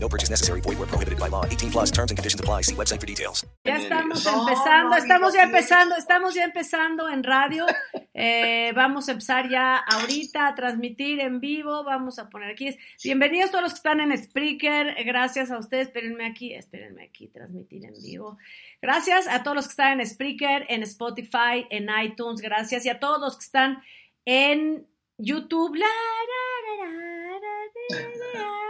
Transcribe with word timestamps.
No 0.00 0.08
purchase 0.08 0.30
necessary. 0.30 0.60
Void 0.60 0.78
where 0.78 0.86
prohibited 0.86 1.18
by 1.18 1.28
law. 1.28 1.44
18 1.44 1.70
plus 1.70 1.90
terms 1.90 2.10
and 2.10 2.18
conditions 2.18 2.40
apply. 2.40 2.62
See 2.62 2.74
website 2.74 3.00
for 3.00 3.06
details. 3.06 3.44
Ya 3.64 3.76
estamos 3.76 4.24
empezando, 4.24 4.96
estamos 4.96 5.34
ya 5.34 5.42
empezando, 5.42 5.96
estamos 5.96 6.34
ya 6.34 6.44
empezando 6.44 7.08
en 7.08 7.24
radio. 7.24 7.66
Eh, 8.20 8.72
vamos 8.74 9.08
a 9.08 9.12
empezar 9.12 9.48
ya 9.48 9.76
ahorita 9.76 10.48
a 10.48 10.54
transmitir 10.56 11.20
en 11.20 11.38
vivo. 11.38 11.84
Vamos 11.84 12.18
a 12.18 12.28
poner 12.28 12.50
aquí. 12.50 12.76
Bienvenidos 13.04 13.52
todos 13.52 13.62
los 13.62 13.72
que 13.74 13.76
están 13.76 14.00
en 14.00 14.18
Spreaker. 14.18 14.96
Gracias 15.04 15.52
a 15.52 15.58
ustedes. 15.58 15.86
Espérenme 15.86 16.26
aquí, 16.26 16.52
espérenme 16.52 17.04
aquí, 17.04 17.28
transmitir 17.28 17.84
en 17.84 17.94
vivo. 18.02 18.36
Gracias 18.82 19.28
a 19.28 19.44
todos 19.44 19.54
los 19.54 19.66
que 19.66 19.70
están 19.70 20.00
en 20.00 20.04
Spreaker, 20.04 20.66
en 20.68 20.82
Spotify, 20.82 21.64
en 21.70 21.86
iTunes. 22.02 22.40
Gracias. 22.40 22.84
Y 22.86 22.88
a 22.88 22.98
todos 22.98 23.20
los 23.20 23.36
que 23.36 23.44
están 23.44 23.84
en 24.24 24.84
YouTube. 25.16 25.76
La, 25.76 25.86
la, 25.86 26.86
la, 26.86 26.90
la, 26.90 26.98
la, 26.98 28.00
la, 28.00 28.40
la, 28.40 28.67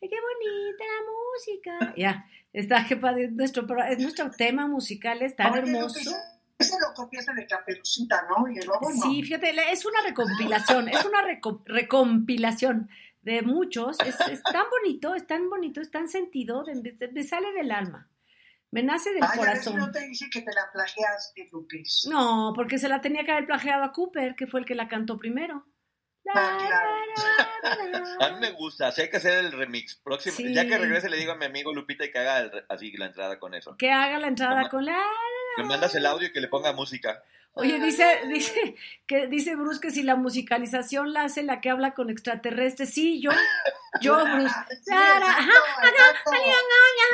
qué 0.00 0.08
bonita 0.08 0.84
la 0.84 1.02
música. 1.10 1.94
Ya, 1.96 2.26
está 2.52 2.86
que 2.86 2.96
padre, 2.96 3.28
nuestro, 3.30 3.62
nuestro 3.98 4.30
tema 4.30 4.66
musical, 4.66 5.22
es 5.22 5.34
tan 5.36 5.52
Oye, 5.52 5.60
hermoso. 5.62 5.98
Ese 6.58 6.76
lo 6.78 6.94
copiaste 6.94 7.34
de 7.34 7.46
Caperucita, 7.46 8.24
¿no? 8.28 8.48
Y 8.48 8.58
el 8.58 8.66
lobo 8.66 8.88
no. 8.88 9.02
Sí, 9.02 9.22
fíjate, 9.24 9.52
es 9.72 9.84
una 9.84 10.00
recompilación, 10.02 10.88
es 10.88 11.04
una 11.04 11.22
reco- 11.22 11.62
recompilación 11.66 12.88
de 13.22 13.42
muchos. 13.42 13.98
Es, 14.00 14.16
es 14.30 14.42
tan 14.44 14.64
bonito, 14.70 15.14
es 15.14 15.26
tan 15.26 15.48
bonito, 15.50 15.80
es 15.80 15.90
tan 15.90 16.08
sentido, 16.08 16.62
de- 16.64 16.74
de- 16.80 17.08
me 17.12 17.22
sale 17.24 17.52
del 17.52 17.72
alma, 17.72 18.08
me 18.70 18.82
nace 18.84 19.10
del 19.12 19.22
Ay, 19.24 19.30
si 19.32 19.36
no 19.36 19.42
corazón. 19.42 19.92
te 19.92 20.06
dice 20.06 20.26
que 20.32 20.42
te 20.42 20.52
la 20.52 20.70
plagiaste, 20.72 21.48
Lupis. 21.50 22.06
No, 22.08 22.52
porque 22.54 22.78
se 22.78 22.88
la 22.88 23.00
tenía 23.00 23.24
que 23.24 23.32
haber 23.32 23.46
plagiado 23.46 23.82
a 23.82 23.92
Cooper, 23.92 24.36
que 24.36 24.46
fue 24.46 24.60
el 24.60 24.66
que 24.66 24.74
la 24.76 24.86
cantó 24.88 25.18
primero. 25.18 25.66
Ah, 26.34 26.58
claro. 26.58 26.90
la. 27.06 27.42
A 28.26 28.30
mí 28.30 28.40
me 28.40 28.50
gusta, 28.52 28.92
si 28.92 29.02
hay 29.02 29.10
que 29.10 29.16
hacer 29.16 29.44
el 29.44 29.52
remix. 29.52 29.96
Próximo, 29.96 30.36
Sí. 30.36 30.54
Ya 30.54 30.66
que 30.66 30.78
regrese 30.78 31.08
le 31.08 31.16
digo 31.16 31.32
a 31.32 31.36
mi 31.36 31.46
amigo 31.46 31.72
Lupita 31.74 32.04
y 32.04 32.10
que 32.10 32.18
haga 32.18 32.38
el 32.40 32.64
así 32.68 32.92
la 32.92 33.06
entrada 33.06 33.38
con 33.38 33.54
eso. 33.54 33.76
Que 33.76 33.90
haga 33.90 34.18
la 34.18 34.28
entrada 34.28 34.68
con 34.68 34.84
la... 34.84 34.98
Me 35.56 35.64
mandas 35.64 35.94
el 35.94 36.06
audio 36.06 36.28
y 36.28 36.32
que 36.32 36.40
le 36.40 36.48
ponga 36.48 36.72
música. 36.72 37.22
Oye, 37.54 37.78
dice, 37.78 38.22
dice, 38.28 38.76
que 39.06 39.26
dice 39.26 39.56
Bruce 39.56 39.80
que 39.80 39.90
si 39.90 40.02
la 40.02 40.16
musicalización 40.16 41.12
la 41.12 41.24
hace 41.24 41.42
la 41.42 41.60
que 41.60 41.68
habla 41.68 41.92
con 41.92 42.08
extraterrestres. 42.08 42.94
Sí, 42.94 43.20
yo, 43.20 43.30
yo, 44.00 44.24
Bruce. 44.24 44.54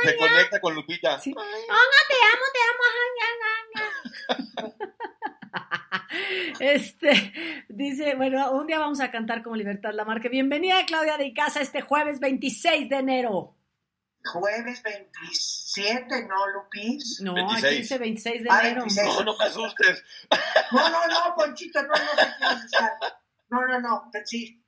Se 0.05 0.17
conecta 0.17 0.61
con 0.61 0.75
Lupita. 0.75 1.19
Sí. 1.19 1.35
Anga, 1.37 2.01
te 2.09 2.15
amo, 2.33 2.45
te 2.53 2.61
amo, 2.69 2.85
Este, 6.61 7.33
dice, 7.69 8.15
bueno, 8.15 8.51
un 8.53 8.67
día 8.67 8.79
vamos 8.79 9.01
a 9.01 9.11
cantar 9.11 9.43
como 9.43 9.57
Libertad 9.57 9.91
Lamarque. 9.93 10.29
Bienvenida, 10.29 10.85
Claudia 10.87 11.17
de 11.17 11.33
Casa, 11.33 11.61
este 11.61 11.81
jueves 11.81 12.21
26 12.21 12.89
de 12.89 12.97
enero. 12.97 13.55
Jueves 14.25 14.83
27, 14.83 16.27
¿no, 16.27 16.47
Lupis? 16.49 17.21
No, 17.23 17.35
26. 17.35 17.65
aquí 17.65 17.77
dice 17.77 17.99
26 17.99 18.43
de 18.43 18.49
Ah, 18.51 18.61
enero. 18.63 18.81
26. 18.83 19.07
No, 19.07 19.25
no 19.25 19.37
me 19.39 19.45
asustes. 19.45 20.05
No, 20.73 20.91
no, 20.91 21.07
no, 21.07 21.35
Ponchito, 21.37 21.83
no, 21.83 21.89
no 21.89 21.95
te 22.17 22.27
quieras 22.37 22.65
estar. 22.65 22.93
No, 23.51 23.67
no, 23.67 23.81
no, 23.81 24.11
sí, 24.27 24.63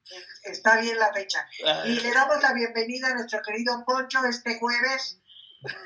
está 0.45 0.81
bien 0.81 0.99
la 0.99 1.13
fecha. 1.13 1.47
Y 1.85 2.01
le 2.01 2.13
damos 2.15 2.43
la 2.43 2.55
bienvenida 2.55 3.09
a 3.09 3.15
nuestro 3.15 3.43
querido 3.43 3.85
Poncho 3.85 4.25
este 4.25 4.59
jueves. 4.59 5.21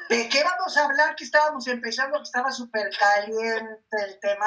¿De 0.09 0.29
qué 0.29 0.43
vamos 0.45 0.77
a 0.77 0.85
hablar? 0.85 1.17
Que 1.17 1.25
estábamos 1.25 1.67
empezando, 1.67 2.19
que 2.19 2.23
estaba 2.23 2.53
súper 2.53 2.91
caliente 2.97 3.97
el 4.07 4.21
tema. 4.21 4.47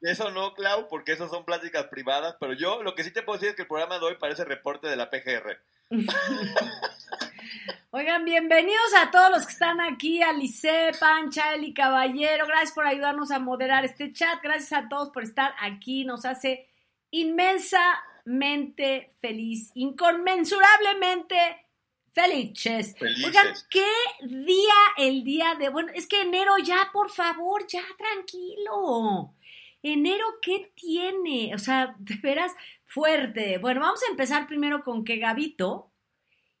Eso 0.00 0.30
no, 0.30 0.52
Clau, 0.54 0.88
porque 0.88 1.12
eso 1.12 1.28
son 1.28 1.44
pláticas 1.44 1.86
privadas. 1.86 2.36
Pero 2.40 2.54
yo 2.54 2.82
lo 2.82 2.94
que 2.94 3.04
sí 3.04 3.12
te 3.12 3.22
puedo 3.22 3.38
decir 3.38 3.50
es 3.50 3.56
que 3.56 3.62
el 3.62 3.68
programa 3.68 3.98
de 3.98 4.06
hoy 4.06 4.16
parece 4.18 4.44
reporte 4.44 4.88
de 4.88 4.96
la 4.96 5.10
PGR. 5.10 5.60
Oigan, 7.90 8.24
bienvenidos 8.24 8.94
a 8.96 9.12
todos 9.12 9.30
los 9.30 9.46
que 9.46 9.52
están 9.52 9.80
aquí, 9.80 10.20
Alice, 10.20 10.90
Pancha, 10.98 11.54
Eli 11.54 11.72
Caballero, 11.72 12.48
gracias 12.48 12.72
por 12.72 12.86
ayudarnos 12.86 13.30
a 13.30 13.38
moderar 13.38 13.84
este 13.84 14.12
chat, 14.12 14.42
gracias 14.42 14.72
a 14.72 14.88
todos 14.88 15.10
por 15.10 15.22
estar 15.22 15.54
aquí, 15.60 16.04
nos 16.04 16.24
hace 16.24 16.68
inmensamente 17.12 19.14
feliz, 19.20 19.70
inconmensurablemente 19.74 21.63
felices. 22.14 22.96
Felices. 22.98 23.26
Oigan, 23.26 23.54
qué 23.68 23.86
día 24.22 24.74
el 24.98 25.24
día 25.24 25.54
de, 25.58 25.68
bueno, 25.68 25.92
es 25.94 26.06
que 26.06 26.22
enero 26.22 26.56
ya, 26.58 26.90
por 26.92 27.10
favor, 27.10 27.66
ya 27.66 27.82
tranquilo. 27.98 29.34
Enero, 29.82 30.24
¿qué 30.40 30.72
tiene? 30.74 31.54
O 31.54 31.58
sea, 31.58 31.94
de 31.98 32.16
veras 32.16 32.52
fuerte. 32.86 33.58
Bueno, 33.58 33.80
vamos 33.80 34.00
a 34.02 34.10
empezar 34.10 34.46
primero 34.46 34.82
con 34.82 35.04
que 35.04 35.18
Gabito, 35.18 35.90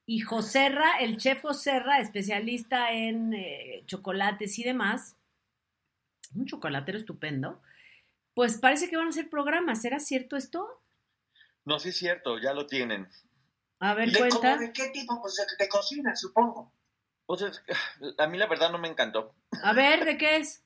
y 0.06 0.20
Joserra, 0.20 0.98
el 1.00 1.16
chef 1.16 1.42
Joserra, 1.42 2.00
especialista 2.00 2.92
en 2.92 3.32
eh, 3.34 3.84
chocolates 3.86 4.58
y 4.58 4.64
demás, 4.64 5.16
un 6.34 6.46
chocolatero 6.46 6.98
estupendo, 6.98 7.62
pues 8.34 8.58
parece 8.58 8.90
que 8.90 8.96
van 8.96 9.06
a 9.06 9.10
hacer 9.10 9.30
programas. 9.30 9.80
¿Será 9.80 10.00
cierto 10.00 10.36
esto? 10.36 10.82
No, 11.64 11.78
sí 11.78 11.90
es 11.90 11.96
cierto, 11.96 12.38
ya 12.38 12.52
lo 12.52 12.66
tienen. 12.66 13.08
A 13.84 13.94
ver, 13.94 14.10
¿De, 14.10 14.18
cuenta. 14.18 14.56
¿De 14.56 14.72
qué 14.72 14.88
tipo? 14.90 15.20
Pues 15.20 15.34
de, 15.36 15.44
de 15.58 15.68
cocina, 15.68 16.16
supongo. 16.16 16.72
Pues 17.26 17.42
es- 17.42 17.62
a 18.18 18.26
mí 18.26 18.38
la 18.38 18.46
verdad 18.46 18.70
no 18.70 18.78
me 18.78 18.88
encantó. 18.88 19.34
A 19.62 19.72
ver, 19.72 20.04
¿de 20.04 20.16
qué 20.16 20.36
es? 20.36 20.62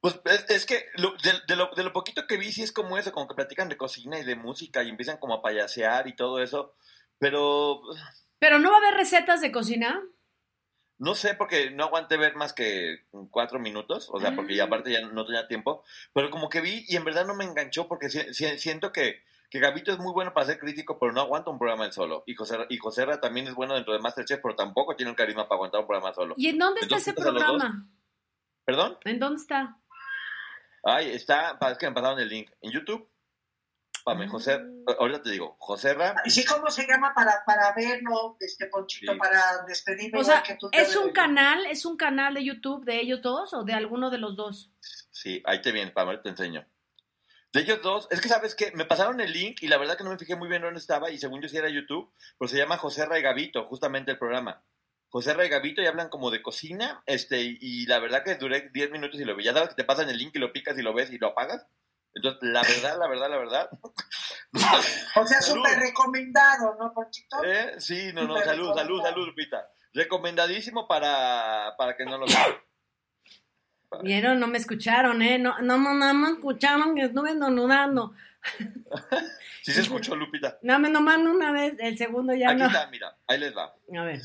Pues 0.00 0.20
es, 0.26 0.44
es 0.50 0.66
que 0.66 0.84
lo- 0.96 1.16
de, 1.22 1.32
de 1.48 1.56
lo, 1.56 1.70
de 1.74 1.82
lo 1.82 1.92
poquito 1.92 2.26
que 2.26 2.36
vi 2.36 2.52
sí 2.52 2.62
es 2.62 2.72
como 2.72 2.98
eso, 2.98 3.12
como 3.12 3.26
que 3.28 3.34
platican 3.34 3.68
de 3.68 3.76
cocina 3.76 4.18
y 4.18 4.24
de 4.24 4.36
música 4.36 4.82
y 4.82 4.88
empiezan 4.90 5.16
como 5.18 5.34
a 5.34 5.42
payasear 5.42 6.06
y 6.08 6.14
todo 6.16 6.40
eso. 6.42 6.74
Pero 7.18 7.80
Pero 8.38 8.58
no 8.58 8.70
va 8.70 8.76
a 8.76 8.80
haber 8.80 8.94
recetas 8.94 9.40
de 9.40 9.50
cocina. 9.52 10.02
no 10.98 11.14
sé 11.14 11.34
porque 11.34 11.70
no 11.70 11.84
aguanté 11.84 12.16
ver 12.16 12.36
más 12.36 12.52
que 12.52 13.06
cuatro 13.30 13.58
minutos, 13.58 14.08
o 14.10 14.20
sea, 14.20 14.34
porque 14.36 14.54
ya 14.56 14.64
Ah. 14.64 14.66
aparte 14.66 14.92
ya 14.92 15.00
no 15.00 15.24
tenía 15.26 15.46
tiempo. 15.48 15.84
Pero 16.14 16.30
como 16.30 16.48
que 16.50 16.60
vi 16.60 16.84
y 16.88 16.96
en 16.96 17.04
verdad 17.04 17.26
no 17.26 17.34
me 17.34 17.44
enganchó 17.44 17.88
porque 17.88 18.08
si- 18.10 18.32
si- 18.34 18.58
siento 18.58 18.92
que, 18.92 19.22
que 19.50 19.60
Gabito 19.60 19.92
es 19.92 19.98
muy 19.98 20.12
bueno 20.12 20.32
para 20.34 20.46
ser 20.46 20.58
crítico, 20.58 20.98
pero 20.98 21.12
no 21.12 21.20
aguanta 21.20 21.50
un 21.50 21.58
programa 21.58 21.84
él 21.86 21.92
solo. 21.92 22.22
Y 22.26 22.34
José, 22.34 22.58
y 22.68 22.78
Joserra 22.78 23.20
también 23.20 23.46
es 23.46 23.54
bueno 23.54 23.74
dentro 23.74 23.92
de 23.92 24.00
Masterchef, 24.00 24.40
pero 24.42 24.54
tampoco 24.56 24.96
tiene 24.96 25.10
un 25.10 25.16
carisma 25.16 25.44
para 25.48 25.56
aguantar 25.56 25.80
un 25.82 25.86
programa 25.86 26.12
solo. 26.14 26.34
¿Y 26.36 26.48
en 26.48 26.58
dónde 26.58 26.80
está 26.80 26.96
Entonces, 26.96 27.14
ese 27.14 27.22
programa? 27.22 27.88
¿Perdón? 28.64 28.98
¿En 29.04 29.18
dónde 29.18 29.40
está? 29.40 29.78
Ay, 30.82 31.10
está, 31.10 31.58
es 31.70 31.78
que 31.78 31.88
me 31.88 31.94
pasaron 31.94 32.18
el 32.20 32.28
link 32.28 32.50
en 32.60 32.72
YouTube. 32.72 33.08
Para 34.04 34.20
Ah. 34.20 34.28
José, 34.28 34.60
ahorita 35.00 35.20
te 35.22 35.30
digo, 35.30 35.56
Joserra, 35.58 36.14
¿Y 36.24 36.30
sí 36.30 36.44
cómo 36.44 36.70
se 36.70 36.86
llama 36.86 37.12
para, 37.12 37.42
para 37.44 37.74
verlo, 37.74 38.36
este 38.38 38.66
Ponchito, 38.66 39.12
Sí. 39.12 39.18
para 39.18 39.64
despedirme? 39.66 40.20
O 40.20 40.22
sea, 40.22 40.44
que 40.44 40.54
tú 40.54 40.70
te 40.70 40.80
¿es 40.80 40.94
un 40.94 41.10
canal, 41.10 41.66
es 41.66 41.84
un 41.84 41.96
canal 41.96 42.34
de 42.34 42.44
YouTube 42.44 42.84
de 42.84 43.00
ellos 43.00 43.20
dos 43.20 43.52
o 43.52 43.64
de 43.64 43.72
alguno 43.72 44.08
de 44.10 44.18
los 44.18 44.36
dos? 44.36 44.70
sí, 45.10 45.42
ahí 45.44 45.60
te 45.60 45.72
viene, 45.72 45.92
ver, 45.92 46.22
te 46.22 46.28
enseño. 46.28 46.64
De 47.56 47.62
ellos 47.62 47.80
dos, 47.80 48.06
es 48.10 48.20
que 48.20 48.28
sabes 48.28 48.54
que 48.54 48.70
me 48.72 48.84
pasaron 48.84 49.18
el 49.18 49.32
link 49.32 49.62
y 49.62 49.68
la 49.68 49.78
verdad 49.78 49.96
que 49.96 50.04
no 50.04 50.10
me 50.10 50.18
fijé 50.18 50.36
muy 50.36 50.46
bien 50.46 50.60
dónde 50.60 50.78
estaba 50.78 51.10
y 51.10 51.16
según 51.16 51.40
yo 51.40 51.48
sí 51.48 51.56
era 51.56 51.70
YouTube, 51.70 52.12
pero 52.38 52.50
se 52.50 52.58
llama 52.58 52.76
Joserra 52.76 53.18
y 53.18 53.22
Gavito, 53.22 53.64
justamente 53.64 54.10
el 54.10 54.18
programa. 54.18 54.62
Joserra 55.08 55.46
y 55.46 55.48
Gavito 55.48 55.80
y 55.80 55.86
hablan 55.86 56.10
como 56.10 56.30
de 56.30 56.42
cocina, 56.42 57.02
este, 57.06 57.40
y, 57.40 57.56
y 57.58 57.86
la 57.86 57.98
verdad 57.98 58.22
que 58.22 58.34
duré 58.34 58.68
10 58.74 58.90
minutos 58.90 59.18
y 59.18 59.24
lo 59.24 59.34
vi. 59.34 59.44
Ya 59.44 59.54
sabes 59.54 59.70
que 59.70 59.74
te 59.74 59.84
pasan 59.84 60.10
el 60.10 60.18
link 60.18 60.32
y 60.36 60.38
lo 60.38 60.52
picas 60.52 60.76
y 60.76 60.82
lo 60.82 60.92
ves 60.92 61.10
y 61.10 61.16
lo 61.16 61.28
apagas. 61.28 61.66
Entonces, 62.12 62.42
la 62.42 62.60
verdad, 62.60 62.98
la 62.98 63.08
verdad, 63.08 63.30
la 63.30 63.38
verdad. 63.38 63.70
O 65.16 65.26
sea, 65.26 65.40
súper 65.40 65.78
recomendado, 65.78 66.76
¿no, 66.78 66.92
Ponchito? 66.92 67.42
¿Eh? 67.42 67.74
Sí, 67.78 68.10
no, 68.12 68.24
no, 68.24 68.38
salud, 68.38 68.74
salud, 68.74 69.02
salud, 69.02 69.26
Lupita. 69.28 69.66
Recomendadísimo 69.94 70.86
para, 70.86 71.74
para 71.78 71.96
que 71.96 72.04
no 72.04 72.18
lo 72.18 72.26
vean. 72.26 72.65
Vieron, 74.02 74.40
no 74.40 74.46
me 74.46 74.58
escucharon, 74.58 75.22
¿eh? 75.22 75.38
No, 75.38 75.58
no, 75.58 75.78
no, 75.78 75.94
no 75.94 76.14
me 76.14 76.30
escucharon 76.30 76.94
que 76.94 77.02
estuve 77.02 77.34
donudando. 77.34 78.14
Sí 79.62 79.72
se 79.72 79.80
escuchó, 79.80 80.14
Lupita. 80.14 80.60
No, 80.62 80.78
me 80.78 80.88
nomás 80.88 81.18
una 81.18 81.50
vez, 81.50 81.74
el 81.80 81.98
segundo 81.98 82.32
ya 82.32 82.50
Aquí 82.50 82.60
no. 82.60 82.68
está, 82.68 82.86
mira, 82.86 83.16
ahí 83.26 83.36
les 83.40 83.52
va. 83.52 83.74
A 83.98 84.04
ver. 84.04 84.22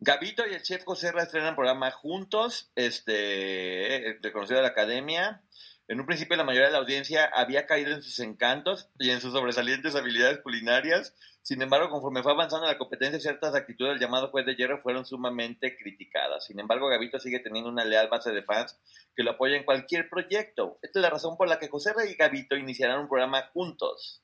Gabito 0.00 0.44
y 0.44 0.54
el 0.54 0.62
chef 0.62 0.82
Joserra 0.82 1.22
estrenan 1.22 1.54
programa 1.54 1.92
juntos, 1.92 2.72
este, 2.74 4.18
reconocido 4.22 4.56
de 4.56 4.64
la 4.64 4.70
academia. 4.70 5.42
En 5.86 6.00
un 6.00 6.06
principio 6.06 6.36
la 6.36 6.42
mayoría 6.42 6.66
de 6.66 6.72
la 6.72 6.78
audiencia 6.78 7.26
había 7.26 7.66
caído 7.66 7.92
en 7.92 8.02
sus 8.02 8.18
encantos 8.18 8.88
y 8.98 9.10
en 9.10 9.20
sus 9.20 9.32
sobresalientes 9.32 9.94
habilidades 9.94 10.40
culinarias, 10.40 11.14
Sin 11.42 11.62
embargo, 11.62 11.88
conforme 11.88 12.22
fue 12.22 12.32
avanzando 12.32 12.66
la 12.66 12.76
competencia, 12.76 13.18
ciertas 13.18 13.54
actitudes 13.54 13.92
del 13.92 14.00
llamado 14.00 14.28
juez 14.28 14.44
de 14.44 14.54
hierro 14.54 14.80
fueron 14.80 15.06
sumamente 15.06 15.76
criticadas. 15.76 16.44
Sin 16.44 16.60
embargo, 16.60 16.88
Gavito 16.88 17.18
sigue 17.18 17.40
teniendo 17.40 17.70
una 17.70 17.84
leal 17.84 18.08
base 18.08 18.30
de 18.30 18.42
fans 18.42 18.78
que 19.16 19.22
lo 19.22 19.32
apoya 19.32 19.56
en 19.56 19.64
cualquier 19.64 20.08
proyecto. 20.08 20.78
Esta 20.82 20.98
es 20.98 21.02
la 21.02 21.10
razón 21.10 21.36
por 21.36 21.48
la 21.48 21.58
que 21.58 21.68
José 21.68 21.92
Rey 21.94 22.12
y 22.12 22.14
Gavito 22.14 22.56
iniciarán 22.56 23.00
un 23.00 23.08
programa 23.08 23.48
juntos, 23.54 24.22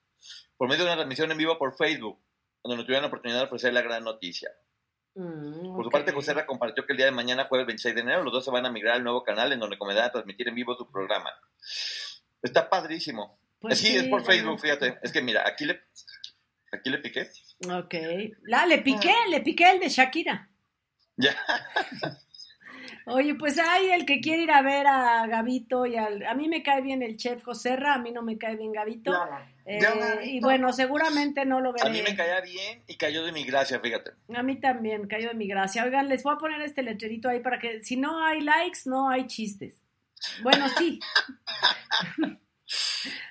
por 0.56 0.68
medio 0.68 0.84
de 0.84 0.90
una 0.90 0.96
transmisión 0.96 1.30
en 1.32 1.38
vivo 1.38 1.58
por 1.58 1.76
Facebook, 1.76 2.20
donde 2.62 2.76
nos 2.76 2.84
tuvieron 2.84 3.02
la 3.02 3.08
oportunidad 3.08 3.38
de 3.40 3.44
ofrecer 3.46 3.72
la 3.72 3.82
gran 3.82 4.04
noticia. 4.04 4.50
Mm, 5.14 5.74
Por 5.74 5.84
su 5.84 5.90
parte, 5.90 6.12
José 6.12 6.34
Ra 6.34 6.44
compartió 6.44 6.84
que 6.84 6.92
el 6.92 6.98
día 6.98 7.06
de 7.06 7.12
mañana, 7.12 7.46
jueves 7.46 7.66
26 7.66 7.94
de 7.94 8.00
enero, 8.02 8.22
los 8.22 8.32
dos 8.32 8.44
se 8.44 8.50
van 8.50 8.66
a 8.66 8.70
migrar 8.70 8.96
al 8.96 9.02
nuevo 9.02 9.24
canal 9.24 9.50
en 9.50 9.58
donde 9.58 9.78
comenzarán 9.78 10.10
a 10.10 10.12
transmitir 10.12 10.48
en 10.48 10.54
vivo 10.54 10.76
su 10.76 10.90
programa. 10.90 11.30
Está 12.42 12.68
padrísimo. 12.68 13.40
Pues 13.58 13.78
sí, 13.78 13.96
es 13.96 14.06
por 14.08 14.22
Facebook, 14.22 14.60
fíjate. 14.60 14.98
Es 15.02 15.12
que 15.12 15.22
mira, 15.22 15.42
aquí 15.46 15.64
le, 15.64 15.80
aquí 16.72 16.90
le 16.90 16.98
piqué. 16.98 17.28
Ok. 17.70 17.94
La, 18.42 18.66
le 18.66 18.78
piqué, 18.78 19.14
le 19.28 19.40
piqué 19.40 19.70
el 19.70 19.80
de 19.80 19.88
Shakira. 19.88 20.50
Ya. 21.16 21.34
Oye, 23.08 23.36
pues 23.36 23.56
hay 23.58 23.90
el 23.90 24.04
que 24.04 24.20
quiere 24.20 24.42
ir 24.42 24.50
a 24.50 24.62
ver 24.62 24.86
a 24.88 25.26
Gavito 25.28 25.86
y 25.86 25.94
al... 25.94 26.26
A 26.26 26.34
mí 26.34 26.48
me 26.48 26.64
cae 26.64 26.82
bien 26.82 27.02
el 27.02 27.16
chef 27.16 27.44
Joserra, 27.44 27.94
a 27.94 27.98
mí 27.98 28.10
no 28.10 28.22
me 28.22 28.36
cae 28.36 28.56
bien 28.56 28.72
Gavito. 28.72 29.12
Eh, 29.64 29.80
y 30.24 30.40
bueno, 30.40 30.72
seguramente 30.72 31.44
no 31.44 31.60
lo 31.60 31.72
veré. 31.72 31.88
A 31.88 31.92
mí 31.92 32.02
me 32.02 32.16
caía 32.16 32.40
bien 32.40 32.82
y 32.88 32.96
cayó 32.96 33.24
de 33.24 33.30
mi 33.30 33.44
gracia, 33.44 33.78
fíjate. 33.78 34.10
A 34.34 34.42
mí 34.42 34.60
también, 34.60 35.06
cayó 35.06 35.28
de 35.28 35.34
mi 35.34 35.46
gracia. 35.46 35.84
Oigan, 35.84 36.08
les 36.08 36.24
voy 36.24 36.34
a 36.34 36.38
poner 36.38 36.60
este 36.62 36.82
letrerito 36.82 37.28
ahí 37.28 37.38
para 37.38 37.60
que 37.60 37.80
si 37.84 37.96
no 37.96 38.24
hay 38.24 38.40
likes, 38.40 38.80
no 38.86 39.08
hay 39.08 39.28
chistes. 39.28 39.80
Bueno, 40.42 40.68
sí. 40.70 40.98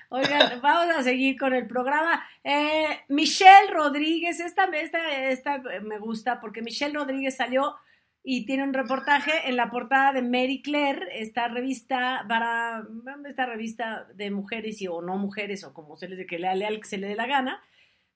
Oigan, 0.08 0.60
vamos 0.60 0.94
a 0.94 1.02
seguir 1.02 1.38
con 1.38 1.52
el 1.52 1.66
programa. 1.66 2.24
Eh, 2.44 3.00
Michelle 3.08 3.70
Rodríguez, 3.72 4.40
esta, 4.40 4.64
esta, 4.64 5.30
esta 5.30 5.58
me 5.82 5.98
gusta 5.98 6.40
porque 6.40 6.62
Michelle 6.62 6.94
Rodríguez 6.94 7.36
salió 7.36 7.74
y 8.22 8.44
tiene 8.44 8.64
un 8.64 8.74
reportaje 8.74 9.48
en 9.48 9.56
la 9.56 9.70
portada 9.70 10.12
de 10.12 10.22
Mary 10.22 10.60
Claire, 10.62 11.06
esta 11.12 11.46
revista 11.46 12.24
para 12.28 12.84
esta 13.24 13.46
revista 13.46 14.08
de 14.14 14.32
mujeres 14.32 14.82
y 14.82 14.88
o 14.88 15.00
no 15.00 15.16
mujeres 15.16 15.62
o 15.64 15.72
como 15.72 15.96
se 15.96 16.08
les 16.08 16.18
de 16.18 16.26
que 16.26 16.38
lea, 16.38 16.54
lea 16.54 16.68
el 16.68 16.80
que 16.80 16.88
se 16.88 16.98
le 16.98 17.08
dé 17.08 17.14
la 17.14 17.26
gana. 17.26 17.62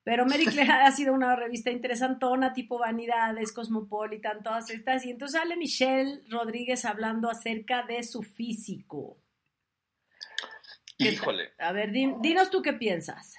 Pero 0.03 0.27
Mary 0.27 0.47
Claire 0.47 0.73
ha 0.85 0.91
sido 0.91 1.13
una 1.13 1.37
revista 1.37 1.71
interesantona, 1.71 2.53
tipo 2.53 2.79
Vanidades, 2.79 3.53
Cosmopolitan, 3.53 4.43
todas 4.43 4.71
estas. 4.71 5.05
Y 5.07 5.11
entonces 5.11 5.41
sale 5.41 5.57
Michelle 5.57 6.23
Rodríguez 6.29 6.85
hablando 6.85 7.31
acerca 7.31 7.85
de 7.85 8.03
su 8.03 8.23
físico. 8.23 9.17
Híjole. 11.08 11.52
A 11.58 11.73
ver, 11.73 11.91
din- 11.91 12.20
dinos 12.20 12.50
tú 12.50 12.62
qué 12.62 12.73
piensas. 12.73 13.35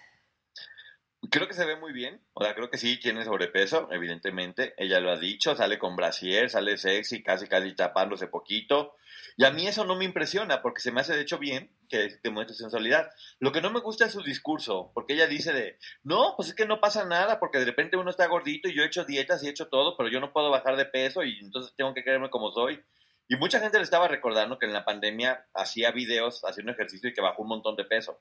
Creo 1.30 1.48
que 1.48 1.54
se 1.54 1.66
ve 1.66 1.76
muy 1.76 1.94
bien. 1.94 2.20
O 2.34 2.44
sea, 2.44 2.56
creo 2.56 2.70
que 2.72 2.78
sí 2.80 3.00
tiene 3.00 3.24
sobrepeso, 3.24 3.88
evidentemente. 3.92 4.74
Ella 4.78 5.00
lo 5.00 5.12
ha 5.12 5.18
dicho. 5.20 5.56
Sale 5.56 5.78
con 5.78 5.96
brasier, 5.96 6.50
sale 6.50 6.78
sexy, 6.78 7.22
casi, 7.22 7.48
casi 7.48 7.76
tapándose 7.76 8.28
poquito. 8.28 8.96
Y 9.38 9.46
a 9.46 9.52
mí 9.52 9.68
eso 9.68 9.86
no 9.86 9.96
me 9.96 10.04
impresiona 10.06 10.62
porque 10.62 10.82
se 10.82 10.92
me 10.92 11.02
hace 11.02 11.14
de 11.16 11.22
hecho 11.22 11.38
bien 11.38 11.72
que 11.88 12.20
demuestre 12.24 12.56
sensualidad. 12.56 13.12
Lo 13.40 13.52
que 13.52 13.62
no 13.62 13.70
me 13.72 13.80
gusta 13.82 14.06
es 14.06 14.14
su 14.14 14.24
discurso, 14.24 14.92
porque 14.96 15.14
ella 15.14 15.28
dice 15.28 15.54
de, 15.54 15.78
no, 16.04 16.34
pues 16.36 16.50
es 16.50 16.56
que 16.56 16.66
no 16.66 16.82
pasa 16.82 17.06
nada, 17.06 17.40
porque 17.40 17.60
de 17.60 17.66
repente 17.66 17.98
uno 17.98 18.10
está 18.10 18.26
gordito 18.28 18.68
y 18.68 18.74
yo 18.74 18.84
he 18.84 18.88
hecho 18.88 19.06
dietas 19.06 19.44
y 19.44 19.48
he 19.48 19.52
hecho 19.52 19.68
todo, 19.70 19.96
pero 19.96 20.10
yo 20.10 20.20
no 20.20 20.34
puedo 20.34 20.50
bajar 20.50 20.76
de 20.76 20.86
peso 20.86 21.24
y 21.24 21.38
entonces 21.40 21.74
tengo 21.78 21.94
que 21.94 22.04
quererme 22.04 22.30
como 22.30 22.52
soy. 22.52 22.84
Y 23.32 23.38
mucha 23.38 23.62
gente 23.62 23.78
le 23.78 23.86
estaba 23.86 24.10
recordando 24.10 24.60
que 24.60 24.66
en 24.66 24.74
la 24.74 24.84
pandemia 24.84 25.48
hacía 25.54 25.92
videos 25.92 26.42
haciendo 26.44 26.74
ejercicio 26.74 27.08
y 27.08 27.14
que 27.14 27.22
bajó 27.22 27.44
un 27.44 27.48
montón 27.48 27.78
de 27.78 27.86
peso. 27.86 28.20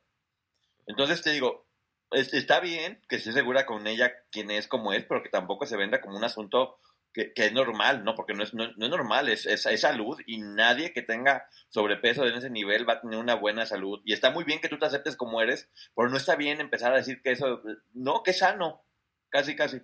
Entonces 0.87 1.21
te 1.21 1.31
digo, 1.33 1.67
es- 2.13 2.33
está 2.33 2.61
bien 2.61 3.03
que 3.09 3.17
esté 3.17 3.33
segura 3.33 3.67
con 3.67 3.89
ella 3.89 4.13
quién 4.31 4.53
es 4.53 4.69
como 4.69 4.93
es, 4.93 5.05
pero 5.05 5.21
que 5.21 5.29
tampoco 5.29 5.67
se 5.67 5.77
venda 5.77 6.01
como 6.01 6.17
un 6.17 6.23
asunto 6.23 6.79
que, 7.13 7.33
es 7.35 7.53
normal, 7.53 8.05
¿no? 8.05 8.15
Porque 8.15 8.35
no 8.35 8.45
es, 8.45 8.55
no 8.55 8.67
es 8.67 8.77
normal, 8.79 9.29
es, 9.29 9.47
es, 9.47 9.67
es 9.67 9.81
salud 9.81 10.17
y 10.27 10.39
nadie 10.43 10.93
que 10.93 11.03
tenga 11.03 11.45
sobrepeso 11.71 12.25
en 12.25 12.37
ese 12.37 12.49
nivel 12.49 12.89
va 12.89 12.93
a 12.93 13.01
tener 13.01 13.19
una 13.19 13.35
buena 13.35 13.67
salud. 13.67 14.01
Y 14.05 14.13
está 14.13 14.31
muy 14.31 14.45
bien 14.45 14.61
que 14.61 14.69
tú 14.69 14.79
te 14.79 14.87
aceptes 14.87 15.17
como 15.17 15.41
eres, 15.41 15.69
pero 15.97 16.09
no 16.09 16.19
está 16.19 16.37
bien 16.37 16.61
empezar 16.61 16.93
a 16.93 16.99
decir 16.99 17.21
que 17.21 17.33
eso, 17.33 17.63
no, 17.95 18.23
que 18.23 18.31
es 18.31 18.39
sano, 18.39 18.85
casi, 19.29 19.57
casi. 19.57 19.81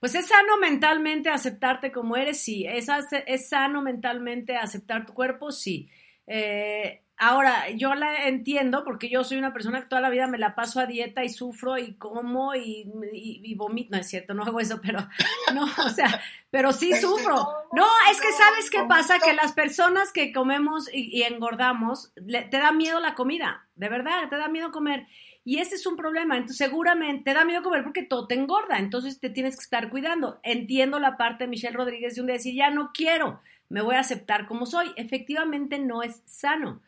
Pues 0.00 0.14
es 0.14 0.28
sano 0.28 0.56
mentalmente 0.58 1.28
aceptarte 1.28 1.90
como 1.92 2.16
eres, 2.16 2.40
sí. 2.40 2.64
Es, 2.66 2.88
es 3.26 3.48
sano 3.48 3.82
mentalmente 3.82 4.56
aceptar 4.56 5.04
tu 5.06 5.12
cuerpo, 5.14 5.50
sí. 5.50 5.88
Eh, 6.26 7.02
ahora, 7.16 7.70
yo 7.70 7.94
la 7.94 8.28
entiendo 8.28 8.84
porque 8.84 9.08
yo 9.08 9.24
soy 9.24 9.38
una 9.38 9.52
persona 9.52 9.80
que 9.80 9.88
toda 9.88 10.00
la 10.02 10.10
vida 10.10 10.28
me 10.28 10.38
la 10.38 10.54
paso 10.54 10.78
a 10.78 10.86
dieta 10.86 11.24
y 11.24 11.30
sufro 11.30 11.78
y 11.78 11.94
como 11.94 12.54
y, 12.54 12.88
y, 13.12 13.40
y 13.42 13.54
vomito. 13.56 13.90
No 13.92 13.98
es 13.98 14.08
cierto, 14.08 14.34
no 14.34 14.44
hago 14.44 14.60
eso, 14.60 14.80
pero 14.80 15.00
no, 15.54 15.64
o 15.64 15.88
sea, 15.88 16.20
pero 16.50 16.70
sí 16.72 16.94
sufro. 16.94 17.34
no, 17.72 17.86
es 18.12 18.20
que 18.20 18.30
sabes 18.32 18.70
qué 18.70 18.78
pasa, 18.88 19.18
que 19.18 19.32
las 19.32 19.52
personas 19.52 20.12
que 20.12 20.32
comemos 20.32 20.88
y, 20.92 21.08
y 21.16 21.22
engordamos, 21.22 22.12
le- 22.14 22.42
te 22.42 22.58
da 22.58 22.70
miedo 22.72 23.00
la 23.00 23.14
comida, 23.14 23.66
de 23.74 23.88
verdad, 23.88 24.28
te 24.28 24.36
da 24.36 24.46
miedo 24.48 24.70
comer. 24.70 25.06
Y 25.48 25.60
ese 25.60 25.76
es 25.76 25.86
un 25.86 25.96
problema. 25.96 26.36
Entonces, 26.36 26.58
seguramente 26.58 27.24
te 27.24 27.32
da 27.34 27.42
miedo 27.46 27.62
comer 27.62 27.82
porque 27.82 28.02
todo 28.02 28.26
te 28.26 28.34
engorda. 28.34 28.78
Entonces, 28.78 29.18
te 29.18 29.30
tienes 29.30 29.56
que 29.56 29.62
estar 29.62 29.88
cuidando. 29.88 30.40
Entiendo 30.42 30.98
la 30.98 31.16
parte 31.16 31.44
de 31.44 31.48
Michelle 31.48 31.74
Rodríguez 31.74 32.14
de 32.14 32.20
un 32.20 32.26
decir, 32.26 32.54
ya 32.54 32.68
no 32.68 32.90
quiero, 32.92 33.40
me 33.70 33.80
voy 33.80 33.94
a 33.94 34.00
aceptar 34.00 34.46
como 34.46 34.66
soy. 34.66 34.92
Efectivamente, 34.96 35.78
no 35.78 36.02
es 36.02 36.22
sano. 36.26 36.82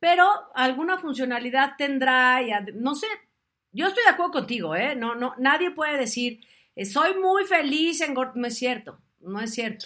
Pero 0.00 0.26
alguna 0.54 0.96
funcionalidad 0.96 1.72
tendrá, 1.76 2.40
y 2.40 2.50
no 2.76 2.94
sé, 2.94 3.08
yo 3.72 3.88
estoy 3.88 4.04
de 4.04 4.08
acuerdo 4.08 4.32
contigo, 4.32 4.74
¿eh? 4.74 4.96
No, 4.96 5.14
no, 5.14 5.34
nadie 5.36 5.70
puede 5.72 5.98
decir, 5.98 6.40
eh, 6.76 6.86
soy 6.86 7.12
muy 7.12 7.44
feliz, 7.44 8.00
engord-". 8.00 8.36
no 8.36 8.46
es 8.46 8.56
cierto, 8.56 9.02
no 9.20 9.38
es 9.38 9.52
cierto. 9.52 9.84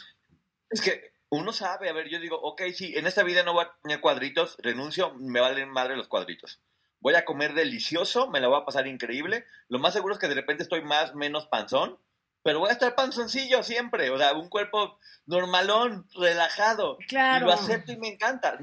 Es 0.70 0.80
que 0.80 1.10
uno 1.28 1.52
sabe, 1.52 1.88
a 1.88 1.92
ver, 1.92 2.08
yo 2.08 2.20
digo, 2.20 2.40
ok, 2.40 2.62
sí, 2.72 2.92
en 2.94 3.08
esta 3.08 3.24
vida 3.24 3.42
no 3.42 3.54
voy 3.54 3.64
a 3.64 3.74
tener 3.82 4.00
cuadritos, 4.00 4.58
renuncio, 4.62 5.12
me 5.14 5.40
valen 5.40 5.70
madre 5.70 5.96
los 5.96 6.06
cuadritos. 6.06 6.60
Voy 7.02 7.14
a 7.16 7.24
comer 7.24 7.52
delicioso, 7.52 8.30
me 8.30 8.40
la 8.40 8.48
voy 8.48 8.60
a 8.60 8.64
pasar 8.64 8.86
increíble. 8.86 9.44
Lo 9.68 9.78
más 9.78 9.92
seguro 9.92 10.14
es 10.14 10.20
que 10.20 10.28
de 10.28 10.34
repente 10.34 10.62
estoy 10.62 10.82
más, 10.82 11.14
menos 11.14 11.46
panzón, 11.46 11.98
pero 12.44 12.60
voy 12.60 12.70
a 12.70 12.72
estar 12.72 12.94
panzoncillo 12.94 13.62
siempre. 13.62 14.10
O 14.10 14.18
sea, 14.18 14.32
un 14.34 14.48
cuerpo 14.48 14.98
normalón, 15.26 16.06
relajado. 16.14 16.98
Claro. 17.08 17.44
Y 17.44 17.48
lo 17.48 17.54
acepto 17.54 17.92
y 17.92 17.96
me 17.96 18.08
encanta. 18.08 18.58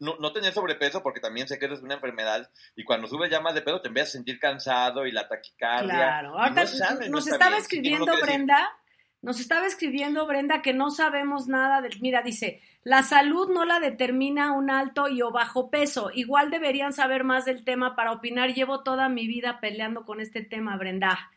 No, 0.00 0.16
no 0.18 0.32
tener 0.32 0.52
sobrepeso, 0.52 1.02
porque 1.02 1.20
también 1.20 1.46
sé 1.48 1.58
que 1.58 1.66
eso 1.66 1.74
es 1.74 1.82
una 1.82 1.94
enfermedad. 1.94 2.50
Y 2.76 2.84
cuando 2.84 3.06
subes 3.06 3.30
ya 3.30 3.40
más 3.40 3.54
de 3.54 3.62
peso, 3.62 3.80
te 3.80 3.88
empiezas 3.88 4.10
a 4.10 4.12
sentir 4.12 4.38
cansado 4.38 5.06
y 5.06 5.12
la 5.12 5.28
taquicardia. 5.28 5.94
Claro. 5.94 6.38
Ahorita 6.38 6.64
no 6.94 7.08
nos 7.08 7.26
estaba 7.26 7.56
escribiendo. 7.56 8.12
Brenda, 8.20 8.70
nos 9.22 9.38
estaba 9.38 9.66
escribiendo 9.66 10.26
Brenda 10.26 10.62
que 10.62 10.74
no 10.74 10.90
sabemos 10.90 11.46
nada 11.46 11.80
del. 11.80 12.00
Mira, 12.00 12.22
dice, 12.22 12.60
la 12.82 13.04
salud 13.04 13.48
no 13.50 13.64
la 13.64 13.78
determina 13.78 14.52
un 14.52 14.68
alto 14.68 15.08
y 15.08 15.22
o 15.22 15.30
bajo 15.30 15.70
peso. 15.70 16.10
Igual 16.12 16.50
deberían 16.50 16.92
saber 16.92 17.22
más 17.22 17.44
del 17.44 17.64
tema 17.64 17.94
para 17.94 18.10
opinar. 18.10 18.52
Llevo 18.52 18.82
toda 18.82 19.08
mi 19.08 19.28
vida 19.28 19.60
peleando 19.60 20.04
con 20.04 20.20
este 20.20 20.42
tema, 20.42 20.76
Brenda. 20.76 21.30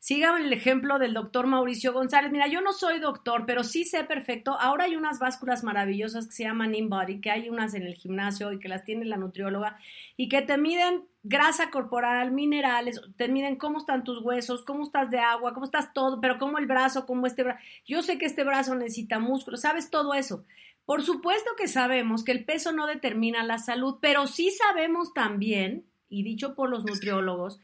Sigan 0.00 0.42
el 0.42 0.52
ejemplo 0.54 0.98
del 0.98 1.12
doctor 1.12 1.46
Mauricio 1.46 1.92
González. 1.92 2.32
Mira, 2.32 2.48
yo 2.48 2.62
no 2.62 2.72
soy 2.72 3.00
doctor, 3.00 3.44
pero 3.46 3.62
sí 3.62 3.84
sé 3.84 4.02
perfecto. 4.02 4.58
Ahora 4.58 4.84
hay 4.84 4.96
unas 4.96 5.18
básculas 5.18 5.62
maravillosas 5.62 6.26
que 6.26 6.32
se 6.32 6.44
llaman 6.44 6.74
InBody, 6.74 7.20
que 7.20 7.30
hay 7.30 7.50
unas 7.50 7.74
en 7.74 7.82
el 7.82 7.94
gimnasio 7.94 8.50
y 8.50 8.58
que 8.58 8.70
las 8.70 8.82
tiene 8.82 9.04
la 9.04 9.18
nutrióloga 9.18 9.78
y 10.16 10.30
que 10.30 10.40
te 10.40 10.56
miden 10.56 11.04
grasa 11.22 11.70
corporal, 11.70 12.32
minerales, 12.32 12.98
te 13.18 13.28
miden 13.28 13.56
cómo 13.56 13.76
están 13.76 14.02
tus 14.02 14.24
huesos, 14.24 14.64
cómo 14.64 14.84
estás 14.84 15.10
de 15.10 15.18
agua, 15.18 15.52
cómo 15.52 15.66
estás 15.66 15.92
todo, 15.92 16.18
pero 16.18 16.38
cómo 16.38 16.56
el 16.56 16.66
brazo, 16.66 17.04
cómo 17.04 17.26
este 17.26 17.42
brazo. 17.42 17.60
Yo 17.84 18.02
sé 18.02 18.16
que 18.16 18.24
este 18.24 18.42
brazo 18.42 18.74
necesita 18.74 19.18
músculo, 19.18 19.58
sabes 19.58 19.90
todo 19.90 20.14
eso. 20.14 20.44
Por 20.86 21.02
supuesto 21.02 21.50
que 21.58 21.68
sabemos 21.68 22.24
que 22.24 22.32
el 22.32 22.46
peso 22.46 22.72
no 22.72 22.86
determina 22.86 23.44
la 23.44 23.58
salud, 23.58 23.98
pero 24.00 24.26
sí 24.26 24.50
sabemos 24.50 25.12
también, 25.12 25.84
y 26.08 26.22
dicho 26.22 26.54
por 26.54 26.70
los 26.70 26.86
nutriólogos, 26.86 27.60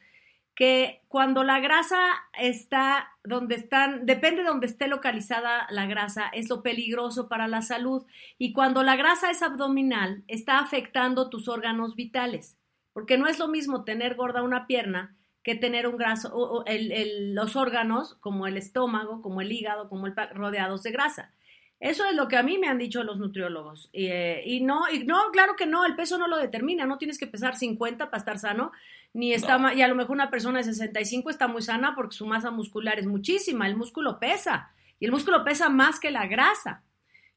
que 0.57 1.03
cuando 1.09 1.45
la 1.45 1.61
grasa 1.61 1.99
está 2.37 3.11
donde 3.23 3.55
están, 3.57 4.07
depende 4.07 4.43
de 4.43 4.49
donde 4.49 4.67
esté 4.67 4.89
localizada 4.89 5.67
la 5.71 5.85
grasa, 5.87 6.29
es 6.33 6.49
lo 6.49 6.63
peligroso 6.63 7.29
para 7.29 7.47
la 7.47 7.61
salud. 7.61 8.07
Y 8.39 8.55
cuando 8.55 8.83
la 8.83 8.97
grasa 8.97 9.31
es 9.31 9.43
abdominal, 9.43 10.25
está 10.29 10.59
afectando 10.59 11.29
tus 11.29 11.47
órganos 11.47 11.95
vitales. 11.95 12.57
Porque 12.95 13.19
no 13.19 13.29
es 13.29 13.39
lo 13.39 13.49
mismo 13.49 13.85
tener 13.85 14.15
gorda 14.15 14.43
una 14.43 14.67
pierna 14.67 15.15
que 15.43 15.55
tener 15.55 15.87
un 15.87 15.99
graso, 15.99 16.35
o, 16.35 16.65
el, 16.65 16.91
el, 16.91 17.35
los 17.35 17.55
órganos, 17.55 18.15
como 18.15 18.47
el 18.47 18.57
estómago, 18.57 19.21
como 19.21 19.43
el 19.43 19.53
hígado, 19.53 19.91
como 19.91 20.07
el 20.07 20.15
rodeados 20.33 20.83
de 20.83 20.91
grasa. 20.91 21.35
Eso 21.79 22.07
es 22.07 22.15
lo 22.15 22.27
que 22.27 22.37
a 22.37 22.43
mí 22.43 22.57
me 22.57 22.69
han 22.69 22.79
dicho 22.79 23.05
los 23.05 23.19
nutriólogos. 23.19 23.91
Eh, 23.93 24.43
y, 24.47 24.63
no, 24.63 24.91
y 24.91 25.05
no, 25.05 25.31
claro 25.33 25.55
que 25.55 25.67
no, 25.67 25.85
el 25.85 25.95
peso 25.95 26.17
no 26.17 26.27
lo 26.27 26.39
determina, 26.39 26.87
no 26.87 26.97
tienes 26.97 27.19
que 27.19 27.27
pesar 27.27 27.55
50 27.55 28.07
para 28.07 28.19
estar 28.19 28.39
sano, 28.39 28.73
ni 29.17 29.33
está 29.33 29.57
no. 29.59 29.73
y 29.73 29.81
a 29.83 29.89
lo 29.89 29.95
mejor 29.95 30.13
una 30.13 30.31
persona 30.31 30.59
de 30.59 30.65
65 30.65 31.31
está 31.31 31.49
muy 31.49 31.63
sana 31.63 31.95
porque 31.95 32.15
su 32.15 32.27
masa 32.27 32.51
muscular 32.51 32.99
es 32.99 33.07
muchísima, 33.07 33.67
el 33.67 33.77
músculo 33.77 34.19
pesa, 34.21 34.71
y 35.01 35.07
el 35.07 35.11
músculo 35.13 35.43
pesa 35.45 35.69
más 35.71 35.99
que 35.99 36.11
la 36.11 36.27
grasa. 36.27 36.83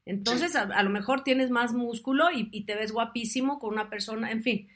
Entonces, 0.04 0.52
sí. 0.52 0.58
a, 0.58 0.62
a, 0.62 0.82
lo 0.82 0.90
mejor 0.90 1.24
tienes 1.24 1.50
más 1.50 1.72
músculo 1.72 2.30
y, 2.30 2.48
y, 2.52 2.64
te 2.64 2.74
ves 2.74 2.92
guapísimo 2.92 3.58
con 3.58 3.70
una 3.72 3.88
persona, 3.88 4.30
en 4.30 4.42
fin. 4.42 4.68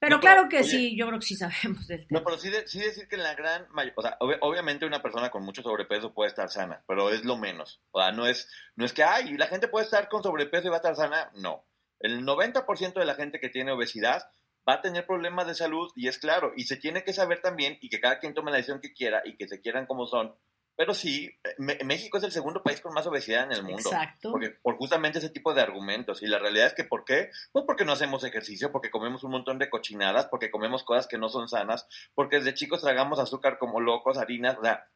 Pero 0.00 0.16
No, 0.16 0.20
claro 0.20 0.48
que 0.48 0.58
oye, 0.58 0.68
sí, 0.68 0.96
yo 0.96 1.06
creo 1.06 1.18
que 1.20 1.26
sí 1.26 1.36
sabemos 1.36 1.86
del 1.86 2.06
tema. 2.06 2.18
No, 2.20 2.24
pero 2.24 2.38
sí, 2.38 2.50
de- 2.50 2.66
sí 2.66 2.80
decir 2.80 3.08
que 3.08 3.16
en 3.16 3.22
la 3.22 3.34
gran 3.34 3.66
mayoría, 3.70 3.94
o 3.96 4.02
sea, 4.02 4.18
ob- 4.18 4.38
obviamente 4.40 4.84
una 4.86 5.00
persona 5.02 5.30
con 5.30 5.44
mucho 5.44 5.62
sobrepeso 5.62 6.12
puede 6.12 6.28
estar 6.28 6.48
sana, 6.50 6.82
pero 6.86 7.10
es 7.10 7.24
lo 7.24 7.36
menos. 7.36 7.80
O 7.92 8.00
sea, 8.00 8.12
no 8.12 8.26
es, 8.26 8.48
no 8.76 8.84
es 8.84 8.92
que, 8.92 9.02
ay, 9.04 9.36
la 9.38 9.46
gente 9.46 9.68
puede 9.68 9.84
estar 9.86 10.08
con 10.08 10.22
sobrepeso 10.22 10.66
y 10.66 10.70
va 10.70 10.76
a 10.76 10.78
estar 10.78 10.96
sana, 10.96 11.30
no. 11.34 11.64
El 12.00 12.24
90% 12.26 12.94
de 12.94 13.06
la 13.06 13.14
gente 13.14 13.40
que 13.40 13.48
tiene 13.48 13.70
obesidad 13.72 14.28
va 14.68 14.74
a 14.74 14.80
tener 14.82 15.06
problemas 15.06 15.46
de 15.46 15.54
salud 15.54 15.90
y 15.94 16.08
es 16.08 16.18
claro, 16.18 16.52
y 16.56 16.64
se 16.64 16.76
tiene 16.76 17.04
que 17.04 17.12
saber 17.12 17.40
también 17.42 17.78
y 17.80 17.88
que 17.88 18.00
cada 18.00 18.18
quien 18.18 18.34
tome 18.34 18.50
la 18.50 18.56
decisión 18.58 18.80
que 18.80 18.92
quiera 18.92 19.22
y 19.24 19.36
que 19.36 19.46
se 19.48 19.60
quieran 19.60 19.86
como 19.86 20.06
son. 20.06 20.34
Pero 20.76 20.92
sí, 20.92 21.30
Me- 21.58 21.78
México 21.84 22.18
es 22.18 22.24
el 22.24 22.32
segundo 22.32 22.62
país 22.64 22.80
con 22.80 22.92
más 22.92 23.06
obesidad 23.06 23.44
en 23.44 23.52
el 23.52 23.62
mundo. 23.62 23.88
Exacto. 23.90 24.32
Porque, 24.32 24.50
por 24.50 24.76
justamente 24.76 25.18
ese 25.18 25.30
tipo 25.30 25.54
de 25.54 25.60
argumentos. 25.62 26.20
Y 26.20 26.26
la 26.26 26.40
realidad 26.40 26.66
es 26.66 26.74
que, 26.74 26.82
¿por 26.82 27.04
qué? 27.04 27.30
Pues 27.52 27.64
porque 27.64 27.84
no 27.84 27.92
hacemos 27.92 28.24
ejercicio, 28.24 28.72
porque 28.72 28.90
comemos 28.90 29.22
un 29.22 29.30
montón 29.30 29.60
de 29.60 29.70
cochinadas, 29.70 30.26
porque 30.26 30.50
comemos 30.50 30.82
cosas 30.82 31.06
que 31.06 31.16
no 31.16 31.28
son 31.28 31.48
sanas, 31.48 31.86
porque 32.14 32.38
desde 32.38 32.54
chicos 32.54 32.80
tragamos 32.80 33.20
azúcar 33.20 33.58
como 33.58 33.80
locos, 33.80 34.18
harinas, 34.18 34.58
o 34.58 34.62
sea, 34.64 34.88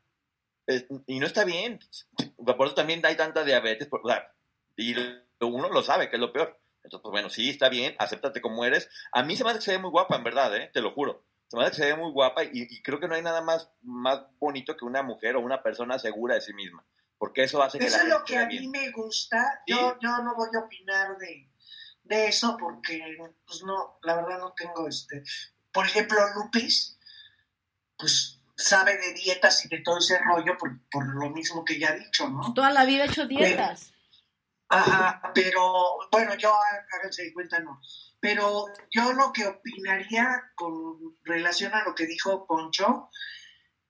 es- 0.66 0.87
y 1.06 1.20
no 1.20 1.26
está 1.26 1.44
bien. 1.44 1.78
Por 2.44 2.66
eso 2.66 2.75
también 2.75 3.04
hay 3.06 3.16
tanta 3.16 3.44
diabetes, 3.44 3.87
por- 3.87 4.00
o 4.04 4.08
sea, 4.08 4.34
y 4.76 4.94
lo- 4.94 5.46
uno 5.46 5.68
lo 5.68 5.82
sabe, 5.84 6.10
que 6.10 6.16
es 6.16 6.20
lo 6.20 6.32
peor. 6.32 6.58
Entonces, 6.88 7.02
pues 7.02 7.11
bueno, 7.12 7.28
sí, 7.28 7.50
está 7.50 7.68
bien, 7.68 7.95
acéptate 7.99 8.40
como 8.40 8.64
eres. 8.64 8.88
A 9.12 9.23
mí 9.23 9.37
se 9.37 9.45
me 9.45 9.50
hace 9.50 9.59
que 9.59 9.64
se 9.66 9.73
ve 9.73 9.78
muy 9.78 9.90
guapa, 9.90 10.16
en 10.16 10.25
verdad, 10.25 10.57
¿eh? 10.57 10.71
te 10.73 10.80
lo 10.80 10.90
juro. 10.90 11.23
Se 11.49 11.57
me 11.57 11.62
hace 11.64 11.73
que 11.73 11.76
se 11.76 11.87
ve 11.87 11.97
muy 11.97 12.11
guapa 12.12 12.45
y, 12.45 12.50
y 12.54 12.83
creo 12.83 12.99
que 12.99 13.07
no 13.09 13.14
hay 13.14 13.21
nada 13.21 13.42
más, 13.42 13.71
más 13.83 14.23
bonito 14.38 14.75
que 14.75 14.87
una 14.87 15.02
mujer 15.02 15.37
o 15.37 15.40
una 15.40 15.62
persona 15.62 15.99
segura 15.99 16.35
de 16.35 16.40
sí 16.40 16.54
misma. 16.54 16.83
Porque 17.18 17.42
eso 17.42 17.62
hace 17.62 17.78
que 17.78 17.85
Eso 17.87 17.99
la 17.99 18.02
es 18.04 18.09
lo 18.09 18.25
que 18.25 18.38
a 18.38 18.47
mí 18.47 18.59
bien. 18.59 18.71
me 18.71 18.90
gusta. 18.90 19.62
Sí. 19.66 19.75
Yo, 19.75 19.99
yo 20.00 20.09
no 20.23 20.35
voy 20.35 20.49
a 20.54 20.61
opinar 20.61 21.18
de, 21.18 21.50
de 22.04 22.26
eso 22.28 22.57
porque, 22.59 23.02
pues 23.47 23.62
no, 23.64 23.99
la 24.02 24.16
verdad 24.16 24.38
no 24.38 24.54
tengo 24.57 24.88
este. 24.88 25.23
Por 25.71 25.85
ejemplo, 25.85 26.16
Lupis, 26.37 26.99
pues 27.99 28.40
sabe 28.57 28.97
de 28.97 29.12
dietas 29.12 29.62
y 29.66 29.68
de 29.68 29.80
todo 29.80 29.99
ese 29.99 30.18
rollo 30.21 30.57
por, 30.57 30.71
por 30.90 31.07
lo 31.07 31.28
mismo 31.30 31.64
que 31.66 31.78
ya 31.78 31.88
he 31.88 31.99
dicho, 31.99 32.28
¿no? 32.30 32.54
Toda 32.54 32.71
la 32.71 32.87
vida 32.87 33.04
he 33.04 33.09
hecho 33.09 33.26
dietas. 33.26 33.92
Ajá, 34.68 35.22
pero 35.34 35.98
bueno, 36.12 36.34
yo 36.37 36.52
háganse 36.92 37.25
de 37.25 37.32
cuenta, 37.32 37.58
no. 37.60 37.80
Pero 38.20 38.66
yo 38.90 39.12
lo 39.12 39.32
que 39.32 39.46
opinaría 39.46 40.52
con 40.54 41.16
relación 41.25 41.75
a 41.75 41.84
lo 41.84 41.94
que 41.94 42.06
dijo 42.06 42.46
Poncho, 42.46 43.10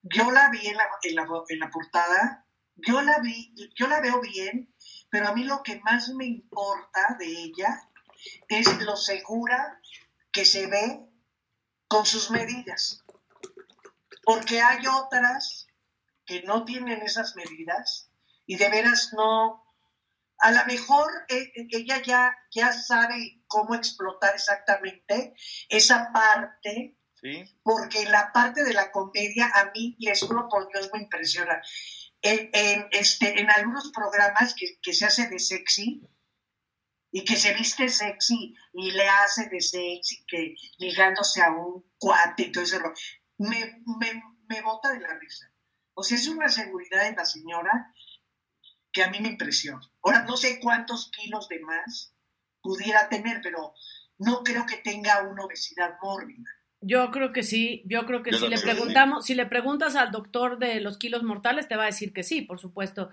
yo 0.03 0.31
la 0.31 0.51
vi 0.51 0.67
en 0.67 0.77
la, 0.77 0.89
en 1.03 1.15
la, 1.17 1.27
en 1.49 1.59
la 1.59 1.71
portada, 1.71 2.47
yo 2.77 3.03
la 3.03 3.19
vi, 3.19 3.53
yo 3.75 3.89
la 3.89 4.01
veo 4.01 4.21
bien, 4.21 4.73
pero 5.11 5.29
a 5.29 5.35
mí 5.35 5.45
lo 5.45 5.63
que 5.63 5.81
más 5.81 6.11
me 6.11 6.27
importa 6.27 7.17
de 7.19 7.27
ella 7.27 7.89
es 8.49 8.81
lo 8.83 8.97
segura 8.97 9.81
que 10.31 10.45
se 10.45 10.67
ve 10.67 11.01
con 11.89 12.07
sus 12.07 12.31
medidas. 12.31 13.05
Porque 14.23 14.61
hay 14.61 14.87
otras 14.87 15.67
que 16.25 16.43
no 16.43 16.65
tienen 16.65 17.03
esas 17.03 17.35
medidas 17.35 18.11
y 18.47 18.57
de 18.57 18.69
veras 18.69 19.13
no, 19.15 19.65
a 20.39 20.53
lo 20.53 20.65
mejor 20.67 21.11
eh, 21.29 21.53
ella 21.71 22.03
ya, 22.03 22.37
ya 22.51 22.73
sabe 22.73 23.43
cómo 23.47 23.75
explotar 23.75 24.35
exactamente 24.35 25.35
esa 25.69 26.13
parte, 26.13 26.97
¿Sí? 27.21 27.45
porque 27.63 28.05
la 28.05 28.33
parte 28.33 28.63
de 28.63 28.73
la 28.73 28.93
comedia 28.93 29.51
a 29.53 29.71
mí, 29.73 29.97
les 29.99 30.23
juro 30.23 30.49
por 30.49 30.69
Dios, 30.73 30.91
me 30.93 31.03
impresiona. 31.03 31.61
En, 32.23 32.51
en, 32.53 32.89
este, 32.93 33.41
en 33.41 33.51
algunos 33.51 33.91
programas 33.93 34.55
que, 34.55 34.79
que 34.81 34.93
se 34.93 35.07
hace 35.07 35.29
de 35.29 35.39
sexy 35.39 36.03
y 37.11 37.25
que 37.25 37.37
se 37.37 37.55
viste 37.55 37.89
sexy 37.89 38.55
y 38.73 38.91
le 38.93 39.09
hace 39.09 39.49
de 39.49 39.61
sexy, 39.61 40.25
que 40.27 40.55
ligándose 40.79 41.43
a 41.43 41.51
un 41.51 41.93
cuate 41.99 42.45
y 42.45 42.53
todo 42.53 42.65
ese 42.65 42.79
rollo, 42.79 42.95
me, 43.39 43.83
me, 43.99 44.23
me 44.49 44.63
bota 44.63 44.93
de 44.93 45.01
la 45.01 45.19
risa. 45.19 45.53
O 45.95 46.03
sea, 46.05 46.17
es 46.17 46.29
una 46.29 46.49
seguridad 46.49 47.07
en 47.07 47.17
la 47.17 47.25
señora 47.25 47.93
que 48.99 49.05
a 49.05 49.11
mí 49.11 49.21
me 49.21 49.29
impresiona. 49.29 49.81
Ahora, 50.03 50.25
no 50.25 50.37
sé 50.37 50.59
cuántos 50.59 51.13
kilos 51.13 51.49
de 51.49 51.61
más 51.61 52.13
pudiera 52.61 53.09
tener, 53.09 53.39
pero 53.41 53.73
no 54.19 54.43
creo 54.43 54.67
que 54.67 54.79
tenga 54.79 55.23
una 55.23 55.45
obesidad 55.45 55.95
mórbida. 56.03 56.51
Yo 56.81 57.13
creo 57.13 57.33
que 57.33 57.45
sí, 57.45 57.85
yo 57.87 58.05
creo 58.07 58.25
que 58.25 58.33
Yo 58.33 58.39
si 58.39 58.49
le 58.49 58.59
preguntamos, 58.59 59.25
si 59.25 59.37
le 59.37 59.47
preguntas 59.47 59.95
al 59.95 60.11
doctor 60.11 60.59
de 60.59 60.81
los 60.81 60.99
kilos 60.99 61.23
mortales, 61.23 61.69
te 61.69 61.77
va 61.77 61.85
a 61.85 61.87
decir 61.87 62.13
que 62.13 62.25
sí, 62.25 62.43
por 62.43 62.59
supuesto. 62.59 63.11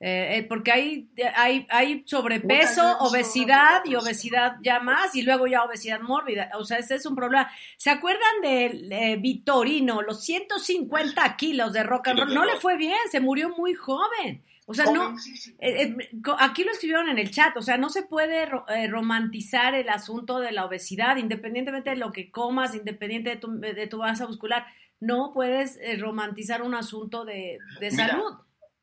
Eh, 0.00 0.38
eh, 0.38 0.42
porque 0.42 0.72
hay, 0.72 1.10
hay, 1.36 1.68
hay 1.70 2.02
sobrepeso, 2.04 2.98
obesidad 2.98 3.82
y 3.84 3.94
obesidad 3.94 4.56
ya 4.60 4.80
más, 4.80 5.14
y 5.14 5.22
luego 5.22 5.46
ya 5.46 5.62
obesidad 5.62 6.00
mórbida. 6.00 6.50
O 6.54 6.64
sea, 6.64 6.78
ese 6.78 6.96
es 6.96 7.06
un 7.06 7.14
problema. 7.14 7.48
¿Se 7.76 7.90
acuerdan 7.90 8.40
del 8.42 8.92
eh, 8.92 9.16
Vitorino, 9.20 10.02
los 10.02 10.24
150 10.24 11.36
kilos 11.36 11.72
de 11.72 11.84
rock 11.84 12.08
and 12.08 12.18
roll? 12.18 12.28
de 12.28 12.34
No 12.34 12.44
le 12.44 12.56
fue 12.56 12.76
bien, 12.76 12.98
se 13.08 13.20
murió 13.20 13.50
muy 13.50 13.74
joven. 13.74 14.42
O 14.70 14.74
sea, 14.74 14.84
no, 14.84 15.16
eh, 15.60 15.96
eh, 15.96 15.96
aquí 16.38 16.62
lo 16.62 16.70
escribieron 16.72 17.08
en 17.08 17.18
el 17.18 17.30
chat, 17.30 17.56
o 17.56 17.62
sea, 17.62 17.78
no 17.78 17.88
se 17.88 18.02
puede 18.02 18.44
ro- 18.44 18.68
eh, 18.68 18.86
romantizar 18.86 19.74
el 19.74 19.88
asunto 19.88 20.40
de 20.40 20.52
la 20.52 20.66
obesidad, 20.66 21.16
independientemente 21.16 21.88
de 21.88 21.96
lo 21.96 22.12
que 22.12 22.30
comas, 22.30 22.74
independiente 22.74 23.30
de 23.30 23.36
tu, 23.36 23.58
de 23.58 23.86
tu 23.86 23.96
masa 23.96 24.26
muscular, 24.26 24.66
no 25.00 25.32
puedes 25.32 25.78
romantizar 25.98 26.60
un 26.60 26.74
asunto 26.74 27.24
de, 27.24 27.58
de 27.80 27.90
Mira, 27.90 28.08
salud, 28.08 28.34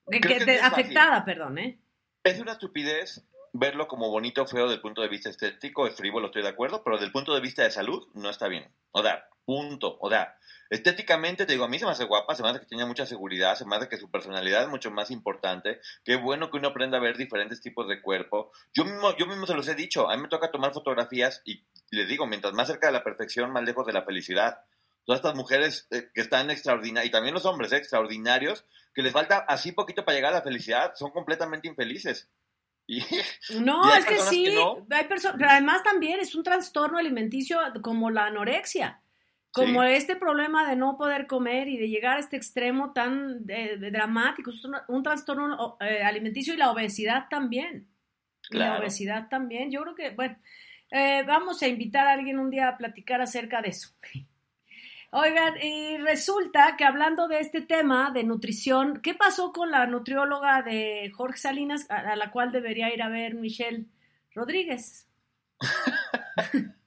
de, 0.07 0.19
que- 0.21 0.27
que 0.39 0.57
fácil. 0.57 0.59
afectada, 0.63 1.23
perdón, 1.23 1.59
¿eh? 1.59 1.79
Es 2.23 2.39
una 2.39 2.53
estupidez 2.53 3.23
verlo 3.53 3.87
como 3.87 4.09
bonito 4.09 4.41
o 4.41 4.47
feo 4.47 4.67
del 4.67 4.81
punto 4.81 5.01
de 5.03 5.07
vista 5.07 5.29
estético, 5.29 5.85
es 5.85 5.95
frívolo, 5.95 6.25
estoy 6.27 6.41
de 6.41 6.49
acuerdo, 6.49 6.83
pero 6.83 6.97
del 6.97 7.11
punto 7.11 7.35
de 7.35 7.41
vista 7.41 7.61
de 7.61 7.69
salud 7.69 8.07
no 8.15 8.31
está 8.31 8.47
bien. 8.47 8.67
O 8.91 9.03
sea, 9.03 9.27
punto. 9.45 9.97
O 10.01 10.09
sea, 10.09 10.35
estéticamente 10.69 11.45
te 11.45 11.53
digo, 11.53 11.65
a 11.65 11.67
mí 11.67 11.79
se 11.79 11.85
me 11.85 11.91
hace 11.91 12.05
guapa, 12.05 12.35
se 12.35 12.43
me 12.43 12.49
hace 12.49 12.59
que 12.59 12.65
tiene 12.65 12.85
mucha 12.85 13.05
seguridad, 13.05 13.55
se 13.55 13.65
me 13.65 13.75
hace 13.75 13.89
que 13.89 13.97
su 13.97 14.09
personalidad 14.09 14.63
es 14.63 14.69
mucho 14.69 14.91
más 14.91 15.11
importante. 15.11 15.79
Qué 16.03 16.15
bueno 16.15 16.49
que 16.49 16.57
uno 16.57 16.69
aprenda 16.69 16.97
a 16.97 17.01
ver 17.01 17.17
diferentes 17.17 17.61
tipos 17.61 17.87
de 17.87 18.01
cuerpo. 18.01 18.51
Yo 18.73 18.85
mismo, 18.85 19.15
yo 19.17 19.27
mismo 19.27 19.45
se 19.45 19.53
los 19.53 19.67
he 19.67 19.75
dicho, 19.75 20.09
a 20.09 20.15
mí 20.15 20.23
me 20.23 20.29
toca 20.29 20.51
tomar 20.51 20.73
fotografías 20.73 21.41
y 21.45 21.65
les 21.91 22.07
digo, 22.07 22.27
mientras 22.27 22.53
más 22.53 22.67
cerca 22.67 22.87
de 22.87 22.93
la 22.93 23.03
perfección, 23.03 23.51
más 23.51 23.63
lejos 23.63 23.85
de 23.85 23.93
la 23.93 24.03
felicidad. 24.03 24.59
Todas 25.05 25.19
estas 25.19 25.35
mujeres 25.35 25.87
eh, 25.91 26.09
que 26.13 26.21
están 26.21 26.49
extraordinarias, 26.49 27.09
y 27.09 27.11
también 27.11 27.35
los 27.35 27.45
hombres 27.45 27.71
eh, 27.71 27.77
extraordinarios, 27.77 28.65
que 28.93 29.03
les 29.03 29.13
falta 29.13 29.37
así 29.47 29.71
poquito 29.71 30.03
para 30.03 30.15
llegar 30.15 30.33
a 30.33 30.37
la 30.37 30.41
felicidad, 30.41 30.93
son 30.95 31.11
completamente 31.11 31.67
infelices. 31.67 32.29
Y, 32.87 33.01
No, 33.61 33.81
Y 33.83 33.97
es 33.97 34.05
que 34.05 34.19
sí, 34.19 34.45
que 34.45 34.55
no. 34.55 34.85
hay 34.91 35.05
personas, 35.05 35.37
pero 35.39 35.49
además 35.49 35.81
también 35.81 36.19
es 36.19 36.35
un 36.35 36.43
trastorno 36.43 36.99
alimenticio 36.99 37.59
como 37.81 38.11
la 38.11 38.25
anorexia, 38.25 39.01
como 39.55 39.81
Sí. 39.83 39.87
este 39.93 40.15
problema 40.15 40.69
de 40.69 40.75
no 40.75 40.97
poder 40.97 41.25
comer 41.27 41.67
y 41.69 41.77
de 41.77 41.87
llegar 41.89 42.17
a 42.17 42.19
este 42.19 42.35
extremo 42.37 42.91
tan 42.93 43.43
eh, 43.47 43.77
de- 43.77 43.89
dramático, 43.91 44.51
es 44.51 44.63
un, 44.65 44.75
un 44.87 45.01
trastorno 45.01 45.77
eh, 45.79 46.03
alimenticio 46.03 46.53
y 46.53 46.57
la 46.57 46.71
obesidad 46.71 47.27
también. 47.29 47.87
La 48.51 48.77
obesidad 48.77 49.27
también. 49.29 49.71
Yo 49.71 49.81
creo 49.81 49.95
que, 49.95 50.09
bueno, 50.11 50.37
eh, 50.91 51.23
vamos 51.25 51.61
a 51.63 51.67
invitar 51.67 52.05
a 52.05 52.11
alguien 52.13 52.37
un 52.37 52.51
día 52.51 52.67
a 52.67 52.77
platicar 52.77 53.21
acerca 53.21 53.61
de 53.61 53.69
eso. 53.69 53.89
Oigan, 55.11 55.53
y 55.61 55.97
resulta 55.97 56.75
que 56.77 56.83
hablando 56.83 57.27
de 57.29 57.39
este 57.39 57.61
tema 57.61 58.11
de 58.11 58.23
nutrición, 58.25 58.99
¿qué 59.01 59.13
pasó 59.13 59.53
con 59.53 59.71
la 59.71 59.85
nutrióloga 59.87 60.61
de 60.61 61.09
Jorge 61.15 61.37
Salinas, 61.37 61.89
a, 61.89 61.95
a 62.11 62.15
la 62.17 62.31
cual 62.31 62.51
debería 62.51 62.93
ir 62.93 63.01
a 63.01 63.07
ver 63.09 63.33
Michelle 63.35 63.85
Rodríguez? 64.33 65.07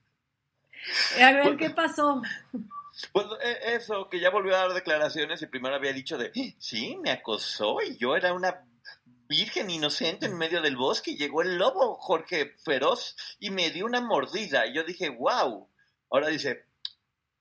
a 1.20 1.32
ver, 1.32 1.56
¿qué 1.56 1.70
pasó? 1.70 2.22
Pues 3.12 3.26
eso, 3.64 4.08
que 4.08 4.20
ya 4.20 4.30
volvió 4.30 4.56
a 4.56 4.60
dar 4.60 4.72
declaraciones 4.74 5.40
y 5.42 5.46
primero 5.46 5.76
había 5.76 5.92
dicho 5.92 6.18
de, 6.18 6.32
"Eh, 6.34 6.56
sí, 6.58 6.96
me 6.96 7.10
acosó 7.10 7.80
y 7.82 7.96
yo 7.96 8.16
era 8.16 8.32
una 8.32 8.64
virgen 9.28 9.68
inocente 9.70 10.26
en 10.26 10.36
medio 10.36 10.62
del 10.62 10.76
bosque 10.76 11.12
y 11.12 11.18
llegó 11.18 11.42
el 11.42 11.56
lobo 11.58 11.96
Jorge 11.96 12.54
Feroz 12.64 13.14
y 13.38 13.50
me 13.50 13.70
dio 13.70 13.84
una 13.84 14.00
mordida. 14.00 14.66
Y 14.66 14.74
yo 14.74 14.84
dije, 14.84 15.10
wow. 15.10 15.68
Ahora 16.10 16.28
dice, 16.28 16.64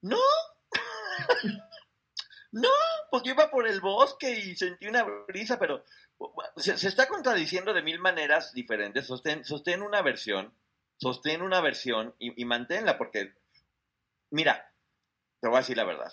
no, 0.02 0.20
no, 2.52 2.70
yo 3.24 3.32
iba 3.32 3.50
por 3.50 3.68
el 3.68 3.80
bosque 3.80 4.32
y 4.32 4.56
sentí 4.56 4.88
una 4.88 5.04
brisa, 5.04 5.58
pero 5.58 5.86
se, 6.58 6.78
se 6.78 6.90
está 6.90 7.08
contradiciendo 7.08 7.74
de 7.74 7.82
mil 7.82 8.00
maneras 8.00 8.54
diferentes. 8.54 9.08
Sostén, 9.08 9.46
sostén 9.46 9.82
una 9.82 10.02
versión, 10.02 10.54
sostén 10.98 11.42
una 11.42 11.62
versión 11.62 12.16
y, 12.20 12.40
y 12.42 12.46
manténla 12.46 12.98
porque, 12.98 13.34
mira, 14.32 14.74
te 15.40 15.48
voy 15.48 15.58
a 15.58 15.60
decir 15.60 15.78
la 15.78 15.84
verdad. 15.86 16.12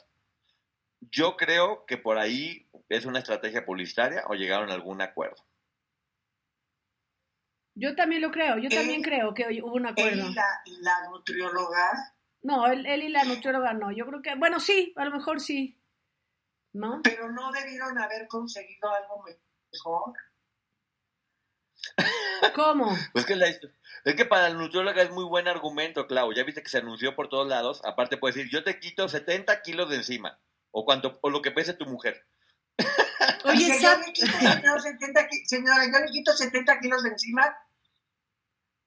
Yo 1.01 1.37
creo 1.37 1.85
que 1.87 1.99
por 1.99 2.19
ahí 2.19 2.69
es 2.89 3.05
una 3.05 3.19
estrategia 3.19 3.65
publicitaria 3.67 4.25
o 4.29 4.35
llegaron 4.35 4.71
a 4.71 4.75
algún 4.75 5.03
acuerdo. 5.03 5.45
Yo 7.77 7.97
también 7.97 8.23
lo 8.23 8.31
creo, 8.31 8.59
yo 8.59 8.69
también 8.71 9.03
creo 9.03 9.35
que 9.35 9.61
hubo 9.63 9.75
un 9.75 9.87
Él 9.87 9.93
acuerdo. 9.93 10.31
y 10.31 10.35
la, 10.35 10.47
y 10.65 10.81
la 10.81 11.09
nutrióloga, 11.11 12.15
No, 12.43 12.67
él, 12.69 12.87
él 12.87 13.03
y 13.03 13.09
la 13.09 13.25
nutrióloga 13.25 13.73
no, 13.75 13.91
yo 13.91 14.07
creo 14.07 14.23
que, 14.23 14.35
bueno, 14.37 14.61
sí, 14.61 14.93
a 14.97 15.05
lo 15.05 15.11
mejor 15.11 15.41
sí, 15.41 15.77
¿no? 16.73 17.01
pero 17.03 17.31
no 17.33 17.51
debieron 17.53 17.99
haber 17.99 18.29
conseguido 18.29 18.89
algo 18.95 19.25
mejor. 19.73 20.13
¿Cómo? 22.55 22.97
Pues 23.13 23.27
que 23.27 23.35
la, 23.37 23.49
Es 24.05 24.15
que 24.15 24.25
para 24.27 24.51
la 24.51 24.55
nutrióloga 24.55 25.03
es 25.03 25.11
muy 25.11 25.25
buen 25.25 25.49
argumento, 25.49 26.07
Clau. 26.07 26.33
Ya 26.33 26.45
viste 26.45 26.63
que 26.63 26.69
se 26.69 26.79
anunció 26.79 27.15
por 27.17 27.29
todos 27.29 27.49
lados. 27.49 27.81
Aparte 27.85 28.17
puede 28.19 28.35
decir, 28.35 28.51
yo 28.53 28.63
te 28.63 28.79
quito 28.79 29.09
70 29.09 29.63
kilos 29.63 29.89
de 29.89 29.97
encima. 29.97 30.39
O 30.71 30.85
cuanto, 30.85 31.19
o 31.23 31.31
lo 31.31 31.41
que 31.41 31.51
pese 31.53 31.73
tu 31.75 31.87
mujer. 31.87 32.25
Oye, 33.45 33.67
Oye, 33.71 33.81
yo 33.81 33.99
le 33.99 34.13
quito, 34.13 34.27
señor, 34.39 34.81
70 34.83 35.29
ki- 35.29 35.47
señora, 35.47 35.85
yo 35.87 35.99
le 36.05 36.11
quito 36.13 36.33
70 36.33 36.81
kilos 36.81 37.03
de 37.03 37.11
encima 37.11 37.57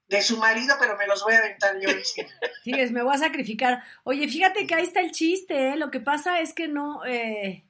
de 0.07 0.21
su 0.21 0.38
marido, 0.38 0.75
pero 0.79 0.95
me 0.97 1.07
los 1.07 1.24
voy 1.24 1.33
a 1.33 1.39
aventar 1.39 1.79
yo 1.79 1.89
encima. 1.89 2.29
Sigues, 2.63 2.91
me 2.91 3.01
voy 3.03 3.15
a 3.15 3.19
sacrificar. 3.19 3.83
Oye, 4.03 4.27
fíjate 4.27 4.67
que 4.67 4.75
ahí 4.75 4.83
está 4.83 5.00
el 5.00 5.12
chiste, 5.12 5.69
¿eh? 5.69 5.75
Lo 5.77 5.89
que 5.91 6.00
pasa 6.00 6.39
es 6.41 6.53
que 6.53 6.67
no, 6.67 7.05
eh, 7.05 7.63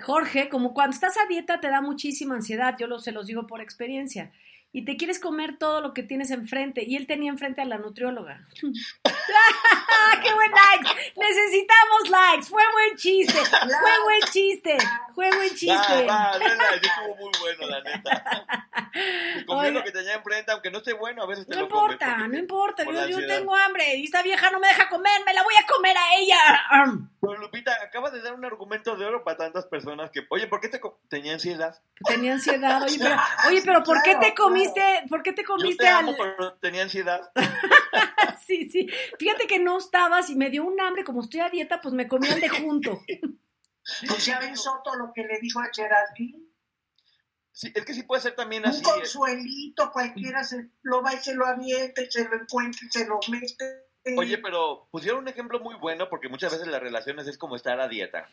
Jorge, 0.00 0.48
como 0.48 0.72
cuando 0.74 0.94
estás 0.94 1.16
a 1.18 1.26
dieta 1.26 1.60
te 1.60 1.68
da 1.68 1.80
muchísima 1.80 2.34
ansiedad, 2.34 2.74
yo 2.78 2.86
lo, 2.86 2.98
se 2.98 3.12
los 3.12 3.26
digo 3.26 3.46
por 3.46 3.60
experiencia, 3.60 4.32
y 4.72 4.84
te 4.84 4.96
quieres 4.96 5.18
comer 5.18 5.58
todo 5.58 5.80
lo 5.80 5.92
que 5.92 6.02
tienes 6.02 6.30
enfrente, 6.30 6.82
y 6.86 6.96
él 6.96 7.06
tenía 7.06 7.30
enfrente 7.30 7.60
a 7.60 7.64
la 7.66 7.76
nutrióloga. 7.78 8.46
¡Qué 8.62 10.34
buen 10.34 10.50
likes! 10.50 11.12
Necesitamos 11.16 12.10
likes, 12.10 12.46
fue 12.48 12.62
buen 12.72 12.96
chiste, 12.96 13.38
fue 13.38 14.02
buen 14.04 14.20
chiste, 14.30 14.78
fue 15.14 15.30
buen 15.36 15.50
chiste. 15.50 16.06
Va, 16.06 16.32
estuvo 16.32 17.16
muy 17.16 17.32
bueno, 17.40 17.68
la 17.68 17.82
neta. 17.82 18.68
Oye. 19.48 19.70
lo 19.70 19.82
que 19.82 19.90
tenía 19.90 20.14
enfrente, 20.14 20.52
aunque 20.52 20.70
no 20.70 20.78
esté 20.78 20.92
bueno, 20.92 21.22
a 21.22 21.26
veces 21.26 21.46
te 21.46 21.54
No 21.54 21.62
lo 21.62 21.68
comes 21.68 21.92
importa, 21.92 22.28
no 22.28 22.38
importa, 22.38 22.84
por 22.84 22.94
yo, 22.94 23.00
la 23.00 23.08
yo 23.08 23.26
tengo 23.26 23.54
hambre 23.54 23.96
y 23.96 24.04
esta 24.04 24.22
vieja 24.22 24.50
no 24.50 24.60
me 24.60 24.68
deja 24.68 24.88
comer, 24.88 25.20
me 25.24 25.34
la 25.34 25.42
voy 25.42 25.54
a 25.54 25.66
comer 25.66 25.96
a 25.96 26.14
ella. 26.18 27.08
Pero 27.20 27.38
Lupita, 27.38 27.72
acabas 27.82 28.12
de 28.12 28.22
dar 28.22 28.34
un 28.34 28.44
argumento 28.44 28.96
de 28.96 29.04
oro 29.04 29.24
para 29.24 29.36
tantas 29.36 29.66
personas 29.66 30.10
que, 30.10 30.26
oye, 30.30 30.46
¿por 30.46 30.60
qué 30.60 30.68
te 30.68 30.80
tenía 31.08 31.34
ansiedad? 31.34 31.80
Tenía 32.06 32.32
ansiedad, 32.32 32.82
oye, 32.82 32.98
pero, 33.00 33.16
oye, 33.48 33.62
pero 33.64 33.82
¿por 33.82 34.02
qué 34.02 34.16
te 34.16 34.34
Claro, 34.34 34.61
comiste, 34.70 35.04
por 35.08 35.22
qué 35.22 35.32
te 35.32 35.42
Yo 35.42 35.46
comiste 35.48 35.84
te 35.84 35.88
al... 35.88 36.04
amo, 36.08 36.14
pero 36.18 36.54
tenía 36.54 36.82
ansiedad. 36.82 37.30
Sí, 38.46 38.68
sí, 38.70 38.88
fíjate 39.18 39.46
que 39.46 39.58
no 39.58 39.78
estabas 39.78 40.28
y 40.28 40.34
me 40.34 40.50
dio 40.50 40.64
un 40.64 40.78
hambre, 40.80 41.04
como 41.04 41.20
estoy 41.22 41.40
a 41.40 41.48
dieta, 41.48 41.80
pues 41.80 41.94
me 41.94 42.08
comí 42.08 42.28
al 42.28 42.40
de 42.40 42.48
junto. 42.48 43.00
Pues 44.06 44.24
ya 44.26 44.38
ven 44.38 44.56
Soto 44.56 44.94
lo 44.94 45.12
que 45.12 45.22
le 45.24 45.40
dijo 45.40 45.58
a 45.60 45.68
Geraldine. 45.72 46.38
Sí, 47.50 47.72
es 47.74 47.84
que 47.84 47.94
sí 47.94 48.04
puede 48.04 48.22
ser 48.22 48.36
también 48.36 48.62
Un 48.62 48.70
así. 48.70 48.80
eh. 48.80 48.84
consuelito, 48.84 49.90
cualquiera 49.90 50.44
se 50.44 50.70
lo 50.82 51.02
va 51.02 51.14
y 51.14 51.18
se 51.18 51.34
lo 51.34 51.46
avienta 51.46 52.00
y 52.02 52.10
se 52.10 52.28
lo 52.28 52.36
encuentra 52.36 52.80
y 52.86 52.90
se 52.90 53.06
lo 53.06 53.18
mete. 53.28 53.86
Oye, 54.16 54.38
pero 54.38 54.88
pusieron 54.90 55.20
un 55.20 55.28
ejemplo 55.28 55.60
muy 55.60 55.76
bueno 55.76 56.08
porque 56.08 56.28
muchas 56.28 56.52
veces 56.52 56.66
las 56.66 56.82
relaciones 56.82 57.28
es 57.28 57.38
como 57.38 57.54
estar 57.54 57.80
a 57.80 57.86
dieta, 57.86 58.26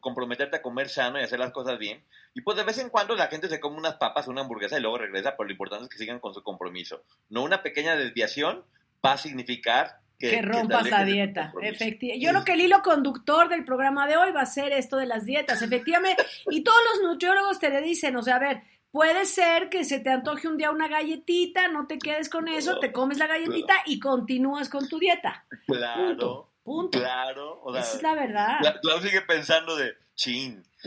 comprometerte 0.00 0.56
a 0.56 0.62
comer 0.62 0.90
sano 0.90 1.18
y 1.18 1.22
hacer 1.22 1.38
las 1.38 1.52
cosas 1.52 1.78
bien. 1.78 2.02
Y 2.34 2.42
pues 2.42 2.56
de 2.56 2.64
vez 2.64 2.78
en 2.78 2.90
cuando 2.90 3.16
la 3.16 3.28
gente 3.28 3.48
se 3.48 3.58
come 3.58 3.78
unas 3.78 3.94
papas, 3.94 4.28
una 4.28 4.42
hamburguesa 4.42 4.76
y 4.76 4.82
luego 4.82 4.98
regresa, 4.98 5.34
pero 5.36 5.46
lo 5.46 5.52
importante 5.52 5.84
es 5.84 5.90
que 5.90 5.98
sigan 5.98 6.20
con 6.20 6.34
su 6.34 6.42
compromiso. 6.42 7.02
No 7.30 7.42
una 7.42 7.62
pequeña 7.62 7.96
desviación 7.96 8.64
va 9.04 9.12
a 9.12 9.18
significar 9.18 10.00
que, 10.18 10.30
Que 10.30 10.42
rompas 10.42 10.88
la 10.88 11.04
dieta, 11.04 11.52
efectivamente. 11.60 12.20
Yo 12.20 12.30
creo 12.30 12.44
que 12.44 12.52
el 12.52 12.60
hilo 12.60 12.82
conductor 12.82 13.48
del 13.48 13.64
programa 13.64 14.06
de 14.06 14.16
hoy 14.16 14.32
va 14.32 14.42
a 14.42 14.46
ser 14.46 14.72
esto 14.72 14.96
de 14.96 15.06
las 15.06 15.26
dietas, 15.26 15.60
efectivamente. 15.60 16.24
Y 16.50 16.62
todos 16.62 16.78
los 16.90 17.10
nutriólogos 17.10 17.58
te 17.58 17.68
le 17.68 17.82
dicen, 17.82 18.16
o 18.16 18.22
sea, 18.22 18.36
a 18.36 18.38
ver, 18.38 18.62
puede 18.90 19.24
ser 19.26 19.68
que 19.68 19.84
se 19.84 19.98
te 20.00 20.10
antoje 20.10 20.48
un 20.48 20.56
día 20.56 20.70
una 20.70 20.88
galletita, 20.88 21.68
no 21.68 21.86
te 21.86 21.98
quedes 21.98 22.28
con 22.28 22.48
eso, 22.48 22.78
te 22.78 22.92
comes 22.92 23.18
la 23.18 23.26
galletita 23.26 23.74
y 23.86 23.98
continúas 24.00 24.68
con 24.68 24.88
tu 24.88 24.98
dieta. 24.98 25.44
Claro, 25.66 26.06
Punto, 26.06 26.52
punto. 26.62 26.98
claro. 26.98 27.60
O 27.62 27.72
sea, 27.72 27.82
Esa 27.82 27.96
es 27.96 28.02
la 28.02 28.14
verdad. 28.14 28.58
Cla- 28.60 28.80
Clau 28.80 29.00
sigue 29.02 29.20
pensando 29.22 29.76
de, 29.76 29.94
chin, 30.14 30.62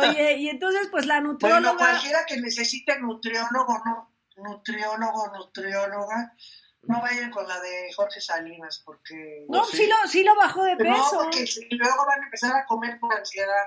Oye, 0.00 0.36
y 0.38 0.48
entonces, 0.48 0.88
pues 0.90 1.06
la 1.06 1.14
Bueno, 1.16 1.32
nutrióloga... 1.32 1.76
cualquiera 1.76 2.24
que 2.26 2.36
necesite 2.40 2.98
nutriólogo, 3.00 3.78
no, 3.84 4.12
nutriólogo, 4.36 5.28
nutrióloga, 5.36 6.34
no 6.82 7.00
vayan 7.02 7.30
con 7.30 7.46
la 7.46 7.60
de 7.60 7.92
Jorge 7.94 8.20
Salinas, 8.20 8.82
porque... 8.84 9.44
No, 9.48 9.64
sí. 9.64 9.76
sí 9.78 9.86
lo, 9.88 10.08
sí 10.08 10.24
lo 10.24 10.34
bajó 10.36 10.64
de 10.64 10.72
No, 10.76 10.78
peso. 10.78 11.18
porque 11.22 11.46
si- 11.46 11.66
luego 11.70 12.06
van 12.06 12.20
a 12.22 12.24
empezar 12.24 12.56
a 12.56 12.64
comer 12.66 12.98
por 13.00 13.14
ansiedad. 13.14 13.66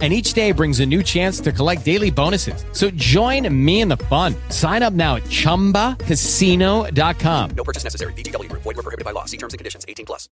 And 0.00 0.12
each 0.12 0.32
day 0.32 0.52
brings 0.52 0.78
a 0.78 0.86
new 0.86 1.02
chance 1.02 1.40
to 1.40 1.50
collect 1.50 1.84
daily 1.84 2.10
bonuses. 2.10 2.64
So 2.72 2.88
join 2.90 3.52
me 3.52 3.80
in 3.80 3.88
the 3.88 3.96
fun. 3.96 4.36
Sign 4.50 4.84
up 4.84 4.92
now 4.92 5.16
at 5.16 5.24
chumbacasino.com. 5.24 7.50
No 7.56 7.64
purchase 7.64 7.82
necessary. 7.82 8.12
VGW 8.12 8.48
Group. 8.48 8.62
Void 8.62 8.76
were 8.76 8.84
prohibited 8.84 9.04
by 9.04 9.10
law. 9.10 9.24
See 9.24 9.38
terms 9.38 9.54
and 9.54 9.58
conditions. 9.58 9.84
18 9.88 10.06
plus. 10.06 10.28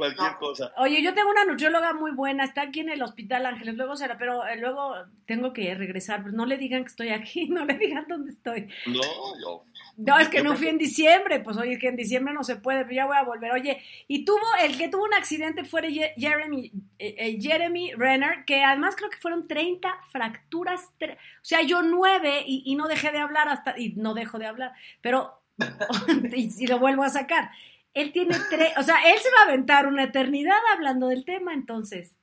cualquier 0.00 0.36
cosa. 0.38 0.72
Oye, 0.78 1.02
yo 1.02 1.12
tengo 1.12 1.30
una 1.30 1.44
nutrióloga 1.44 1.92
muy 1.92 2.12
buena, 2.12 2.44
está 2.44 2.62
aquí 2.62 2.80
en 2.80 2.88
el 2.88 3.02
Hospital 3.02 3.44
Ángeles, 3.44 3.74
luego 3.74 3.96
será, 3.96 4.16
pero 4.16 4.46
eh, 4.46 4.56
luego 4.56 4.94
tengo 5.26 5.52
que 5.52 5.74
regresar, 5.74 6.22
pues 6.22 6.34
no 6.34 6.46
le 6.46 6.56
digan 6.56 6.84
que 6.84 6.88
estoy 6.88 7.08
aquí, 7.10 7.48
no 7.48 7.64
le 7.64 7.74
digan 7.74 8.06
dónde 8.08 8.32
estoy. 8.32 8.68
No, 8.86 9.02
yo. 9.40 9.64
No, 10.06 10.18
es 10.18 10.28
que 10.28 10.42
no 10.42 10.56
fui 10.56 10.68
en 10.68 10.78
diciembre, 10.78 11.40
pues 11.40 11.58
oye, 11.58 11.78
que 11.78 11.88
en 11.88 11.96
diciembre 11.96 12.32
no 12.32 12.42
se 12.42 12.56
puede, 12.56 12.84
pero 12.84 12.94
ya 12.94 13.06
voy 13.06 13.16
a 13.16 13.22
volver. 13.22 13.52
Oye, 13.52 13.82
y 14.08 14.24
tuvo, 14.24 14.40
el 14.62 14.78
que 14.78 14.88
tuvo 14.88 15.04
un 15.04 15.12
accidente 15.12 15.64
fue 15.64 15.82
Jeremy, 16.16 16.72
eh, 16.98 17.14
eh, 17.18 17.38
Jeremy 17.38 17.92
Renner, 17.94 18.44
que 18.46 18.64
además 18.64 18.96
creo 18.96 19.10
que 19.10 19.18
fueron 19.18 19.46
30 19.46 20.00
fracturas, 20.10 20.90
o 21.02 21.16
sea, 21.42 21.60
yo 21.62 21.82
nueve 21.82 22.42
y, 22.46 22.62
y 22.64 22.76
no 22.76 22.88
dejé 22.88 23.12
de 23.12 23.18
hablar 23.18 23.48
hasta, 23.48 23.78
y 23.78 23.90
no 23.90 24.14
dejo 24.14 24.38
de 24.38 24.46
hablar, 24.46 24.72
pero, 25.02 25.42
y, 26.34 26.64
y 26.64 26.66
lo 26.66 26.78
vuelvo 26.78 27.02
a 27.02 27.10
sacar. 27.10 27.50
Él 27.92 28.12
tiene 28.12 28.36
tres, 28.48 28.72
o 28.78 28.82
sea, 28.82 28.96
él 29.12 29.18
se 29.18 29.30
va 29.30 29.40
a 29.40 29.44
aventar 29.44 29.86
una 29.86 30.04
eternidad 30.04 30.58
hablando 30.72 31.08
del 31.08 31.26
tema, 31.26 31.52
entonces. 31.52 32.16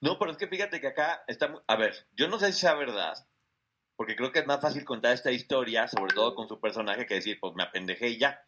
No, 0.00 0.18
pero 0.18 0.30
es 0.30 0.36
que 0.36 0.46
fíjate 0.46 0.80
que 0.80 0.88
acá 0.88 1.24
está... 1.26 1.52
A 1.66 1.76
ver, 1.76 2.06
yo 2.14 2.28
no 2.28 2.38
sé 2.38 2.52
si 2.52 2.60
sea 2.60 2.74
verdad, 2.74 3.14
porque 3.96 4.16
creo 4.16 4.30
que 4.30 4.40
es 4.40 4.46
más 4.46 4.60
fácil 4.60 4.84
contar 4.84 5.12
esta 5.12 5.32
historia, 5.32 5.88
sobre 5.88 6.14
todo 6.14 6.34
con 6.34 6.48
su 6.48 6.60
personaje, 6.60 7.06
que 7.06 7.14
decir, 7.14 7.38
pues 7.40 7.54
me 7.54 7.62
apendejé 7.62 8.08
y 8.10 8.18
ya. 8.18 8.40